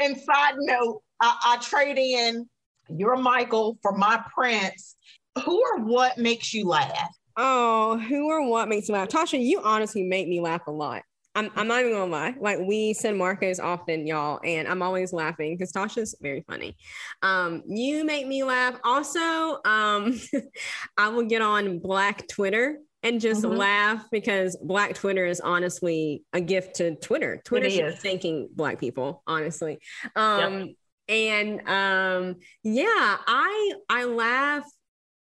and 0.00 0.16
side 0.16 0.54
note, 0.58 1.02
I, 1.20 1.36
I 1.44 1.56
trade 1.58 1.98
in 1.98 2.48
your 2.88 3.16
Michael 3.16 3.78
for 3.82 3.92
my 3.96 4.22
Prince. 4.34 4.96
Who 5.44 5.62
or 5.62 5.84
what 5.84 6.18
makes 6.18 6.52
you 6.52 6.66
laugh? 6.66 7.14
oh, 7.36 7.98
who 7.98 8.28
or 8.28 8.46
what 8.48 8.68
makes 8.68 8.88
me 8.88 8.94
laugh? 8.94 9.08
Tasha, 9.08 9.42
you 9.42 9.60
honestly 9.62 10.02
make 10.02 10.28
me 10.28 10.40
laugh 10.40 10.62
a 10.66 10.70
lot. 10.70 11.02
I'm, 11.34 11.48
I'm 11.54 11.68
not 11.68 11.80
even 11.80 11.92
gonna 11.92 12.10
lie. 12.10 12.34
Like 12.38 12.58
we 12.58 12.92
send 12.92 13.16
Marcos 13.16 13.60
often, 13.60 14.06
y'all, 14.06 14.40
and 14.44 14.66
I'm 14.66 14.82
always 14.82 15.12
laughing 15.12 15.56
because 15.56 15.72
Tasha's 15.72 16.14
very 16.20 16.44
funny. 16.46 16.76
Um, 17.22 17.62
you 17.66 18.04
make 18.04 18.26
me 18.26 18.42
laugh. 18.42 18.78
Also, 18.84 19.60
um, 19.64 20.20
I 20.98 21.08
will 21.08 21.24
get 21.24 21.40
on 21.40 21.78
Black 21.78 22.26
Twitter 22.28 22.78
and 23.02 23.20
just 23.20 23.42
mm-hmm. 23.42 23.56
laugh 23.56 24.04
because 24.10 24.56
Black 24.62 24.94
Twitter 24.94 25.24
is 25.24 25.40
honestly 25.40 26.22
a 26.32 26.40
gift 26.40 26.76
to 26.76 26.96
Twitter. 26.96 27.40
Twitter 27.44 27.66
is 27.66 27.98
thanking 28.00 28.48
Black 28.52 28.78
people, 28.78 29.22
honestly. 29.26 29.78
Um, 30.16 30.60
yep. 30.60 30.68
and 31.08 31.68
um, 31.68 32.36
yeah, 32.62 32.84
I 33.26 33.72
I 33.88 34.04
laugh 34.04 34.64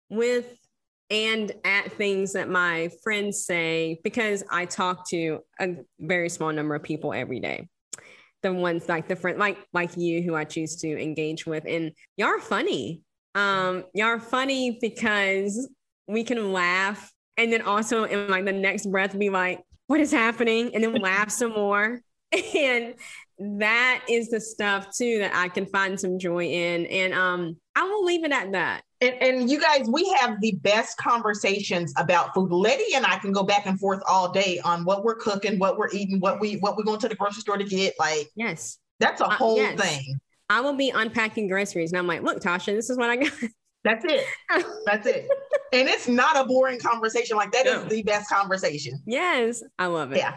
with 0.09 0.57
and 1.09 1.51
at 1.63 1.91
things 1.93 2.33
that 2.33 2.49
my 2.49 2.89
friends 3.03 3.45
say 3.45 3.99
because 4.03 4.43
I 4.51 4.65
talk 4.65 5.07
to 5.09 5.39
a 5.59 5.77
very 5.99 6.29
small 6.29 6.51
number 6.51 6.75
of 6.75 6.83
people 6.83 7.13
every 7.13 7.39
day. 7.39 7.69
The 8.43 8.53
ones 8.53 8.87
like 8.89 9.07
the 9.07 9.15
friend 9.15 9.37
like 9.37 9.57
like 9.73 9.95
you 9.97 10.21
who 10.21 10.35
I 10.35 10.43
choose 10.43 10.77
to 10.77 11.01
engage 11.01 11.45
with. 11.45 11.65
And 11.67 11.91
y'all 12.17 12.29
are 12.29 12.39
funny. 12.39 13.03
Um, 13.35 13.83
y'all 13.93 14.07
are 14.07 14.19
funny 14.19 14.79
because 14.81 15.69
we 16.07 16.23
can 16.23 16.53
laugh 16.53 17.11
and 17.37 17.53
then 17.53 17.61
also 17.61 18.03
in 18.03 18.27
like 18.27 18.45
the 18.45 18.51
next 18.51 18.87
breath 18.87 19.17
be 19.17 19.29
like, 19.29 19.63
what 19.87 19.99
is 19.99 20.11
happening? 20.11 20.73
And 20.73 20.83
then 20.83 20.93
laugh 21.01 21.31
some 21.31 21.53
more. 21.53 22.01
And 22.55 22.95
that 23.39 24.03
is 24.09 24.29
the 24.29 24.41
stuff 24.41 24.95
too 24.95 25.19
that 25.19 25.31
I 25.33 25.47
can 25.47 25.65
find 25.65 25.99
some 25.99 26.19
joy 26.19 26.45
in. 26.45 26.85
And 26.87 27.13
um, 27.13 27.57
I 27.75 27.83
will 27.83 28.03
leave 28.03 28.23
it 28.23 28.31
at 28.31 28.51
that. 28.51 28.81
And, 28.99 29.13
and, 29.21 29.49
you 29.49 29.61
guys, 29.61 29.87
we 29.87 30.09
have 30.19 30.41
the 30.41 30.53
best 30.63 30.97
conversations 30.97 31.93
about 31.97 32.33
food. 32.33 32.51
Letty 32.51 32.95
and 32.95 33.05
I 33.05 33.19
can 33.19 33.31
go 33.31 33.43
back 33.43 33.67
and 33.67 33.79
forth 33.79 34.01
all 34.09 34.31
day 34.31 34.59
on 34.65 34.83
what 34.85 35.03
we're 35.03 35.15
cooking, 35.15 35.59
what 35.59 35.77
we're 35.77 35.91
eating, 35.91 36.19
what 36.19 36.39
we 36.39 36.55
what 36.55 36.75
we're 36.75 36.83
going 36.83 36.99
to 37.01 37.07
the 37.07 37.13
grocery 37.13 37.41
store 37.41 37.57
to 37.57 37.63
get. 37.63 37.93
Like, 37.99 38.27
yes, 38.35 38.79
that's 38.99 39.21
a 39.21 39.27
uh, 39.27 39.29
whole 39.29 39.57
yes. 39.57 39.79
thing. 39.79 40.19
I 40.49 40.61
will 40.61 40.73
be 40.73 40.89
unpacking 40.89 41.47
groceries, 41.47 41.91
and 41.91 41.99
I'm 41.99 42.07
like, 42.07 42.23
look, 42.23 42.41
Tasha, 42.41 42.73
this 42.73 42.89
is 42.89 42.97
what 42.97 43.11
I 43.11 43.17
got. 43.17 43.31
That's 43.83 44.03
it. 44.05 44.25
That's 44.85 45.07
it. 45.07 45.29
And 45.79 45.89
it's 45.89 46.07
not 46.07 46.37
a 46.37 46.45
boring 46.45 46.79
conversation. 46.79 47.37
Like 47.37 47.51
that 47.51 47.65
no. 47.65 47.81
is 47.81 47.89
the 47.89 48.03
best 48.03 48.29
conversation. 48.29 49.01
Yes, 49.05 49.63
I 49.77 49.87
love 49.87 50.11
it. 50.11 50.17
Yeah, 50.17 50.35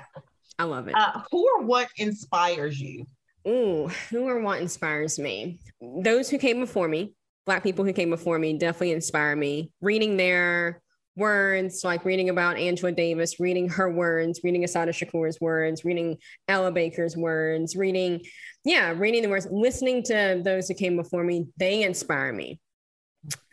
I 0.58 0.64
love 0.64 0.88
it. 0.88 0.94
Uh, 0.94 1.22
who 1.30 1.46
or 1.56 1.64
what 1.64 1.88
inspires 1.96 2.80
you? 2.80 3.06
Ooh, 3.46 3.88
who 4.10 4.28
or 4.28 4.40
what 4.40 4.60
inspires 4.60 5.18
me? 5.18 5.60
Those 5.80 6.28
who 6.28 6.38
came 6.38 6.60
before 6.60 6.88
me, 6.88 7.14
Black 7.46 7.62
people 7.62 7.84
who 7.84 7.92
came 7.92 8.10
before 8.10 8.38
me, 8.38 8.58
definitely 8.58 8.92
inspire 8.92 9.34
me. 9.34 9.72
Reading 9.80 10.16
their 10.16 10.82
words, 11.16 11.82
like 11.84 12.04
reading 12.04 12.28
about 12.28 12.58
Angela 12.58 12.92
Davis, 12.92 13.40
reading 13.40 13.68
her 13.70 13.90
words, 13.90 14.40
reading 14.44 14.62
Assata 14.64 14.92
Shakur's 14.92 15.40
words, 15.40 15.84
reading 15.84 16.18
Ella 16.48 16.70
Baker's 16.70 17.16
words, 17.16 17.76
reading, 17.76 18.20
yeah, 18.64 18.92
reading 18.96 19.22
the 19.22 19.28
words, 19.28 19.48
listening 19.50 20.02
to 20.04 20.42
those 20.44 20.68
who 20.68 20.74
came 20.74 20.96
before 20.96 21.24
me, 21.24 21.46
they 21.56 21.82
inspire 21.82 22.32
me 22.32 22.60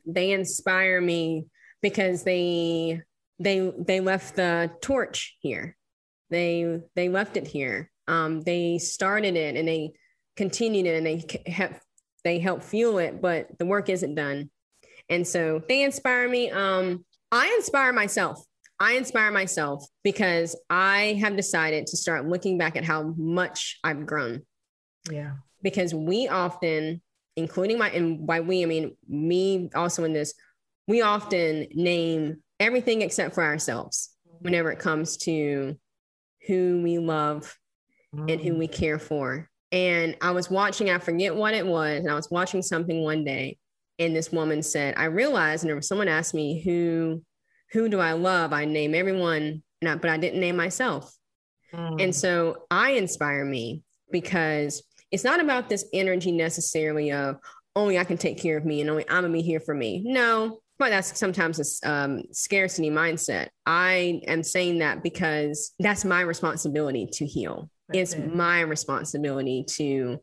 they 0.08 0.32
inspire 0.32 1.02
me 1.02 1.46
because 1.82 2.24
they 2.24 3.02
they 3.40 3.72
they 3.78 4.00
left 4.00 4.36
the 4.36 4.72
torch 4.82 5.38
here. 5.40 5.76
They 6.30 6.82
they 6.96 7.10
left 7.10 7.38
it 7.38 7.48
here. 7.48 7.92
Um, 8.08 8.42
they 8.42 8.78
started 8.78 9.36
it 9.36 9.56
and 9.56 9.68
they 9.68 9.94
continued 10.36 10.86
it 10.86 10.98
and 10.98 11.06
they 11.06 11.52
have 11.52 11.80
they 12.24 12.40
help 12.40 12.64
fuel 12.64 13.00
it 13.00 13.22
but 13.22 13.48
the 13.58 13.66
work 13.66 13.90
isn't 13.90 14.16
done. 14.16 14.50
And 15.10 15.26
so 15.26 15.62
they 15.68 15.84
inspire 15.84 16.28
me. 16.28 16.50
Um, 16.52 17.06
i 17.32 17.54
inspire 17.58 17.94
myself. 17.94 18.44
I 18.80 18.94
inspire 18.94 19.32
myself 19.32 19.86
because 20.04 20.56
i 20.70 21.18
have 21.20 21.36
decided 21.36 21.88
to 21.88 21.98
start 21.98 22.28
looking 22.28 22.58
back 22.58 22.76
at 22.76 22.84
how 22.84 23.14
much 23.18 23.80
i've 23.84 24.06
grown. 24.06 24.44
Yeah. 25.12 25.34
Because 25.62 25.94
we 25.94 26.28
often 26.28 27.02
including 27.38 27.78
my, 27.78 27.90
and 27.92 28.26
by 28.28 28.42
we, 28.42 28.64
I 28.64 28.66
mean 28.66 28.98
me 29.08 29.70
also 29.74 30.04
in 30.04 30.12
this, 30.12 30.34
we 30.88 31.02
often 31.02 31.68
name 31.74 32.38
everything 32.60 33.02
except 33.02 33.36
for 33.36 33.44
ourselves 33.44 34.10
whenever 34.40 34.72
it 34.72 34.80
comes 34.80 35.18
to 35.18 35.78
who 36.48 36.82
we 36.84 36.98
love 36.98 37.58
mm. 38.16 38.32
and 38.32 38.42
who 38.42 38.56
we 38.56 38.68
care 38.68 39.00
for. 39.00 39.50
And 39.72 40.16
I 40.22 40.32
was 40.32 40.50
watching, 40.50 40.90
I 40.90 40.98
forget 41.00 41.36
what 41.36 41.54
it 41.54 41.66
was, 41.66 42.00
and 42.00 42.10
I 42.10 42.16
was 42.16 42.32
watching 42.32 42.62
something 42.62 43.04
one 43.04 43.26
day, 43.26 43.58
and 44.00 44.16
this 44.16 44.32
woman 44.32 44.64
said, 44.64 44.94
I 44.98 45.06
realized, 45.06 45.66
and 45.66 45.84
someone 45.84 46.08
asked 46.08 46.34
me, 46.34 46.62
who 46.64 47.22
who 47.74 47.90
do 47.90 48.00
I 48.00 48.14
love? 48.14 48.54
I 48.54 48.64
name 48.64 48.96
everyone, 48.96 49.62
I, 49.86 49.96
but 49.96 50.10
I 50.10 50.16
didn't 50.16 50.40
name 50.40 50.56
myself. 50.56 51.14
Mm. 51.74 52.02
And 52.02 52.16
so 52.16 52.66
I 52.72 52.92
inspire 52.92 53.44
me 53.44 53.84
because 54.10 54.84
it's 55.12 55.26
not 55.26 55.42
about 55.42 55.68
this 55.68 55.84
energy 55.94 56.32
necessarily 56.32 57.12
of 57.12 57.38
only 57.76 58.00
I 58.00 58.06
can 58.06 58.18
take 58.18 58.40
care 58.42 58.58
of 58.58 58.64
me 58.64 58.80
and 58.80 58.90
only 58.90 59.04
I'm 59.10 59.24
gonna 59.24 59.34
be 59.34 59.42
here 59.42 59.60
for 59.60 59.76
me. 59.76 60.02
No, 60.06 60.60
but 60.80 60.90
that's 60.90 61.18
sometimes 61.18 61.82
a 61.84 61.92
um, 61.92 62.24
scarcity 62.32 62.90
mindset. 62.90 63.50
I 63.66 64.22
am 64.28 64.44
saying 64.44 64.80
that 64.80 65.04
because 65.04 65.74
that's 65.80 66.06
my 66.06 66.22
responsibility 66.22 67.08
to 67.14 67.26
heal. 67.26 67.70
That's 67.90 68.14
it's 68.14 68.22
it. 68.22 68.36
my 68.36 68.62
responsibility 68.62 69.66
to 69.70 70.22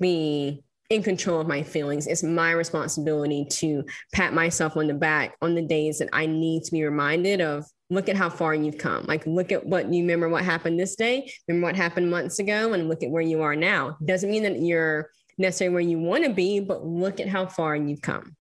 be 0.00 0.62
in 0.90 1.02
control 1.02 1.40
of 1.40 1.48
my 1.48 1.62
feelings. 1.62 2.06
It's 2.06 2.22
my 2.22 2.52
responsibility 2.52 3.46
to 3.50 3.84
pat 4.12 4.32
myself 4.32 4.76
on 4.76 4.86
the 4.86 4.94
back 4.94 5.36
on 5.42 5.54
the 5.54 5.62
days 5.62 5.98
that 5.98 6.10
I 6.12 6.26
need 6.26 6.62
to 6.64 6.72
be 6.72 6.84
reminded 6.84 7.40
of 7.40 7.66
look 7.90 8.08
at 8.08 8.16
how 8.16 8.28
far 8.28 8.54
you've 8.54 8.78
come. 8.78 9.04
Like, 9.04 9.26
look 9.26 9.52
at 9.52 9.64
what 9.64 9.92
you 9.92 10.02
remember 10.02 10.28
what 10.28 10.44
happened 10.44 10.78
this 10.78 10.96
day, 10.96 11.30
remember 11.46 11.66
what 11.66 11.76
happened 11.76 12.10
months 12.10 12.38
ago, 12.38 12.72
and 12.72 12.88
look 12.88 13.02
at 13.02 13.10
where 13.10 13.22
you 13.22 13.42
are 13.42 13.56
now. 13.56 13.96
Doesn't 14.04 14.30
mean 14.30 14.42
that 14.42 14.60
you're 14.60 15.10
necessarily 15.38 15.72
where 15.72 15.82
you 15.82 15.98
want 15.98 16.24
to 16.24 16.30
be, 16.30 16.60
but 16.60 16.84
look 16.84 17.20
at 17.20 17.28
how 17.28 17.46
far 17.46 17.76
you've 17.76 18.02
come. 18.02 18.36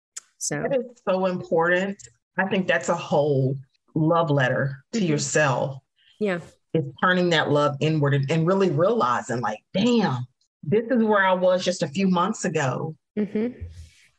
So 0.45 0.63
that 0.63 0.79
is 0.79 1.03
so 1.09 1.27
important. 1.27 1.97
I 2.37 2.47
think 2.47 2.67
that's 2.67 2.89
a 2.89 2.97
whole 2.97 3.57
love 3.95 4.31
letter 4.31 4.85
to 4.93 4.99
mm-hmm. 4.99 5.09
yourself. 5.09 5.79
Yeah. 6.21 6.41
It's 6.73 6.89
turning 7.03 7.31
that 7.31 7.51
love 7.51 7.77
inward 7.81 8.15
and, 8.15 8.31
and, 8.31 8.47
really 8.47 8.71
realizing, 8.71 9.41
like, 9.41 9.61
damn, 9.73 10.27
this 10.65 10.85
is 10.91 11.05
where 11.05 11.25
I 11.25 11.33
was 11.33 11.65
just 11.65 11.85
a 11.85 11.89
few 11.89 12.09
months 12.09 12.45
ago. 12.45 12.97
Mm-hmm. 13.17 13.61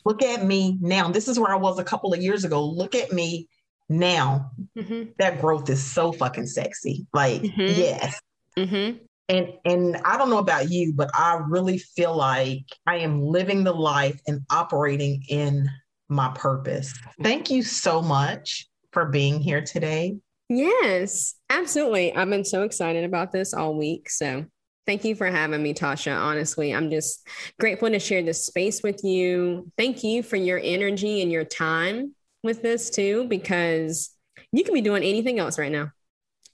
Look 0.05 0.23
at 0.23 0.45
me 0.45 0.77
now. 0.79 1.09
This 1.09 1.27
is 1.27 1.37
where 1.37 1.51
I 1.51 1.57
was 1.57 1.79
a 1.79 1.83
couple 1.83 2.13
of 2.13 2.21
years 2.21 2.45
ago. 2.45 2.65
Look 2.65 2.95
at 2.95 3.11
me 3.11 3.49
now 3.89 4.51
mm-hmm. 4.77 5.11
that 5.19 5.39
growth 5.39 5.69
is 5.69 5.83
so 5.83 6.11
fucking 6.11 6.47
sexy 6.47 7.05
like 7.13 7.41
mm-hmm. 7.41 7.61
yes 7.61 8.19
mm-hmm. 8.57 8.97
and 9.29 9.53
and 9.63 9.97
i 10.05 10.17
don't 10.17 10.29
know 10.29 10.39
about 10.39 10.71
you 10.71 10.91
but 10.93 11.09
i 11.13 11.39
really 11.47 11.77
feel 11.77 12.15
like 12.15 12.63
i 12.87 12.97
am 12.97 13.21
living 13.21 13.63
the 13.63 13.73
life 13.73 14.19
and 14.27 14.41
operating 14.49 15.23
in 15.29 15.69
my 16.09 16.31
purpose 16.35 16.93
thank 17.21 17.49
you 17.49 17.63
so 17.63 18.01
much 18.01 18.67
for 18.91 19.05
being 19.05 19.39
here 19.39 19.61
today 19.61 20.15
yes 20.49 21.35
absolutely 21.49 22.15
i've 22.15 22.29
been 22.29 22.45
so 22.45 22.63
excited 22.63 23.03
about 23.03 23.31
this 23.31 23.53
all 23.53 23.75
week 23.75 24.09
so 24.09 24.45
Thank 24.85 25.03
you 25.03 25.15
for 25.15 25.25
having 25.25 25.63
me, 25.63 25.73
Tasha. 25.73 26.15
Honestly, 26.15 26.71
I'm 26.71 26.91
just 26.91 27.27
grateful 27.59 27.89
to 27.89 27.99
share 27.99 28.21
this 28.21 28.45
space 28.45 28.83
with 28.83 29.03
you. 29.03 29.71
Thank 29.77 30.03
you 30.03 30.21
for 30.21 30.35
your 30.35 30.61
energy 30.63 31.23
and 31.23 31.31
your 31.31 31.43
time 31.43 32.13
with 32.43 32.61
this 32.61 32.91
too, 32.91 33.25
because 33.27 34.11
you 34.51 34.63
can 34.63 34.75
be 34.75 34.81
doing 34.81 35.03
anything 35.03 35.39
else 35.39 35.57
right 35.57 35.71
now 35.71 35.91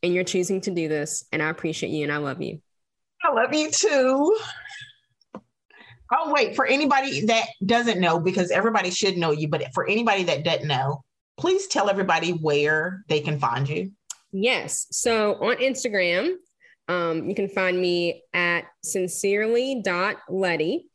and 0.01 0.13
you're 0.13 0.23
choosing 0.23 0.61
to 0.61 0.71
do 0.71 0.87
this. 0.87 1.25
And 1.33 1.43
I 1.43 1.49
appreciate 1.49 1.89
you 1.89 2.03
and 2.03 2.11
I 2.11 2.17
love 2.17 2.41
you. 2.41 2.61
I 3.23 3.33
love 3.33 3.53
you 3.53 3.69
too. 3.69 4.37
Oh, 6.11 6.31
wait, 6.33 6.55
for 6.55 6.65
anybody 6.65 7.25
that 7.25 7.45
doesn't 7.65 7.99
know, 7.99 8.19
because 8.19 8.51
everybody 8.51 8.91
should 8.91 9.17
know 9.17 9.31
you, 9.31 9.47
but 9.47 9.73
for 9.73 9.87
anybody 9.87 10.23
that 10.25 10.43
doesn't 10.43 10.67
know, 10.67 11.03
please 11.37 11.67
tell 11.67 11.89
everybody 11.89 12.31
where 12.31 13.05
they 13.07 13.21
can 13.21 13.39
find 13.39 13.69
you. 13.69 13.91
Yes. 14.31 14.87
So 14.91 15.35
on 15.35 15.57
Instagram, 15.57 16.35
um, 16.87 17.29
you 17.29 17.35
can 17.35 17.47
find 17.47 17.79
me 17.79 18.23
at 18.33 18.65
sincerely.letty. 18.83 20.85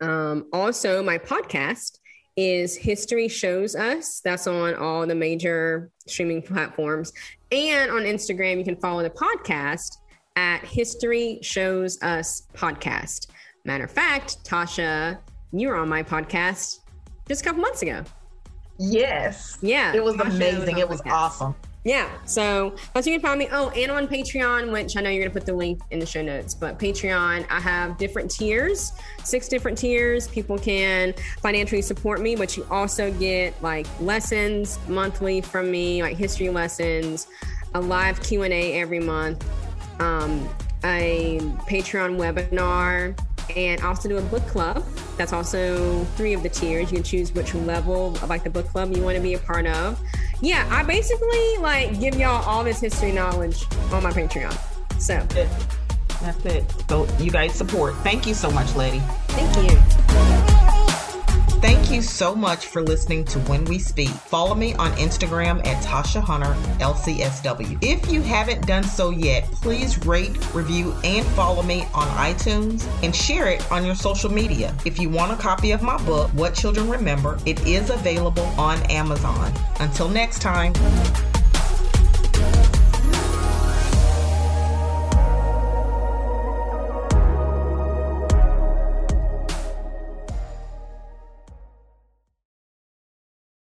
Um, 0.00 0.46
also, 0.52 1.02
my 1.02 1.18
podcast 1.18 1.98
is 2.36 2.76
History 2.76 3.28
Shows 3.28 3.74
Us. 3.74 4.20
That's 4.20 4.46
on 4.46 4.74
all 4.74 5.06
the 5.06 5.14
major 5.14 5.90
streaming 6.06 6.42
platforms. 6.42 7.12
And 7.50 7.90
on 7.90 8.02
Instagram, 8.02 8.58
you 8.58 8.64
can 8.64 8.76
follow 8.76 9.02
the 9.02 9.10
podcast 9.10 9.96
at 10.36 10.62
History 10.64 11.38
Shows 11.40 12.00
Us 12.02 12.46
Podcast. 12.54 13.28
Matter 13.66 13.84
of 13.84 13.90
fact, 13.90 14.42
Tasha, 14.44 15.18
you 15.52 15.68
were 15.68 15.76
on 15.76 15.88
my 15.88 16.02
podcast 16.02 16.80
just 17.28 17.42
a 17.42 17.44
couple 17.44 17.60
months 17.60 17.82
ago. 17.82 18.02
Yes. 18.78 19.58
Yeah. 19.60 19.94
It 19.94 20.02
was 20.02 20.16
Tasha 20.16 20.34
amazing. 20.36 20.74
Was 20.74 20.82
it 20.82 20.88
was 20.88 21.02
podcast. 21.02 21.12
awesome 21.12 21.54
yeah. 21.86 22.10
So 22.24 22.74
plus 22.92 23.06
you 23.06 23.12
can 23.14 23.20
find 23.20 23.38
me. 23.38 23.48
Oh, 23.52 23.70
and 23.70 23.92
on 23.92 24.08
Patreon, 24.08 24.72
which 24.72 24.96
I 24.96 25.00
know 25.00 25.08
you're 25.08 25.22
gonna 25.22 25.32
put 25.32 25.46
the 25.46 25.52
link 25.52 25.80
in 25.92 26.00
the 26.00 26.04
show 26.04 26.20
notes. 26.20 26.52
But 26.52 26.80
Patreon, 26.80 27.46
I 27.48 27.60
have 27.60 27.96
different 27.96 28.28
tiers, 28.28 28.92
six 29.22 29.46
different 29.46 29.78
tiers. 29.78 30.26
People 30.26 30.58
can 30.58 31.14
financially 31.40 31.82
support 31.82 32.20
me, 32.20 32.34
but 32.34 32.56
you 32.56 32.66
also 32.72 33.12
get 33.12 33.54
like 33.62 33.86
lessons 34.00 34.80
monthly 34.88 35.40
from 35.40 35.70
me, 35.70 36.02
like 36.02 36.16
history 36.16 36.48
lessons, 36.48 37.28
a 37.76 37.80
live 37.80 38.20
Q 38.20 38.42
and 38.42 38.52
A 38.52 38.80
every 38.80 38.98
month. 38.98 39.48
Um, 40.00 40.48
a 40.82 41.38
Patreon 41.68 42.16
webinar, 42.16 43.16
and 43.54 43.80
also 43.82 44.08
do 44.08 44.16
a 44.18 44.22
book 44.22 44.46
club. 44.46 44.84
That's 45.16 45.32
also 45.32 46.04
three 46.16 46.32
of 46.32 46.42
the 46.42 46.48
tiers. 46.48 46.90
You 46.90 46.96
can 46.96 47.04
choose 47.04 47.32
which 47.32 47.54
level 47.54 48.08
of 48.16 48.28
like 48.28 48.44
the 48.44 48.50
book 48.50 48.68
club 48.68 48.94
you 48.94 49.02
want 49.02 49.16
to 49.16 49.22
be 49.22 49.34
a 49.34 49.38
part 49.38 49.66
of. 49.66 50.00
Yeah, 50.40 50.66
I 50.70 50.82
basically 50.82 51.56
like 51.58 51.98
give 52.00 52.16
y'all 52.16 52.44
all 52.44 52.64
this 52.64 52.80
history 52.80 53.12
knowledge 53.12 53.64
on 53.92 54.02
my 54.02 54.12
Patreon. 54.12 54.56
So 55.00 55.14
that's 56.20 56.44
it. 56.46 56.64
So 56.88 57.06
you 57.18 57.30
guys 57.30 57.54
support. 57.54 57.94
Thank 57.96 58.26
you 58.26 58.34
so 58.34 58.50
much, 58.50 58.74
Letty. 58.74 59.00
Thank 59.28 60.50
you. 60.50 60.55
Thank 61.66 61.90
you 61.90 62.00
so 62.00 62.32
much 62.32 62.66
for 62.66 62.80
listening 62.80 63.24
to 63.24 63.40
When 63.40 63.64
We 63.64 63.80
Speak. 63.80 64.10
Follow 64.10 64.54
me 64.54 64.74
on 64.74 64.92
Instagram 64.92 65.66
at 65.66 65.82
Tasha 65.82 66.22
Hunter 66.22 66.54
LCSW. 66.78 67.76
If 67.82 68.08
you 68.08 68.22
haven't 68.22 68.68
done 68.68 68.84
so 68.84 69.10
yet, 69.10 69.50
please 69.50 70.06
rate, 70.06 70.30
review, 70.54 70.94
and 71.02 71.26
follow 71.34 71.64
me 71.64 71.88
on 71.92 72.06
iTunes 72.10 72.86
and 73.02 73.14
share 73.14 73.48
it 73.48 73.68
on 73.72 73.84
your 73.84 73.96
social 73.96 74.30
media. 74.30 74.76
If 74.84 75.00
you 75.00 75.08
want 75.08 75.32
a 75.32 75.36
copy 75.42 75.72
of 75.72 75.82
my 75.82 76.00
book, 76.04 76.30
What 76.34 76.54
Children 76.54 76.88
Remember, 76.88 77.36
it 77.46 77.66
is 77.66 77.90
available 77.90 78.46
on 78.56 78.80
Amazon. 78.84 79.52
Until 79.80 80.08
next 80.08 80.42
time. 80.42 80.72